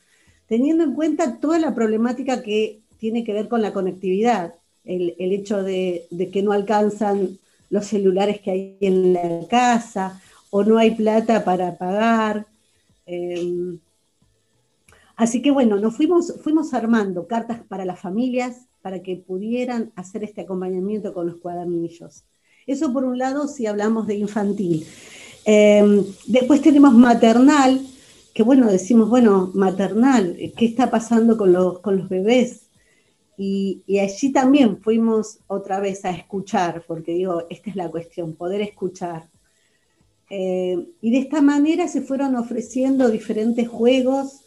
teniendo 0.49 0.85
en 0.85 0.95
cuenta 0.95 1.39
toda 1.39 1.59
la 1.59 1.75
problemática 1.75 2.43
que 2.43 2.81
tiene 2.99 3.25
que 3.25 3.33
ver 3.33 3.49
con 3.49 3.63
la 3.63 3.73
conectividad, 3.73 4.55
el, 4.85 5.15
hecho 5.19 5.63
de, 5.63 6.07
que 6.33 6.43
no 6.43 6.53
alcanzan 6.53 7.39
los 7.71 7.87
celulares 7.87 8.41
que 8.41 8.51
hay 8.51 8.77
en 8.81 9.13
la 9.13 9.47
casa 9.49 10.21
o 10.51 10.63
no 10.63 10.79
hay 10.79 10.93
plata 10.93 11.45
para 11.45 11.77
pagar. 11.77 12.47
Em, 13.05 13.79
así 15.17 15.43
que 15.43 15.51
bueno, 15.51 15.77
nos 15.79 15.97
fuimos, 15.97 16.35
fuimos 16.43 16.75
armando 16.75 17.27
cartas 17.27 17.63
para 17.67 17.85
las 17.85 17.99
familias, 17.99 18.69
para 18.83 19.03
que 19.03 19.17
pudieran 19.17 19.93
hacer 19.97 20.23
este 20.23 20.43
acompañamiento 20.43 21.13
con 21.13 21.27
los 21.27 21.39
cuadernillos. 21.39 22.25
Eso 22.67 22.93
por 22.93 23.05
un 23.05 23.19
lado 23.19 23.49
si 23.49 23.67
hablamos 23.67 24.07
de 24.07 24.15
infantil. 24.15 24.87
Em, 25.45 26.05
después 26.27 26.61
tenemos 26.61 26.95
maternal, 26.95 27.81
que 28.35 28.43
bueno, 28.43 28.71
decimos, 28.71 29.09
bueno, 29.09 29.51
maternal, 29.55 30.37
¿qué 30.57 30.67
está 30.67 30.91
pasando 30.91 31.37
con 31.37 31.53
los, 31.53 31.79
con 31.81 31.97
los 31.97 32.09
bebés? 32.09 32.67
Y, 33.39 33.83
allí 34.01 34.33
también 34.33 34.81
fuimos 34.81 35.39
otra 35.47 35.81
vez 35.81 36.05
a 36.05 36.11
escuchar, 36.11 36.85
porque 36.87 37.13
digo, 37.13 37.45
esta 37.51 37.71
es 37.71 37.77
la 37.77 37.91
cuestión, 37.91 38.35
poder 38.35 38.61
escuchar. 38.63 39.29
Em, 40.29 40.87
y 41.01 41.11
de 41.13 41.19
esta 41.19 41.41
manera 41.43 41.87
se 41.87 42.03
fueron 42.03 42.35
ofreciendo 42.35 43.09
diferentes 43.09 43.69
juegos 43.69 44.41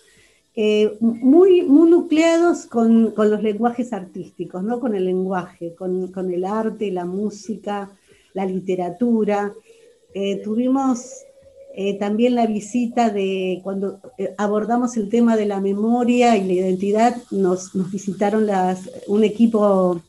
eh, 0.56 0.98
muy, 1.00 1.62
muy 1.62 1.90
nucleados 1.90 2.66
con, 2.66 3.14
los 3.16 3.44
lenguajes 3.44 3.94
artísticos, 3.94 4.64
¿no? 4.64 4.80
con 4.80 4.96
el 4.96 5.06
lenguaje, 5.06 5.76
con, 5.76 6.12
el 6.34 6.46
arte, 6.46 6.92
la 6.92 7.06
música, 7.06 7.92
la 8.34 8.46
literatura. 8.46 9.54
Eh, 10.14 10.42
tuvimos 10.44 11.24
eh, 11.76 11.98
también 12.00 12.36
la 12.36 12.48
visita 12.48 13.10
de 13.10 13.62
cuando 13.64 14.00
abordamos 14.38 14.98
el 14.98 15.08
tema 15.08 15.38
de 15.38 15.46
la 15.46 15.62
memoria 15.62 16.36
y 16.36 16.46
la 16.46 16.54
identidad, 16.54 17.16
nos, 17.32 17.76
nos 17.76 17.92
visitaron 17.92 18.48
las, 18.48 18.90
un 19.08 19.24
equipo, 19.24 20.02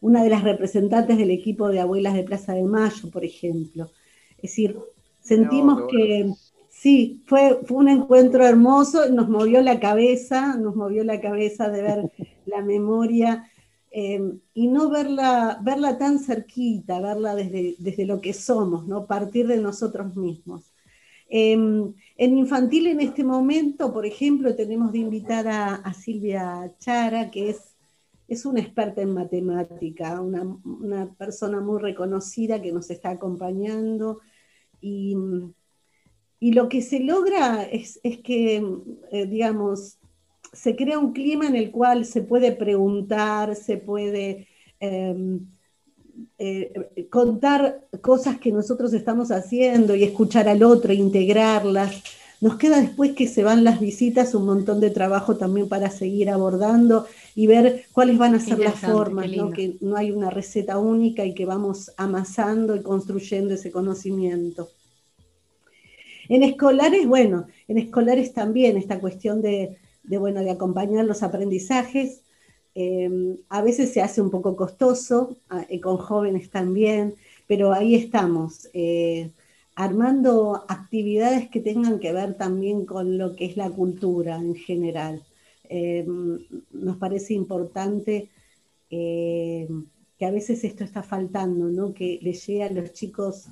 una 0.00 0.24
de 0.24 0.30
las 0.30 0.42
representantes 0.42 1.18
del 1.18 1.30
equipo 1.30 1.68
de 1.68 1.80
Abuelas 1.80 2.14
de 2.14 2.24
Plaza 2.24 2.54
de 2.54 2.62
Mayo, 2.62 3.10
por 3.12 3.24
ejemplo. 3.24 3.90
Es 4.38 4.50
decir, 4.50 4.76
sentimos 5.20 5.82
que 5.90 6.32
Sí, 6.80 7.24
fue, 7.26 7.58
fue 7.64 7.78
un 7.78 7.88
encuentro 7.88 8.46
hermoso, 8.46 9.10
nos 9.10 9.28
movió 9.28 9.60
la 9.62 9.80
cabeza, 9.80 10.54
nos 10.56 10.76
movió 10.76 11.02
la 11.02 11.20
cabeza 11.20 11.68
de 11.70 11.82
ver 11.82 12.12
la 12.46 12.62
memoria 12.62 13.50
em, 13.90 14.38
y 14.54 14.68
no 14.68 14.88
verla, 14.88 15.58
verla 15.64 15.98
tan 15.98 16.20
cerquita, 16.20 17.00
verla 17.00 17.34
desde, 17.34 17.74
desde 17.80 18.06
lo 18.06 18.20
que 18.20 18.32
somos, 18.32 18.86
¿no? 18.86 19.06
partir 19.06 19.48
de 19.48 19.56
nosotros 19.56 20.14
mismos. 20.14 20.72
Em, 21.28 21.94
en 22.16 22.38
infantil 22.38 22.86
en 22.86 23.00
este 23.00 23.24
momento, 23.24 23.92
por 23.92 24.06
ejemplo, 24.06 24.54
tenemos 24.54 24.92
de 24.92 24.98
invitar 24.98 25.48
a, 25.48 25.92
Silvia 25.94 26.72
Chara, 26.78 27.28
que 27.32 27.50
es, 27.50 27.74
es 28.28 28.46
una 28.46 28.60
experta 28.60 29.02
en 29.02 29.14
matemática, 29.14 30.20
una, 30.20 30.44
una 30.64 31.12
persona 31.14 31.60
muy 31.60 31.80
reconocida 31.80 32.62
que 32.62 32.70
nos 32.70 32.88
está 32.90 33.10
acompañando 33.10 34.20
y 34.80 35.16
y 36.40 36.52
lo 36.52 36.68
que 36.68 36.82
se 36.82 37.00
logra 37.00 37.64
es, 37.64 37.98
que, 38.22 38.64
eh, 39.10 39.26
digamos, 39.26 39.98
se 40.52 40.76
crea 40.76 40.98
un 40.98 41.12
clima 41.12 41.46
en 41.46 41.56
el 41.56 41.70
cual 41.70 42.04
se 42.04 42.22
puede 42.22 42.52
preguntar, 42.52 43.56
se 43.56 43.76
puede 43.76 44.46
em, 44.80 45.40
eh, 46.38 47.08
contar 47.10 47.86
cosas 48.00 48.38
que 48.38 48.52
nosotros 48.52 48.92
estamos 48.92 49.30
haciendo 49.30 49.96
y 49.96 50.04
escuchar 50.04 50.48
al 50.48 50.62
otro, 50.62 50.92
integrarlas. 50.92 52.02
Nos 52.40 52.56
queda 52.56 52.80
después 52.80 53.14
que 53.14 53.26
se 53.26 53.42
van 53.42 53.64
las 53.64 53.80
visitas 53.80 54.32
un 54.36 54.46
montón 54.46 54.78
de 54.78 54.90
trabajo 54.90 55.36
también 55.36 55.68
para 55.68 55.90
seguir 55.90 56.30
abordando 56.30 57.06
y 57.34 57.48
ver 57.48 57.86
cuáles 57.92 58.16
van 58.16 58.36
a 58.36 58.40
ser 58.40 58.60
las 58.60 58.78
formas, 58.78 59.28
¿no? 59.32 59.50
que 59.50 59.76
no 59.80 59.96
hay 59.96 60.12
una 60.12 60.30
receta 60.30 60.78
única 60.78 61.24
y 61.24 61.34
que 61.34 61.46
vamos 61.46 61.90
amasando 61.96 62.76
y 62.76 62.82
construyendo 62.82 63.54
ese 63.54 63.72
conocimiento. 63.72 64.68
En 66.28 66.42
escolares, 66.42 67.06
bueno, 67.06 67.46
en 67.68 67.78
escolares 67.78 68.32
también 68.32 68.76
esta 68.76 69.00
cuestión 69.00 69.40
de, 69.40 69.78
bueno, 70.04 70.40
de 70.40 70.50
acompañar 70.50 71.04
los 71.04 71.22
aprendizajes, 71.22 72.22
eh, 72.74 73.36
a 73.48 73.62
veces 73.62 73.92
se 73.92 74.02
hace 74.02 74.20
un 74.20 74.30
poco 74.30 74.54
costoso, 74.54 75.36
eh, 75.68 75.80
con 75.80 75.96
jóvenes 75.96 76.50
también, 76.50 77.14
pero 77.46 77.72
ahí 77.72 77.94
estamos, 77.94 78.68
eh, 78.74 79.30
armando 79.74 80.64
actividades 80.68 81.48
que 81.48 81.60
tengan 81.60 81.98
que 81.98 82.12
ver 82.12 82.34
también 82.34 82.84
con 82.84 83.16
lo 83.16 83.34
que 83.34 83.46
es 83.46 83.56
la 83.56 83.70
cultura 83.70 84.36
en 84.36 84.54
general. 84.54 85.22
nos 86.72 86.96
parece 86.96 87.34
importante 87.34 88.28
que 88.90 90.26
a 90.26 90.30
veces 90.30 90.64
esto 90.64 90.82
está 90.84 91.02
faltando, 91.02 91.66
¿no? 91.68 91.92
que 91.94 92.18
le 92.22 92.32
llegue 92.32 92.64
a 92.64 92.70
los 92.70 92.92
chicos 92.92 93.48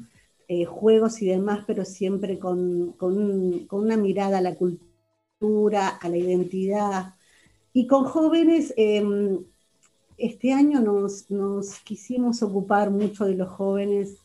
eh, 0.48 0.64
juegos 0.64 1.22
y 1.22 1.26
demás, 1.26 1.64
pero 1.66 1.84
siempre 1.84 2.38
con, 2.38 2.94
una 3.00 3.96
mirada 3.96 4.38
a 4.38 4.40
la 4.40 4.54
cultura, 4.54 5.88
a 5.88 6.08
la 6.08 6.16
identidad. 6.16 7.14
Y 7.72 7.88
con 7.88 8.04
jóvenes, 8.04 8.72
em, 8.76 9.44
este 10.18 10.52
año 10.52 10.80
nos, 10.80 11.24
quisimos 11.84 12.42
ocupar 12.42 12.90
mucho 12.90 13.24
de 13.24 13.34
los 13.34 13.48
jóvenes, 13.48 14.18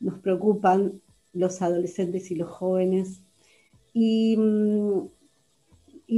nos 0.00 0.18
preocupan 0.20 1.00
los 1.32 1.62
adolescentes 1.62 2.30
y 2.30 2.34
los 2.34 2.50
jóvenes. 2.50 3.22
Y, 3.94 4.36
mm, 4.36 5.08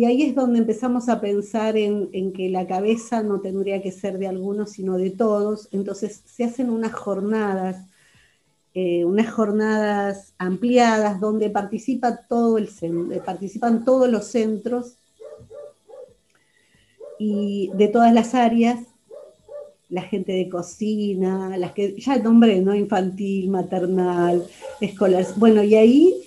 ahí 0.07 0.23
es 0.25 0.35
donde 0.35 0.59
empezamos 0.59 1.09
a 1.09 1.21
pensar 1.21 1.77
en, 1.77 2.09
en, 2.13 2.33
que 2.33 2.49
la 2.51 2.67
cabeza 2.67 3.23
no 3.23 3.41
tendría 3.41 3.81
que 3.83 3.93
ser 3.93 4.19
de 4.19 4.27
algunos, 4.29 4.73
sino 4.73 4.97
de 4.99 5.11
todos. 5.11 5.69
Entonces 5.73 6.23
se 6.27 6.45
hacen 6.45 6.71
unas 6.71 6.93
jornadas 6.95 7.90
eh, 8.75 9.05
unas 9.05 9.31
jornadas 9.33 10.33
ampliadas 10.39 11.21
donde 11.21 11.51
participa 11.51 12.25
todo 12.29 12.59
el, 12.59 12.69
eh, 12.83 13.21
participan 13.25 13.85
todos 13.85 14.09
los 14.09 14.27
centros 14.27 14.97
y 17.19 17.71
de 17.75 17.89
todas 17.89 18.15
las 18.15 18.35
áreas 18.35 18.79
la 19.91 20.03
gente 20.03 20.33
de 20.33 20.49
cocina, 20.49 21.57
las 21.59 21.73
que 21.73 22.01
ya 22.01 22.17
nombré, 22.17 22.61
¿no? 22.61 22.75
Infantil, 22.75 23.51
maternal, 23.51 24.47
escolar. 24.81 25.27
Bueno, 25.37 25.63
y 25.65 25.75
ahí 25.75 26.23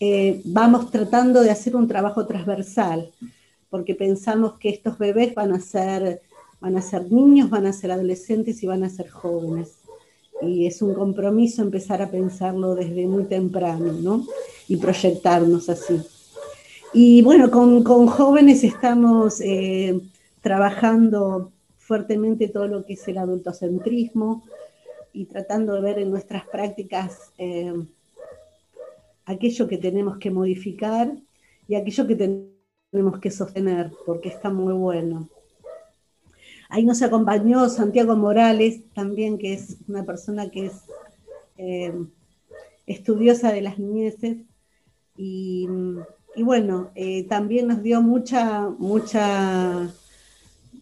eh, 0.00 0.42
vamos 0.44 0.90
tratando 0.90 1.40
de 1.40 1.50
hacer 1.50 1.76
un 1.76 1.86
trabajo 1.86 2.26
transversal, 2.26 3.12
porque 3.70 3.94
pensamos 3.94 4.58
que 4.58 4.68
estos 4.68 4.98
bebés 4.98 5.34
van 5.34 5.52
a 5.52 5.60
ser, 5.60 6.22
van 6.60 6.76
a 6.76 6.82
ser 6.82 7.10
niños, 7.10 7.50
van 7.50 7.66
a 7.66 7.72
ser 7.72 7.92
adolescentes 7.92 8.62
y 8.62 8.66
van 8.66 8.82
a 8.82 8.90
ser 8.90 9.08
jóvenes. 9.08 9.83
Y 10.42 10.66
es 10.66 10.82
un 10.82 10.94
compromiso 10.94 11.62
empezar 11.62 12.02
a 12.02 12.10
pensarlo 12.10 12.74
desde 12.74 13.06
muy 13.06 13.24
temprano, 13.24 13.92
¿no? 13.92 14.26
Y 14.68 14.76
proyectarnos 14.76 15.68
así. 15.68 16.00
Y 16.92 17.22
bueno, 17.22 17.50
con, 17.50 18.06
jóvenes 18.06 18.62
estamos 18.62 19.40
eh, 19.40 20.00
trabajando 20.40 21.50
fuertemente 21.76 22.48
todo 22.48 22.68
lo 22.68 22.84
que 22.84 22.92
es 22.94 23.08
el 23.08 23.18
adultocentrismo 23.18 24.44
y 25.12 25.24
tratando 25.26 25.74
de 25.74 25.80
ver 25.80 25.98
en 25.98 26.10
nuestras 26.10 26.46
prácticas 26.46 27.32
eh, 27.38 27.72
aquello 29.26 29.68
que 29.68 29.78
tenemos 29.78 30.18
que 30.18 30.30
modificar 30.30 31.12
y 31.66 31.74
aquello 31.74 32.06
que 32.06 32.16
tenemos 32.92 33.20
que 33.20 33.30
sostener, 33.30 33.90
porque 34.06 34.28
está 34.28 34.50
muy 34.50 34.72
bueno. 34.72 35.28
Ahí 36.68 36.84
nos 36.84 37.02
acompañó 37.02 37.68
Santiago 37.68 38.16
Morales, 38.16 38.80
también 38.94 39.38
que 39.38 39.54
es 39.54 39.76
una 39.88 40.04
persona 40.04 40.50
que 40.50 40.66
es 40.66 40.72
eh, 41.56 41.92
estudiosa 42.86 43.52
de 43.52 43.62
las 43.62 43.78
niñeces 43.78 44.38
y 46.36 46.42
bueno, 46.42 46.90
eh, 46.94 47.24
también 47.24 47.68
nos 47.68 47.82
dio 47.82 48.02
mucha, 48.02 48.68
mucha, 48.78 49.88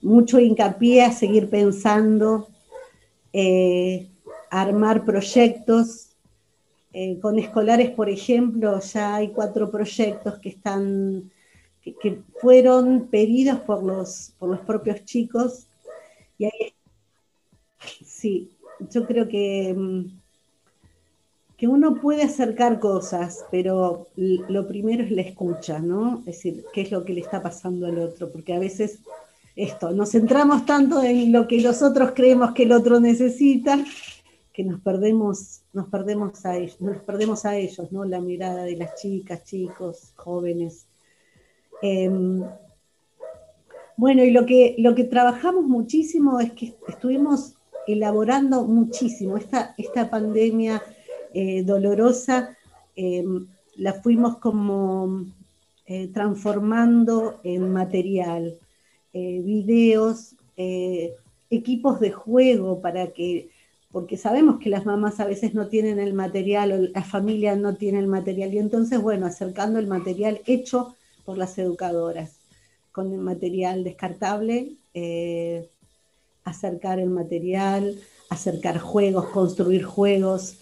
mucho 0.01 0.41
hincapié 0.41 1.03
a 1.03 1.13
seguir 1.13 1.51
pensando, 1.51 2.49
eh, 3.33 4.09
armar 4.51 5.05
proyectos. 5.05 6.09
Con 7.23 7.39
escolares, 7.39 7.89
por 7.89 8.11
ejemplo, 8.11 8.79
ya 8.81 9.15
hay 9.15 9.29
cuatro 9.29 9.71
proyectos 9.71 10.39
que 10.41 10.51
están, 10.51 11.31
que, 11.81 12.21
fueron 12.39 13.09
pedidos 13.11 13.61
por 13.61 13.83
los, 13.83 14.35
por 14.39 14.51
los 14.51 14.61
propios 14.61 15.03
chicos. 15.07 15.69
Sí, 18.05 18.51
yo 18.91 19.07
creo 19.07 19.29
que 19.29 19.75
mm, 19.77 20.23
que 21.63 21.69
uno 21.69 21.95
puede 21.95 22.25
acercar 22.25 22.81
cosas, 22.81 23.45
pero 23.53 24.09
lo 24.17 24.67
primero 24.67 25.05
es 25.05 25.13
la 25.13 25.23
escucha, 25.23 25.79
¿no? 25.79 26.19
Es 26.27 26.43
decir, 26.43 26.65
qué 26.73 26.81
es 26.81 26.91
lo 26.91 27.05
que 27.05 27.13
le 27.13 27.21
está 27.21 27.41
pasando 27.41 27.87
al 27.87 28.01
otro, 28.01 28.33
porque 28.33 28.53
a 28.53 28.59
veces 28.59 28.99
esto, 29.55 29.93
nos 29.93 30.11
centramos 30.11 30.67
tanto 30.67 31.01
en 31.05 31.31
lo 31.31 31.47
que 31.47 31.63
nosotros 31.63 32.15
creemos 32.17 32.51
que 32.51 32.65
el 32.65 32.73
otro 32.73 32.99
necesita, 32.99 33.79
que 34.53 34.65
nos 34.65 34.81
perdemos, 34.81 35.61
nos 35.73 35.87
perdemos 35.89 36.45
a 36.45 36.57
ellos, 36.57 36.81
nos 36.81 36.97
perdemos 36.97 37.45
a 37.45 37.57
ellos, 37.57 37.93
¿no? 37.93 38.05
La 38.05 38.21
mirada 38.21 38.65
de 38.65 38.79
las 38.79 38.97
chicas, 38.97 39.45
chicos, 39.45 40.15
jóvenes. 40.17 40.89
Em, 41.81 42.43
bueno, 43.97 44.25
y 44.25 44.31
lo 44.31 44.47
que, 44.47 44.75
lo 44.79 44.95
que 44.95 45.05
trabajamos 45.05 45.65
muchísimo 45.65 46.41
es 46.41 46.53
que 46.53 46.75
estuvimos 46.89 47.55
elaborando 47.87 48.65
muchísimo. 48.65 49.37
Esta, 49.37 49.75
esta 49.79 50.11
pandemia 50.11 50.83
eh, 51.35 51.63
dolorosa, 51.63 52.57
eh, 52.97 53.25
la 53.77 53.95
fuimos 53.95 54.37
como 54.39 55.25
eh, 55.87 56.09
transformando 56.09 57.41
en 57.43 57.73
material, 57.73 58.59
videos, 59.15 60.37
equipos 61.51 62.01
de 62.01 62.13
juego 62.13 62.81
para 62.81 63.09
que, 63.09 63.51
porque 63.91 64.17
sabemos 64.17 64.59
que 64.59 64.71
las 64.71 64.87
mamás 64.87 65.21
a 65.21 65.27
veces 65.27 65.53
no 65.53 65.69
tienen 65.69 65.99
el 65.99 66.15
material 66.15 66.73
o 66.73 66.79
la 66.79 67.03
familia 67.05 67.55
no 67.57 67.77
tiene 67.77 67.99
el 67.99 68.07
material, 68.07 68.55
y 68.55 68.59
entonces, 68.59 69.03
bueno, 69.03 69.27
acercando 69.27 69.79
el 69.79 69.87
material 69.87 70.41
hecho 70.47 70.97
por 71.27 71.37
las 71.37 71.59
educadoras, 71.59 72.39
con 72.93 73.13
el 73.13 73.19
material 73.19 73.85
descartable, 73.85 74.77
acercar 76.45 76.99
el 77.01 77.11
material, 77.11 77.99
acercar 78.29 78.79
juegos, 78.79 79.27
construir 79.31 79.85
juegos, 79.85 80.59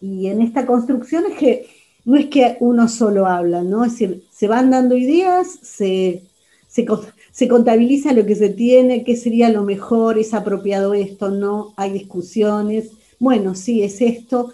y 0.00 0.26
en 0.26 0.42
esta 0.42 0.66
construcción 0.66 1.24
es 1.30 1.38
que 1.38 1.66
no 2.04 2.16
es 2.16 2.26
que 2.26 2.58
uno 2.60 2.88
solo 2.88 3.26
habla, 3.26 3.62
¿no? 3.62 3.84
Es 3.84 3.92
decir, 3.92 4.24
se 4.30 4.46
van 4.46 4.70
dando 4.70 4.96
ideas, 4.96 5.58
se, 5.62 6.24
se, 6.68 7.48
contabiliza 7.48 8.12
lo 8.12 8.26
que 8.26 8.34
se 8.34 8.50
tiene, 8.50 9.04
qué 9.04 9.16
sería 9.16 9.48
lo 9.48 9.62
mejor, 9.62 10.18
es 10.18 10.34
apropiado 10.34 10.92
esto, 10.92 11.30
no, 11.30 11.72
hay 11.76 11.92
discusiones. 11.92 12.90
Bueno, 13.18 13.54
sí, 13.54 13.82
es 13.82 14.02
esto. 14.02 14.52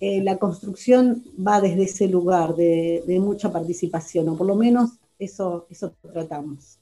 Eh, 0.00 0.22
la 0.22 0.36
construcción 0.36 1.24
va 1.44 1.62
desde 1.62 1.84
ese 1.84 2.08
lugar 2.08 2.54
de, 2.54 3.02
mucha 3.20 3.50
participación, 3.50 4.28
o 4.28 4.36
por 4.36 4.46
lo 4.46 4.56
menos 4.56 4.90
eso, 5.18 5.66
eso 5.70 5.94
tratamos. 6.12 6.78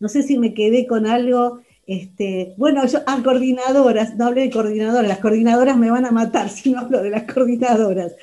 No 0.00 0.08
sé 0.08 0.22
si 0.22 0.38
me 0.38 0.54
quedé 0.54 0.86
con 0.86 1.06
algo 1.06 1.60
este, 1.88 2.52
bueno, 2.58 2.86
yo, 2.86 2.98
ah, 3.06 3.22
coordinadoras, 3.24 4.14
no 4.14 4.26
hablé 4.26 4.42
de 4.42 4.50
coordinadoras, 4.50 5.08
las 5.08 5.20
coordinadoras 5.20 5.78
me 5.78 5.90
van 5.90 6.04
a 6.04 6.10
matar 6.10 6.50
si 6.50 6.70
no 6.70 6.80
hablo 6.80 7.02
de 7.02 7.08
las 7.08 7.22
coordinadoras. 7.22 8.14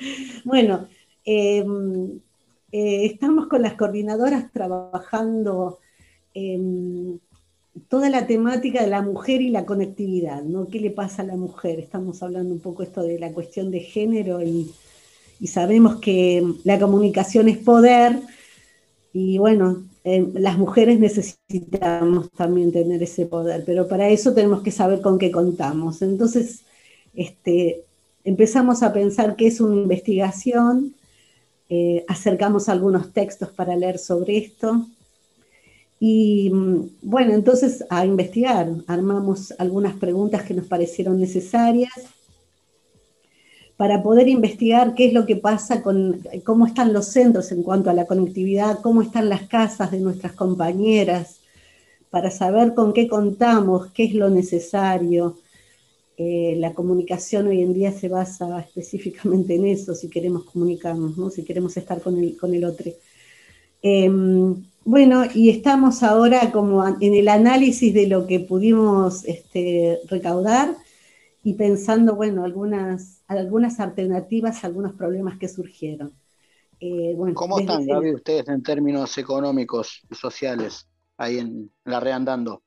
Bueno, 0.44 0.86
em, 1.24 2.12
eh, 2.70 3.06
estamos 3.06 3.48
con 3.48 3.62
las 3.62 3.74
coordinadoras 3.74 4.52
trabajando 4.52 5.80
em, 6.32 7.18
toda 7.88 8.08
la 8.08 8.28
temática 8.28 8.82
de 8.84 8.88
la 8.88 9.02
mujer 9.02 9.42
y 9.42 9.50
la 9.50 9.66
conectividad, 9.66 10.44
¿no? 10.44 10.68
¿Qué 10.68 10.78
le 10.78 10.90
pasa 10.92 11.22
a 11.22 11.26
la 11.26 11.36
mujer? 11.36 11.80
Estamos 11.80 12.22
hablando 12.22 12.54
un 12.54 12.60
poco 12.60 12.84
esto 12.84 13.02
de 13.02 13.18
la 13.18 13.32
cuestión 13.32 13.72
de 13.72 13.80
género 13.80 14.40
y, 14.44 14.70
y 15.40 15.46
sabemos 15.48 15.96
que 15.96 16.40
la 16.62 16.78
comunicación 16.78 17.48
es 17.48 17.58
poder 17.58 18.20
y 19.18 19.38
bueno, 19.38 19.82
eh, 20.04 20.28
las 20.34 20.58
mujeres 20.58 21.00
necesitamos 21.00 22.30
también 22.32 22.70
tener 22.70 23.02
ese 23.02 23.24
poder, 23.24 23.62
pero 23.64 23.88
para 23.88 24.10
eso 24.10 24.34
tenemos 24.34 24.60
que 24.60 24.70
saber 24.70 25.00
con 25.00 25.18
qué 25.18 25.30
contamos. 25.30 26.02
Entonces, 26.02 26.64
este, 27.14 27.84
empezamos 28.24 28.82
a 28.82 28.92
pensar 28.92 29.34
qué 29.34 29.46
es 29.46 29.58
una 29.62 29.80
investigación, 29.80 30.94
eh, 31.70 32.04
acercamos 32.08 32.68
algunos 32.68 33.14
textos 33.14 33.48
para 33.48 33.74
leer 33.74 33.96
sobre 33.98 34.36
esto. 34.36 34.86
Y 35.98 36.50
mm, 36.50 36.90
bueno, 37.00 37.32
entonces 37.32 37.86
a 37.88 38.04
investigar, 38.04 38.70
armamos 38.86 39.54
algunas 39.56 39.94
preguntas 39.94 40.42
que 40.42 40.52
nos 40.52 40.66
parecieron 40.66 41.18
necesarias 41.18 41.94
para 43.76 44.02
poder 44.02 44.28
investigar 44.28 44.94
qué 44.94 45.06
es 45.06 45.12
lo 45.12 45.26
que 45.26 45.36
pasa 45.36 45.82
con 45.82 46.22
cómo 46.44 46.66
están 46.66 46.92
los 46.92 47.06
centros 47.06 47.52
en 47.52 47.62
cuanto 47.62 47.90
a 47.90 47.94
la 47.94 48.06
conectividad, 48.06 48.80
cómo 48.80 49.02
están 49.02 49.28
las 49.28 49.42
casas 49.48 49.90
de 49.90 50.00
nuestras 50.00 50.32
compañeras, 50.32 51.40
para 52.10 52.30
saber 52.30 52.74
con 52.74 52.94
qué 52.94 53.08
contamos, 53.08 53.88
qué 53.92 54.04
es 54.04 54.14
lo 54.14 54.30
necesario. 54.30 55.36
Eh, 56.16 56.56
la 56.58 56.72
comunicación 56.72 57.48
hoy 57.48 57.60
en 57.60 57.74
día 57.74 57.92
se 57.92 58.08
basa 58.08 58.60
específicamente 58.60 59.56
en 59.56 59.66
eso, 59.66 59.94
si 59.94 60.08
queremos 60.08 60.44
comunicarnos, 60.44 61.18
¿no? 61.18 61.28
si 61.28 61.44
queremos 61.44 61.76
estar 61.76 62.00
con 62.00 62.16
el, 62.16 62.36
con 62.38 62.54
el 62.54 62.64
otro. 62.64 62.90
Em, 63.82 64.64
bueno, 64.84 65.24
y 65.34 65.50
estamos 65.50 66.02
ahora 66.02 66.52
como 66.52 66.86
en 66.86 67.14
el 67.14 67.28
análisis 67.28 67.92
de 67.92 68.06
lo 68.06 68.26
que 68.26 68.40
pudimos 68.40 69.24
este, 69.26 69.98
recaudar 70.08 70.74
y 71.46 71.54
pensando, 71.54 72.16
bueno, 72.16 72.42
algunas, 72.42 73.22
algunas 73.28 73.78
alternativas, 73.78 74.64
algunos 74.64 74.94
problemas 74.94 75.38
que 75.38 75.46
surgieron. 75.46 76.12
Eh, 76.80 77.16
¿Cómo 77.34 77.60
están, 77.60 77.86
Gaby, 77.86 78.16
ustedes 78.16 78.48
en 78.48 78.64
términos 78.64 79.16
económicos 79.16 80.02
y 80.10 80.16
sociales 80.16 80.88
ahí 81.16 81.38
en 81.38 81.70
la 81.84 82.00
reandando? 82.00 82.64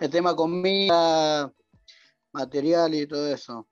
El 0.00 0.10
tema 0.10 0.34
comida, 0.34 1.52
material 2.32 2.92
y 2.92 3.06
todo 3.06 3.32
eso. 3.32 3.68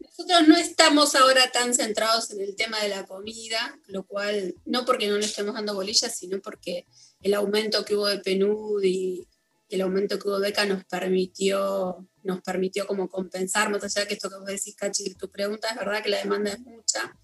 Nosotros 0.00 0.48
no 0.48 0.56
estamos 0.56 1.14
ahora 1.14 1.50
tan 1.52 1.74
centrados 1.74 2.30
en 2.30 2.40
el 2.40 2.56
tema 2.56 2.80
de 2.80 2.88
la 2.88 3.04
comida, 3.04 3.78
lo 3.88 4.04
cual 4.06 4.54
no 4.64 4.86
porque 4.86 5.08
no 5.08 5.18
le 5.18 5.26
estemos 5.26 5.54
dando 5.54 5.74
bolillas, 5.74 6.16
sino 6.16 6.40
porque 6.40 6.86
el 7.20 7.34
aumento 7.34 7.84
que 7.84 7.96
hubo 7.96 8.06
de 8.06 8.18
PNUD 8.18 8.82
y 8.82 9.28
el 9.68 9.82
aumento 9.82 10.18
que 10.18 10.26
hubo 10.26 10.38
de 10.38 10.48
beca 10.48 10.64
nos 10.64 10.86
permitió 10.86 12.08
nos 12.26 12.42
permitió 12.42 12.86
como 12.86 13.08
compensar, 13.08 13.70
más 13.70 13.84
allá 13.84 14.02
de 14.02 14.08
que 14.08 14.14
esto 14.14 14.28
que 14.28 14.36
vos 14.36 14.46
decís, 14.46 14.74
Cachi, 14.76 15.14
tu 15.14 15.30
pregunta 15.30 15.68
es 15.70 15.76
verdad 15.76 16.02
que 16.02 16.10
la 16.10 16.18
demanda 16.18 16.50
es 16.52 16.60
mucha, 16.60 17.16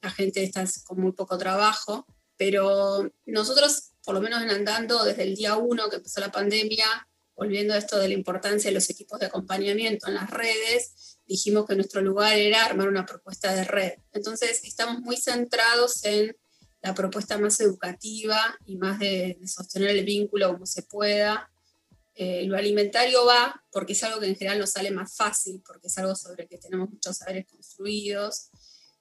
la 0.00 0.10
gente 0.10 0.42
está 0.42 0.64
con 0.84 1.00
muy 1.00 1.12
poco 1.12 1.36
trabajo, 1.36 2.06
pero 2.36 3.10
nosotros, 3.26 3.92
por 4.02 4.14
lo 4.14 4.20
menos 4.20 4.42
en 4.42 4.50
Andando, 4.50 5.04
desde 5.04 5.24
el 5.24 5.34
día 5.34 5.56
uno 5.56 5.88
que 5.90 5.96
empezó 5.96 6.20
la 6.20 6.32
pandemia, 6.32 6.86
volviendo 7.34 7.74
a 7.74 7.78
esto 7.78 7.98
de 7.98 8.08
la 8.08 8.14
importancia 8.14 8.70
de 8.70 8.74
los 8.74 8.88
equipos 8.88 9.20
de 9.20 9.26
acompañamiento 9.26 10.08
en 10.08 10.14
las 10.14 10.30
redes, 10.30 11.18
dijimos 11.26 11.66
que 11.66 11.76
nuestro 11.76 12.00
lugar 12.00 12.32
era 12.32 12.64
armar 12.64 12.88
una 12.88 13.04
propuesta 13.04 13.54
de 13.54 13.64
red. 13.64 13.92
Entonces, 14.12 14.64
estamos 14.64 15.00
muy 15.00 15.18
centrados 15.18 16.02
en 16.04 16.34
la 16.80 16.94
propuesta 16.94 17.36
más 17.36 17.60
educativa 17.60 18.56
y 18.64 18.76
más 18.76 18.98
de, 18.98 19.36
de 19.38 19.48
sostener 19.48 19.90
el 19.90 20.04
vínculo 20.04 20.52
como 20.52 20.66
se 20.66 20.82
pueda 20.82 21.50
Eh, 22.18 22.44
lo 22.46 22.56
alimentario 22.56 23.26
va 23.26 23.62
porque 23.70 23.92
es 23.92 24.02
algo 24.02 24.20
que 24.20 24.26
en 24.26 24.36
general 24.36 24.58
nos 24.58 24.70
sale 24.70 24.90
más 24.90 25.14
fácil, 25.14 25.62
porque 25.66 25.88
es 25.88 25.98
algo 25.98 26.16
sobre 26.16 26.44
el 26.44 26.48
que 26.48 26.56
tenemos 26.56 26.88
muchos 26.88 27.18
saberes 27.18 27.46
construidos. 27.46 28.48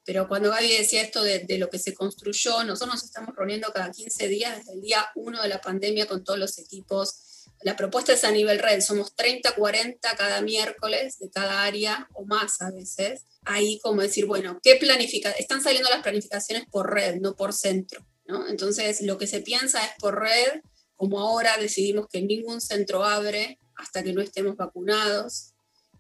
Pero 0.04 0.28
cuando 0.28 0.52
Gaby 0.52 0.78
decía 0.78 1.02
esto 1.02 1.24
de, 1.24 1.46
lo 1.58 1.70
que 1.70 1.80
se 1.80 1.94
construyó, 1.94 2.64
nosotros 2.64 2.96
nos 2.96 3.04
estamos 3.06 3.34
reuniendo 3.36 3.72
cada 3.74 3.90
15 3.90 4.28
días 4.28 4.58
desde 4.58 4.74
el 4.74 4.82
día 4.82 5.08
1 5.16 5.42
de 5.42 5.48
la 5.48 5.62
pandemia 5.62 6.08
con 6.08 6.24
todos 6.24 6.38
los 6.38 6.60
equipos. 6.60 7.48
La 7.62 7.76
propuesta 7.76 8.14
es 8.14 8.24
a 8.26 8.32
nivel 8.32 8.60
red, 8.60 8.82
somos 8.82 9.16
30, 9.16 9.56
40 9.56 10.16
cada 10.16 10.42
miércoles 10.42 11.18
de 11.18 11.32
cada 11.32 11.64
área 11.64 12.08
o 12.14 12.26
más 12.26 12.62
a 12.62 12.70
veces. 12.70 13.24
Ahí 13.46 13.80
como 13.82 14.02
decir, 14.02 14.26
bueno, 14.26 14.60
¿qué 14.62 14.76
planifica? 14.76 15.32
Están 15.32 15.64
saliendo 15.64 15.90
las 15.90 16.04
planificaciones 16.04 16.66
por 16.70 16.94
red, 16.94 17.16
no 17.16 17.36
por 17.36 17.54
centro. 17.54 18.06
Entonces, 18.50 19.02
lo 19.02 19.18
que 19.18 19.28
se 19.28 19.42
piensa 19.42 19.84
es 19.84 19.92
por 20.00 20.20
red, 20.20 20.62
como 20.96 21.20
ahora 21.20 21.58
decidimos 21.58 22.08
que 22.08 22.22
ningún 22.22 22.62
centro 22.62 23.04
abre 23.04 23.60
hasta 23.76 24.04
que 24.04 24.14
no 24.14 24.22
estemos 24.22 24.56
vacunados, 24.56 25.54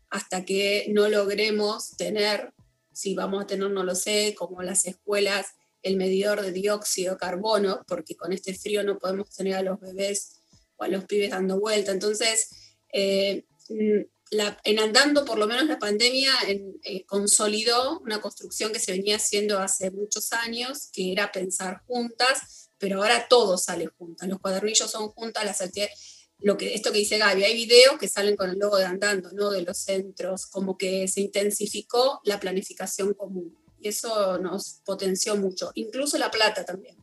hasta 0.09 0.45
que 0.45 0.87
no 0.89 1.09
logremos 1.09 1.97
tener 1.97 2.53
si 2.95 3.13
vamos 3.13 3.43
a 3.43 3.47
tener, 3.47 3.69
no 3.69 3.83
lo 3.83 3.93
sé, 3.93 4.35
como 4.37 4.63
las 4.63 4.85
escuelas, 4.85 5.47
el 5.83 5.97
medidor 5.97 6.41
de 6.41 6.53
dióxido 6.53 7.13
de 7.13 7.19
carbono, 7.19 7.83
porque 7.87 8.15
con 8.15 8.31
este 8.31 8.53
frío 8.53 8.83
no 8.83 8.97
podemos 8.97 9.29
tener 9.29 9.55
a 9.55 9.61
los 9.61 9.79
bebés 9.79 10.39
o 10.77 10.83
a 10.85 10.87
los 10.87 11.03
pibes 11.03 11.31
dando 11.31 11.59
vuelta. 11.59 11.91
Entonces, 11.91 12.49
eh, 12.93 13.45
en 14.31 14.79
andando, 14.79 15.25
por 15.25 15.37
lo 15.37 15.45
menos 15.45 15.65
la 15.65 15.77
pandemia 15.77 16.31
eh, 16.47 17.05
consolidó 17.05 17.99
una 17.99 18.21
construcción 18.21 18.71
que 18.71 18.79
se 18.79 18.93
venía 18.93 19.17
haciendo 19.17 19.59
hace 19.59 19.91
muchos 19.91 20.31
años, 20.33 20.89
que 20.91 21.11
era 21.11 21.31
pensar 21.31 21.81
juntas, 21.85 22.64
pero 22.77 23.01
ahora 23.01 23.27
todo 23.27 23.57
sale 23.57 23.87
juntas. 23.87 24.27
Los 24.27 24.39
cuadernillos 24.39 24.89
son 24.89 25.09
juntas, 25.09 25.45
las 25.45 25.61
actividades 25.61 26.15
lo 26.39 26.57
que, 26.57 26.73
esto 26.73 26.91
que 26.91 26.99
dice 26.99 27.17
Gaby, 27.17 27.43
hay 27.43 27.55
videos 27.55 27.97
que 27.97 28.07
salen 28.07 28.35
con 28.35 28.49
el 28.49 28.59
logo 28.59 28.77
de 28.77 28.85
andando, 28.85 29.31
¿no? 29.31 29.49
De 29.51 29.61
los 29.61 29.77
centros, 29.77 30.47
como 30.47 30.77
que 30.77 31.07
se 31.07 31.21
intensificó 31.21 32.19
la 32.23 32.39
planificación 32.39 33.13
común. 33.13 33.57
Y 33.79 33.87
eso 33.87 34.37
nos 34.39 34.81
potenció 34.85 35.37
mucho. 35.37 35.71
Incluso 35.75 36.17
la 36.17 36.31
plata 36.31 36.65
también. 36.65 36.97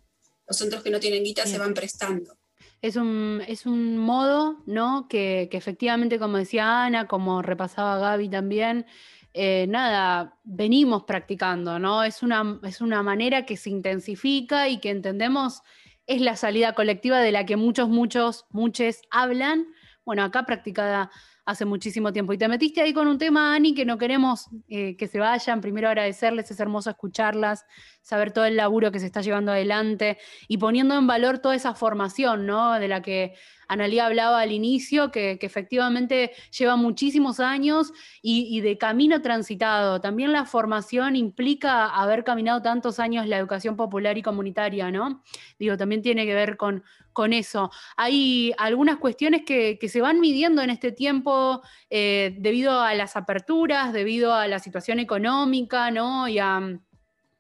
Los 0.47 0.59
centros 0.59 0.83
que 0.83 0.91
no 0.91 1.01
tienen 1.01 1.25
guita 1.25 1.47
se 1.47 1.59
van 1.59 1.75
prestando. 1.75 2.37
Es 2.83 2.97
un, 2.97 3.43
es 3.47 3.65
un 3.65 3.97
modo, 3.97 4.63
¿no? 4.67 5.07
Que, 5.09 5.49
que, 5.51 5.57
efectivamente, 5.57 6.19
como 6.19 6.37
decía 6.37 6.85
Ana, 6.85 7.07
como 7.07 7.41
repasaba 7.41 7.99
Gaby 7.99 8.29
también, 8.29 8.87
eh, 9.35 9.67
nada, 9.69 10.39
venimos 10.45 11.05
practicando, 11.05 11.79
¿no? 11.79 12.05
Es 12.05 12.23
una, 12.23 12.61
es 12.65 12.81
una 12.81 13.03
manera 13.03 13.47
que 13.47 13.57
se 13.57 13.71
intensifica 13.71 14.69
y 14.69 14.79
que 14.79 14.91
entendemos 14.91 15.63
es 16.07 16.21
la 16.21 16.37
salida 16.37 16.75
colectiva 16.75 17.21
de 17.21 17.33
la 17.33 17.47
que 17.47 17.57
muchos, 17.57 17.89
muchos, 17.89 18.47
muchos 18.51 19.03
hablan. 19.11 19.67
Bueno, 20.05 20.25
acá 20.25 20.45
practicada 20.45 21.11
hace 21.45 21.65
muchísimo 21.65 22.13
tiempo. 22.13 22.33
Y 22.33 22.39
te 22.39 22.49
metiste 22.49 22.81
ahí 22.81 22.93
con 22.93 23.09
un 23.09 23.19
tema, 23.19 23.55
Ani, 23.55 23.75
que 23.75 23.85
no 23.85 23.99
queremos 23.99 24.49
eh, 24.69 24.97
que 24.97 25.09
se 25.09 25.19
vayan. 25.19 25.61
Primero 25.61 25.89
agradecerles, 25.89 26.51
es 26.51 26.61
hermoso 26.61 26.91
escucharlas, 26.91 27.65
saber 28.01 28.33
todo 28.33 28.45
el 28.45 28.57
laburo 28.57 28.93
que 28.93 29.01
se 29.01 29.07
está 29.07 29.21
llevando 29.21 29.53
adelante 29.53 30.19
y 30.49 30.59
poniendo 30.59 30.97
en 30.97 31.07
valor 31.07 31.39
toda 31.39 31.55
esa 31.55 31.75
formación, 31.75 32.47
¿no? 32.47 32.79
De 32.79 32.89
la 32.89 33.03
que 33.03 33.35
Analía 33.73 34.05
hablaba 34.05 34.41
al 34.41 34.53
inicio, 34.53 35.11
que, 35.11 35.39
efectivamente 35.41 36.33
lleva 36.51 36.77
muchísimos 36.77 37.41
años 37.41 37.91
y, 38.21 38.61
de 38.61 38.77
camino 38.77 39.23
transitado. 39.23 39.99
También 39.99 40.31
la 40.31 40.45
formación 40.45 41.17
implica 41.17 41.87
haber 41.87 42.23
caminado 42.23 42.61
tantos 42.61 42.99
años 42.99 43.27
la 43.27 43.39
educación 43.39 43.77
popular 43.77 44.19
y 44.19 44.23
comunitaria, 44.23 44.91
¿no? 44.91 45.23
Digo, 45.59 45.79
también 45.79 46.03
tiene 46.03 46.27
que 46.27 46.35
ver 46.35 46.59
con, 46.59 46.85
con 47.13 47.33
eso. 47.33 47.71
Hay 47.97 48.53
algunas 48.59 48.97
cuestiones 48.97 49.43
que, 49.45 49.79
se 49.89 50.01
van 50.01 50.21
midiendo 50.21 50.63
en 50.63 50.71
este 50.71 50.93
tiempo 50.93 51.63
eh, 51.91 52.35
debido 52.39 52.81
a 52.81 52.95
las 52.95 53.17
aperturas, 53.17 53.93
debido 53.93 54.35
a 54.35 54.47
la 54.49 54.59
situación 54.59 54.99
económica, 54.99 55.91
¿no? 55.91 56.29
Y 56.29 56.39
a 56.39 56.79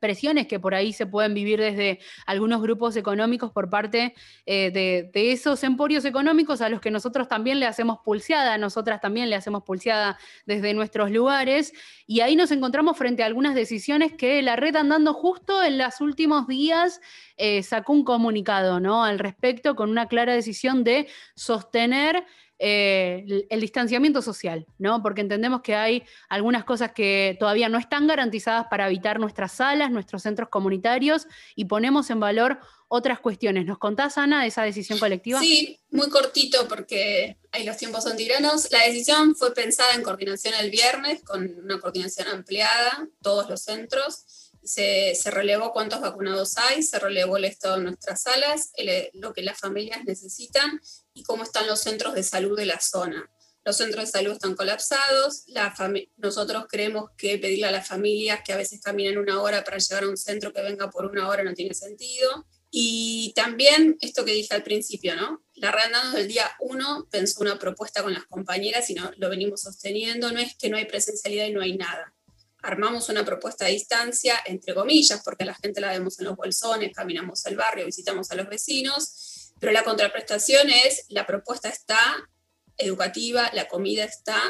presiones 0.02 0.48
que 0.48 0.58
por 0.58 0.74
ahí 0.74 0.92
se 0.92 1.06
pueden 1.06 1.32
vivir 1.32 1.60
desde 1.60 2.00
algunos 2.26 2.60
grupos 2.60 2.96
económicos 2.96 3.52
por 3.52 3.70
parte 3.70 4.14
eh, 4.46 4.72
de, 4.72 5.32
esos 5.32 5.62
emporios 5.62 6.04
económicos 6.04 6.60
a 6.60 6.68
los 6.68 6.80
que 6.80 6.90
nosotros 6.90 7.28
también 7.28 7.60
le 7.60 7.66
hacemos 7.66 8.00
pulseada, 8.04 8.58
nosotras 8.58 9.00
también 9.00 9.30
le 9.30 9.36
hacemos 9.36 9.62
pulseada 9.62 10.18
desde 10.44 10.74
nuestros 10.74 11.12
lugares, 11.12 11.72
y 12.04 12.18
ahí 12.18 12.34
nos 12.34 12.50
encontramos 12.50 12.98
frente 12.98 13.22
a 13.22 13.26
algunas 13.26 13.54
decisiones 13.54 14.12
que 14.14 14.42
la 14.42 14.56
red 14.56 14.74
andando 14.74 15.14
justo 15.14 15.62
en 15.62 15.78
los 15.78 16.00
últimos 16.00 16.48
días 16.48 17.00
eh, 17.36 17.62
sacó 17.62 17.92
un 17.92 18.02
comunicado 18.02 18.80
¿no? 18.80 19.04
al 19.04 19.20
respecto 19.20 19.76
con 19.76 19.88
una 19.88 20.08
clara 20.08 20.34
decisión 20.34 20.82
de 20.82 21.06
sostener 21.36 22.26
eh, 22.64 23.44
el 23.50 23.60
distanciamiento 23.60 24.22
social, 24.22 24.68
¿no? 24.78 25.02
Porque 25.02 25.20
entendemos 25.20 25.62
que 25.62 25.74
hay 25.74 26.04
algunas 26.28 26.62
cosas 26.62 26.92
que 26.92 27.36
todavía 27.40 27.68
no 27.68 27.76
están 27.76 28.06
garantizadas 28.06 28.68
para 28.70 28.86
evitar 28.86 29.18
nuestras 29.18 29.50
salas, 29.50 29.90
nuestros 29.90 30.22
centros 30.22 30.48
comunitarios 30.48 31.26
y 31.56 31.64
ponemos 31.64 32.08
en 32.10 32.20
valor 32.20 32.60
otras 32.86 33.18
cuestiones. 33.18 33.66
¿Nos 33.66 33.78
contás, 33.78 34.16
Ana, 34.16 34.42
de 34.42 34.46
esa 34.46 34.62
decisión 34.62 35.00
colectiva? 35.00 35.40
Sí, 35.40 35.80
muy 35.90 36.08
cortito 36.08 36.68
porque 36.68 37.36
ahí 37.50 37.64
los 37.64 37.76
tiempos 37.78 38.04
son 38.04 38.16
tiranos. 38.16 38.70
La 38.70 38.84
decisión 38.84 39.34
fue 39.34 39.52
pensada 39.52 39.94
en 39.94 40.04
coordinación 40.04 40.54
el 40.60 40.70
viernes, 40.70 41.24
con 41.24 41.52
una 41.64 41.80
coordinación 41.80 42.28
ampliada, 42.28 43.08
todos 43.22 43.50
los 43.50 43.60
centros. 43.62 44.52
Se, 44.62 45.16
se, 45.16 45.32
relevó 45.32 45.72
cuántos 45.72 46.00
vacunados 46.00 46.56
hay, 46.58 46.84
se 46.84 47.00
relevó 47.00 47.38
el 47.38 47.46
estado 47.46 47.78
de 47.78 47.82
nuestras 47.82 48.22
salas, 48.22 48.70
lo 49.14 49.32
que 49.32 49.42
las 49.42 49.58
familias 49.58 50.04
necesitan 50.04 50.80
y 51.14 51.22
cómo 51.22 51.42
están 51.42 51.66
los 51.66 51.80
centros 51.80 52.14
de 52.14 52.22
salud 52.22 52.56
de 52.56 52.66
la 52.66 52.80
zona. 52.80 53.30
Los 53.64 53.76
centros 53.76 54.06
de 54.06 54.10
salud 54.10 54.32
están 54.32 54.56
colapsados, 54.56 55.44
la 55.46 55.72
nosotros 56.16 56.66
creemos 56.68 57.10
que 57.16 57.38
pedirle 57.38 57.66
a 57.66 57.70
las 57.70 57.86
familias 57.86 58.40
que 58.44 58.52
a 58.52 58.56
veces 58.56 58.80
caminan 58.80 59.18
una 59.18 59.40
hora 59.40 59.62
para 59.62 59.78
llegar 59.78 60.02
a 60.02 60.08
un 60.08 60.16
centro 60.16 60.52
que 60.52 60.62
venga 60.62 60.90
por 60.90 61.06
una 61.06 61.28
hora 61.28 61.44
no 61.44 61.54
tiene 61.54 61.74
sentido. 61.74 62.44
Y 62.74 63.32
también 63.36 63.98
esto 64.00 64.24
que 64.24 64.32
dije 64.32 64.54
al 64.54 64.62
principio, 64.62 65.14
¿no? 65.14 65.44
La 65.54 65.70
Reandanos 65.70 66.14
del 66.14 66.26
día 66.26 66.50
1 66.58 67.08
pensó 67.10 67.42
una 67.42 67.58
propuesta 67.58 68.02
con 68.02 68.14
las 68.14 68.24
compañeras 68.24 68.88
y 68.90 68.94
no, 68.94 69.10
lo 69.18 69.28
venimos 69.28 69.60
sosteniendo, 69.60 70.32
no 70.32 70.40
es 70.40 70.56
que 70.56 70.70
no 70.70 70.78
hay 70.78 70.86
presencialidad 70.86 71.46
y 71.46 71.52
no 71.52 71.60
hay 71.60 71.76
nada. 71.76 72.14
Armamos 72.62 73.08
una 73.10 73.24
propuesta 73.24 73.66
a 73.66 73.68
distancia, 73.68 74.40
entre 74.46 74.74
comillas, 74.74 75.20
porque 75.22 75.44
la 75.44 75.54
gente 75.54 75.80
la 75.80 75.92
vemos 75.92 76.18
en 76.18 76.24
los 76.24 76.36
bolsones, 76.36 76.92
caminamos 76.94 77.44
al 77.46 77.56
barrio, 77.56 77.84
visitamos 77.84 78.30
a 78.30 78.36
los 78.36 78.48
vecinos, 78.48 79.31
pero 79.62 79.72
la 79.72 79.84
contraprestación 79.84 80.70
es, 80.70 81.04
la 81.08 81.24
propuesta 81.24 81.68
está 81.68 82.00
educativa, 82.76 83.48
la 83.52 83.68
comida 83.68 84.02
está, 84.02 84.42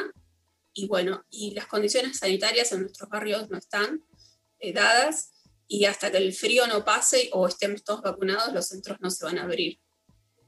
y 0.73 0.87
bueno, 0.87 1.27
y 1.29 1.51
las 1.51 1.67
condiciones 1.67 2.17
sanitarias 2.17 2.73
en 2.73 2.81
nuestros 2.81 3.11
barrios 3.11 3.51
no 3.51 3.59
están 3.59 4.03
eh, 4.59 4.73
dadas, 4.73 5.33
y 5.69 5.85
hasta 5.85 6.11
que 6.11 6.17
el 6.17 6.33
frío 6.33 6.67
no 6.67 6.87
pase 6.87 7.29
o 7.35 7.47
estemos 7.47 7.85
todos 7.85 8.01
vacunados, 8.01 8.55
los 8.55 8.69
centros 8.69 8.97
no 9.03 9.11
se 9.11 9.27
van 9.27 9.39
a 9.39 9.43
abrir. 9.43 9.79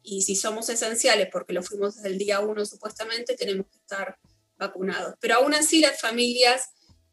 Y 0.02 0.22
si 0.22 0.34
somos 0.34 0.70
esenciales, 0.70 1.28
porque 1.30 1.52
lo 1.52 1.62
fuimos 1.62 1.96
desde 1.96 2.08
el 2.08 2.16
día 2.16 2.40
uno 2.40 2.64
supuestamente, 2.64 3.36
tenemos 3.36 3.66
que 3.66 3.76
estar 3.76 4.16
vacunados. 4.56 5.14
Pero 5.20 5.34
aún 5.34 5.52
así 5.52 5.80
las 5.80 6.00
familias, 6.00 6.70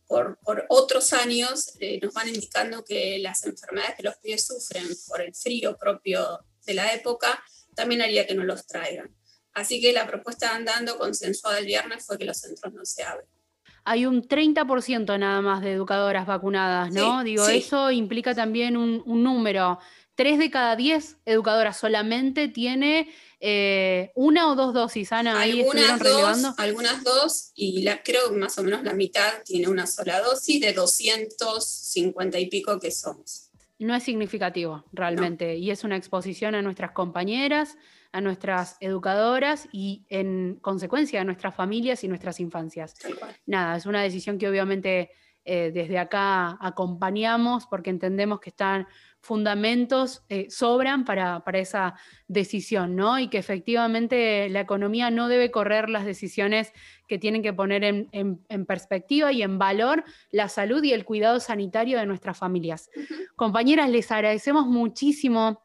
por, 0.07 0.39
otros 0.69 1.11
años, 1.11 1.73
eh, 1.81 1.99
nos 2.01 2.13
van 2.13 2.29
indicando 2.29 2.85
que 2.85 3.19
las 3.19 3.45
enfermedades 3.45 3.97
que 3.97 4.03
los 4.03 4.15
pies 4.19 4.45
sufren 4.45 4.87
por 5.09 5.19
el 5.19 5.35
frío 5.35 5.77
propio 5.77 6.45
de 6.65 6.73
la 6.73 6.93
época, 6.93 7.43
también 7.75 8.01
haría 8.01 8.27
que 8.27 8.35
no 8.35 8.43
los 8.43 8.65
traigan. 8.65 9.15
Así 9.53 9.81
que 9.81 9.91
la 9.91 10.07
propuesta 10.07 10.55
andando 10.55 10.97
consensuada 10.97 11.59
el 11.59 11.65
viernes 11.65 12.05
fue 12.05 12.17
que 12.17 12.25
los 12.25 12.37
centros 12.37 12.73
no 12.73 12.85
se 12.85 13.03
abren. 13.03 13.27
Hay 13.83 14.05
un 14.05 14.27
30% 14.27 15.17
nada 15.17 15.41
más 15.41 15.61
de 15.61 15.73
educadoras 15.73 16.27
vacunadas, 16.27 16.91
¿no? 16.91 17.23
Digo, 17.23 17.47
eso 17.47 17.89
implica 17.89 18.35
también 18.35 18.77
un, 18.77 19.03
número. 19.23 19.79
Tres 20.13 20.37
de 20.37 20.51
cada 20.51 20.75
diez 20.75 21.17
educadoras 21.25 21.79
solamente 21.79 22.47
tiene 22.47 23.11
eh, 23.39 24.11
una 24.13 24.51
o 24.51 24.55
dos 24.55 24.73
dosis, 24.73 25.11
Ana. 25.11 25.39
Ahí 25.39 25.61
algunas 25.61 25.99
dos, 25.99 26.53
algunas 26.57 27.03
dos, 27.03 27.51
y 27.55 27.81
la, 27.81 28.03
creo 28.03 28.29
que 28.29 28.37
más 28.37 28.55
o 28.59 28.63
menos 28.63 28.83
la 28.83 28.93
mitad 28.93 29.41
tiene 29.43 29.67
una 29.67 29.87
sola 29.87 30.21
dosis 30.21 30.61
de 30.61 30.73
250 30.73 32.37
y 32.37 32.45
pico 32.47 32.79
que 32.79 32.91
somos 32.91 33.50
no 33.85 33.95
es 33.95 34.03
significativo 34.03 34.85
realmente. 34.91 35.57
Y 35.57 35.71
es 35.71 35.83
una 35.83 35.97
exposición 35.97 36.55
a 36.55 36.61
nuestras 36.61 36.91
compañeras, 36.91 37.77
a 38.11 38.21
nuestras 38.21 38.77
educadoras 38.79 39.67
y 39.71 40.05
en 40.09 40.59
consecuencia 40.61 41.21
a 41.21 41.23
nuestras 41.23 41.55
familias 41.55 42.03
y 42.03 42.07
nuestras 42.07 42.39
infancias. 42.39 42.95
Nada, 43.45 43.77
es 43.77 43.85
una 43.85 44.01
decisión 44.01 44.37
que 44.37 44.49
obviamente 44.49 45.11
eh, 45.43 45.71
desde 45.73 45.97
acá 45.97 46.57
acompañamos 46.61 47.65
porque 47.65 47.89
entendemos 47.89 48.39
que 48.39 48.51
están 48.51 48.87
fundamentos 49.21 50.23
eh, 50.29 50.47
sobran 50.49 51.05
para, 51.05 51.43
esa 51.53 51.93
decisión, 52.27 52.95
¿no? 52.95 53.19
Y 53.19 53.27
que 53.27 53.37
efectivamente 53.37 54.49
la 54.49 54.61
economía 54.61 55.11
no 55.11 55.27
debe 55.27 55.51
correr 55.51 55.89
las 55.89 56.05
decisiones 56.05 56.73
que 57.07 57.19
tienen 57.19 57.43
que 57.43 57.53
poner 57.53 57.83
en, 57.83 58.65
perspectiva 58.65 59.31
y 59.31 59.43
en 59.43 59.59
valor 59.59 60.03
la 60.31 60.49
salud 60.49 60.83
y 60.83 60.93
el 60.93 61.05
cuidado 61.05 61.39
sanitario 61.39 61.99
de 61.99 62.05
nuestras 62.05 62.37
familias. 62.37 62.89
Compañeras, 63.35 63.89
les 63.89 64.11
agradecemos 64.11 64.65
muchísimo 64.65 65.61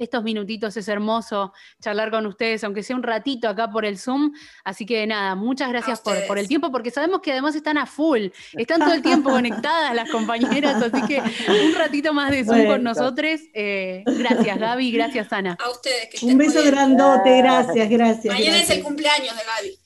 estos 0.00 0.24
minutitos. 0.24 0.76
Es 0.76 0.88
hermoso 0.88 1.52
charlar 1.80 2.10
con 2.10 2.26
ustedes, 2.26 2.64
aunque 2.64 2.82
sea 2.82 2.96
un 2.96 3.02
ratito 3.02 3.48
acá 3.48 3.70
por 3.70 3.84
el 3.84 3.98
Zoom. 3.98 4.32
Así 4.64 4.84
que 4.86 5.06
nada, 5.06 5.34
muchas 5.34 5.68
gracias 5.68 6.00
por, 6.00 6.26
por, 6.26 6.38
el 6.38 6.48
tiempo, 6.48 6.72
porque 6.72 6.90
sabemos 6.90 7.20
que 7.20 7.32
además 7.32 7.54
están 7.54 7.78
a 7.78 7.86
full, 7.86 8.28
están 8.54 8.80
todo 8.80 8.94
el 8.94 9.02
tiempo 9.02 9.30
conectadas 9.30 9.94
las 9.94 10.10
compañeras, 10.10 10.82
así 10.82 11.02
que 11.06 11.20
un 11.20 11.74
ratito 11.74 12.12
más 12.12 12.30
de 12.30 12.44
Zoom 12.44 12.66
con 12.66 12.82
nosotros. 12.82 13.40
Eh, 13.54 14.02
gracias 14.06 14.58
Gaby, 14.58 14.92
gracias 14.92 15.32
Ana. 15.32 15.56
A 15.62 15.70
ustedes. 15.70 16.08
Que 16.08 16.26
un 16.26 16.38
beso 16.38 16.64
grandote, 16.64 17.38
gracias, 17.38 17.88
gracias. 17.88 18.34
Mañana 18.34 18.60
es 18.60 18.70
el 18.70 18.82
cumpleaños 18.82 19.36
de 19.36 19.42
Gaby. 19.44 19.78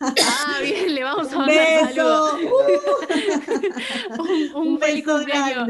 Ah, 0.00 0.58
bien, 0.62 0.94
le 0.94 1.02
vamos 1.04 1.32
a 1.32 1.38
mandar 1.38 1.86
beso. 1.86 2.38
un, 4.18 4.56
un, 4.68 4.78
feliz 4.78 5.04
cumpleaños. 5.04 5.68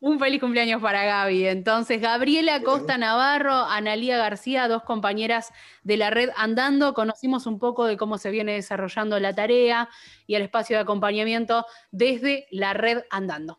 Un 0.00 0.20
feliz 0.20 0.40
cumpleaños 0.40 0.80
para 0.80 1.04
Gaby. 1.04 1.48
Entonces, 1.48 2.00
Gabriela 2.00 2.62
Costa 2.62 2.96
Navarro, 2.98 3.52
Analía 3.52 4.16
García, 4.16 4.68
dos 4.68 4.84
compañeras 4.84 5.52
de 5.82 5.96
la 5.96 6.10
red 6.10 6.30
Andando. 6.36 6.94
Conocimos 6.94 7.46
un 7.46 7.58
poco 7.58 7.84
de 7.84 7.96
cómo 7.96 8.16
se 8.16 8.30
viene 8.30 8.52
desarrollando 8.52 9.18
la 9.18 9.34
tarea 9.34 9.88
y 10.28 10.36
el 10.36 10.42
espacio 10.42 10.76
de 10.76 10.82
acompañamiento 10.82 11.66
desde 11.90 12.46
la 12.52 12.74
red 12.74 13.02
Andando. 13.10 13.58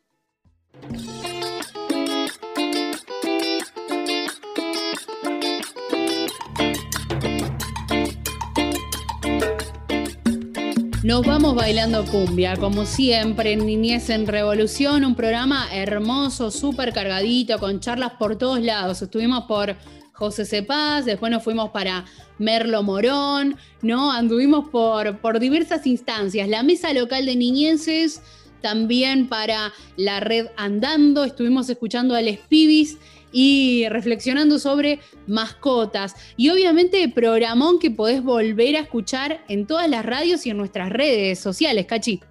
Nos 11.09 11.25
vamos 11.25 11.55
bailando 11.55 12.05
cumbia, 12.05 12.55
como 12.55 12.85
siempre, 12.85 13.53
en 13.53 13.65
Niñez 13.65 14.11
en 14.11 14.27
Revolución, 14.27 15.03
un 15.03 15.15
programa 15.15 15.67
hermoso, 15.73 16.51
súper 16.51 16.93
cargadito, 16.93 17.57
con 17.57 17.79
charlas 17.79 18.11
por 18.19 18.35
todos 18.35 18.61
lados. 18.61 19.01
Estuvimos 19.01 19.45
por 19.45 19.75
José 20.13 20.45
Cepaz, 20.45 21.05
después 21.05 21.31
nos 21.31 21.43
fuimos 21.43 21.71
para 21.71 22.05
Merlo 22.37 22.83
Morón, 22.83 23.57
¿no? 23.81 24.11
Anduvimos 24.11 24.69
por, 24.69 25.17
por 25.17 25.39
diversas 25.39 25.87
instancias. 25.87 26.47
La 26.47 26.61
mesa 26.61 26.93
local 26.93 27.25
de 27.25 27.35
niñeces, 27.35 28.21
también 28.61 29.29
para 29.29 29.73
la 29.97 30.19
red 30.19 30.49
Andando, 30.57 31.23
estuvimos 31.23 31.67
escuchando 31.71 32.13
a 32.13 32.21
Les 32.21 32.37
Pibis 32.37 32.99
y 33.31 33.87
reflexionando 33.89 34.59
sobre 34.59 34.99
mascotas. 35.27 36.15
Y 36.37 36.49
obviamente 36.49 37.07
programón 37.09 37.79
que 37.79 37.91
podés 37.91 38.23
volver 38.23 38.75
a 38.75 38.81
escuchar 38.81 39.43
en 39.47 39.67
todas 39.67 39.89
las 39.89 40.05
radios 40.05 40.45
y 40.45 40.49
en 40.49 40.57
nuestras 40.57 40.89
redes 40.89 41.39
sociales, 41.39 41.85
Cachi. 41.85 42.21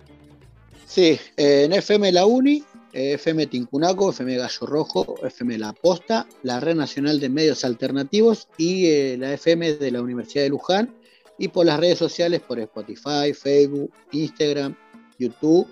Sí, 0.86 1.18
en 1.36 1.72
FM 1.72 2.12
La 2.12 2.24
Uni, 2.24 2.62
FM 2.92 3.46
Tincunaco, 3.46 4.10
FM 4.10 4.36
Gallo 4.36 4.66
Rojo, 4.66 5.14
FM 5.22 5.58
La 5.58 5.72
Posta, 5.72 6.26
la 6.42 6.60
Red 6.60 6.76
Nacional 6.76 7.20
de 7.20 7.28
Medios 7.28 7.64
Alternativos 7.64 8.48
y 8.56 8.86
eh, 8.86 9.16
la 9.18 9.34
FM 9.34 9.74
de 9.74 9.90
la 9.90 10.02
Universidad 10.02 10.44
de 10.44 10.50
Luján 10.50 10.94
y 11.38 11.48
por 11.48 11.66
las 11.66 11.78
redes 11.78 11.98
sociales 11.98 12.40
por 12.40 12.58
Spotify, 12.58 13.32
Facebook, 13.32 13.92
Instagram, 14.12 14.74
YouTube 15.18 15.68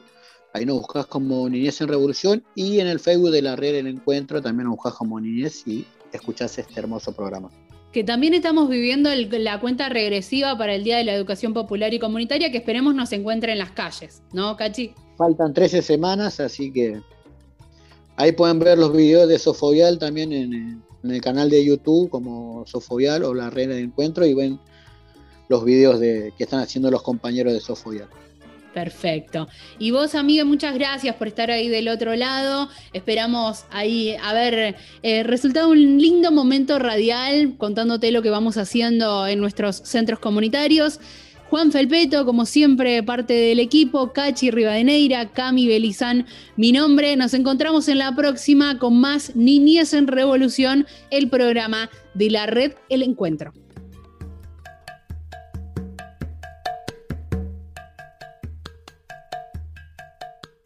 Ahí 0.57 0.65
nos 0.65 0.79
buscas 0.79 1.05
como 1.05 1.47
Niñez 1.51 1.83
en 1.83 1.89
Revolución 1.89 2.43
y 2.55 2.81
en 2.81 2.87
el 2.87 2.99
Facebook 2.99 3.31
de 3.31 3.43
la 3.43 3.57
red 3.57 3.75
El 3.75 3.89
Encuentro 3.89 4.41
también 4.41 4.69
nos 4.69 4.77
buscas 4.77 4.95
como 4.95 5.21
Niñez 5.21 5.67
y 5.67 5.85
escuchás 6.13 6.57
este 6.57 6.81
hermoso 6.81 7.13
programa. 7.13 7.51
Que 7.93 8.03
también 8.03 8.33
estamos 8.33 8.71
viviendo 8.71 9.11
la 9.15 9.61
cuenta 9.61 9.91
regresiva 9.91 10.57
para 10.57 10.75
el 10.75 10.83
Día 10.83 10.97
de 10.97 11.05
la 11.05 11.13
Educación 11.13 11.53
Popular 11.53 11.93
y 11.93 11.99
Comunitaria 11.99 12.51
que 12.51 12.57
esperemos 12.57 12.95
nos 12.95 13.13
encuentre 13.13 13.53
en 13.53 13.59
las 13.59 13.73
calles, 13.73 14.23
¿no, 14.33 14.57
Cachi? 14.57 14.95
Faltan 15.19 15.53
13 15.53 15.83
semanas, 15.83 16.41
así 16.41 16.73
que 16.73 17.03
ahí 18.17 18.33
pueden 18.33 18.59
ver 18.59 18.79
los 18.79 18.95
videos 18.95 19.29
de 19.29 19.39
Sofovial 19.39 19.99
también 19.99 20.33
en, 20.33 20.83
el 21.05 21.21
canal 21.21 21.51
de 21.51 21.63
YouTube 21.63 22.09
como 22.09 22.65
Sofovial 22.67 23.25
o 23.25 23.35
la 23.35 23.51
red 23.51 23.69
de 23.69 23.81
encuentro 23.81 24.25
y 24.25 24.33
ven 24.33 24.59
los 25.51 25.67
videos 25.67 26.01
de, 26.01 26.33
que 26.39 26.45
están 26.45 26.61
haciendo 26.61 26.91
los 26.91 27.03
compañeros 27.03 27.53
de 27.53 27.61
Sofovial. 27.61 28.09
Perfecto. 28.77 29.49
Y 29.79 29.91
vos, 29.91 30.15
amiga, 30.15 30.45
muchas 30.45 30.75
gracias 30.75 31.17
por 31.17 31.29
estar 31.29 31.51
ahí 31.51 31.71
del 31.71 31.89
otro 31.89 32.15
lado. 32.15 32.69
Esperamos 32.93 33.65
ahí 33.71 34.15
haber 34.23 34.77
eh, 35.03 35.23
resultado 35.23 35.71
un 35.71 35.97
lindo 35.97 36.31
momento 36.31 36.79
radial 36.79 37.55
contándote 37.57 38.11
lo 38.11 38.21
que 38.21 38.29
vamos 38.29 38.59
haciendo 38.59 39.27
en 39.27 39.41
nuestros 39.41 39.77
centros 39.77 40.19
comunitarios. 40.19 41.01
Juan 41.49 41.73
Felpeto, 41.73 42.27
como 42.27 42.45
siempre, 42.45 43.03
parte 43.03 43.33
del 43.33 43.61
equipo, 43.61 44.13
Cachi 44.13 44.51
Rivadeneira, 44.51 45.31
Cami 45.31 45.67
Belizán, 45.67 46.27
mi 46.57 46.71
nombre. 46.71 47.17
Nos 47.17 47.33
encontramos 47.33 47.89
en 47.89 47.97
la 47.97 48.15
próxima 48.15 48.79
con 48.79 49.01
más 49.01 49.35
Niñez 49.35 49.95
en 49.95 50.07
Revolución, 50.07 50.87
el 51.09 51.31
programa 51.31 51.89
de 52.13 52.29
la 52.29 52.45
red 52.45 52.73
El 52.91 53.03
Encuentro. 53.03 53.55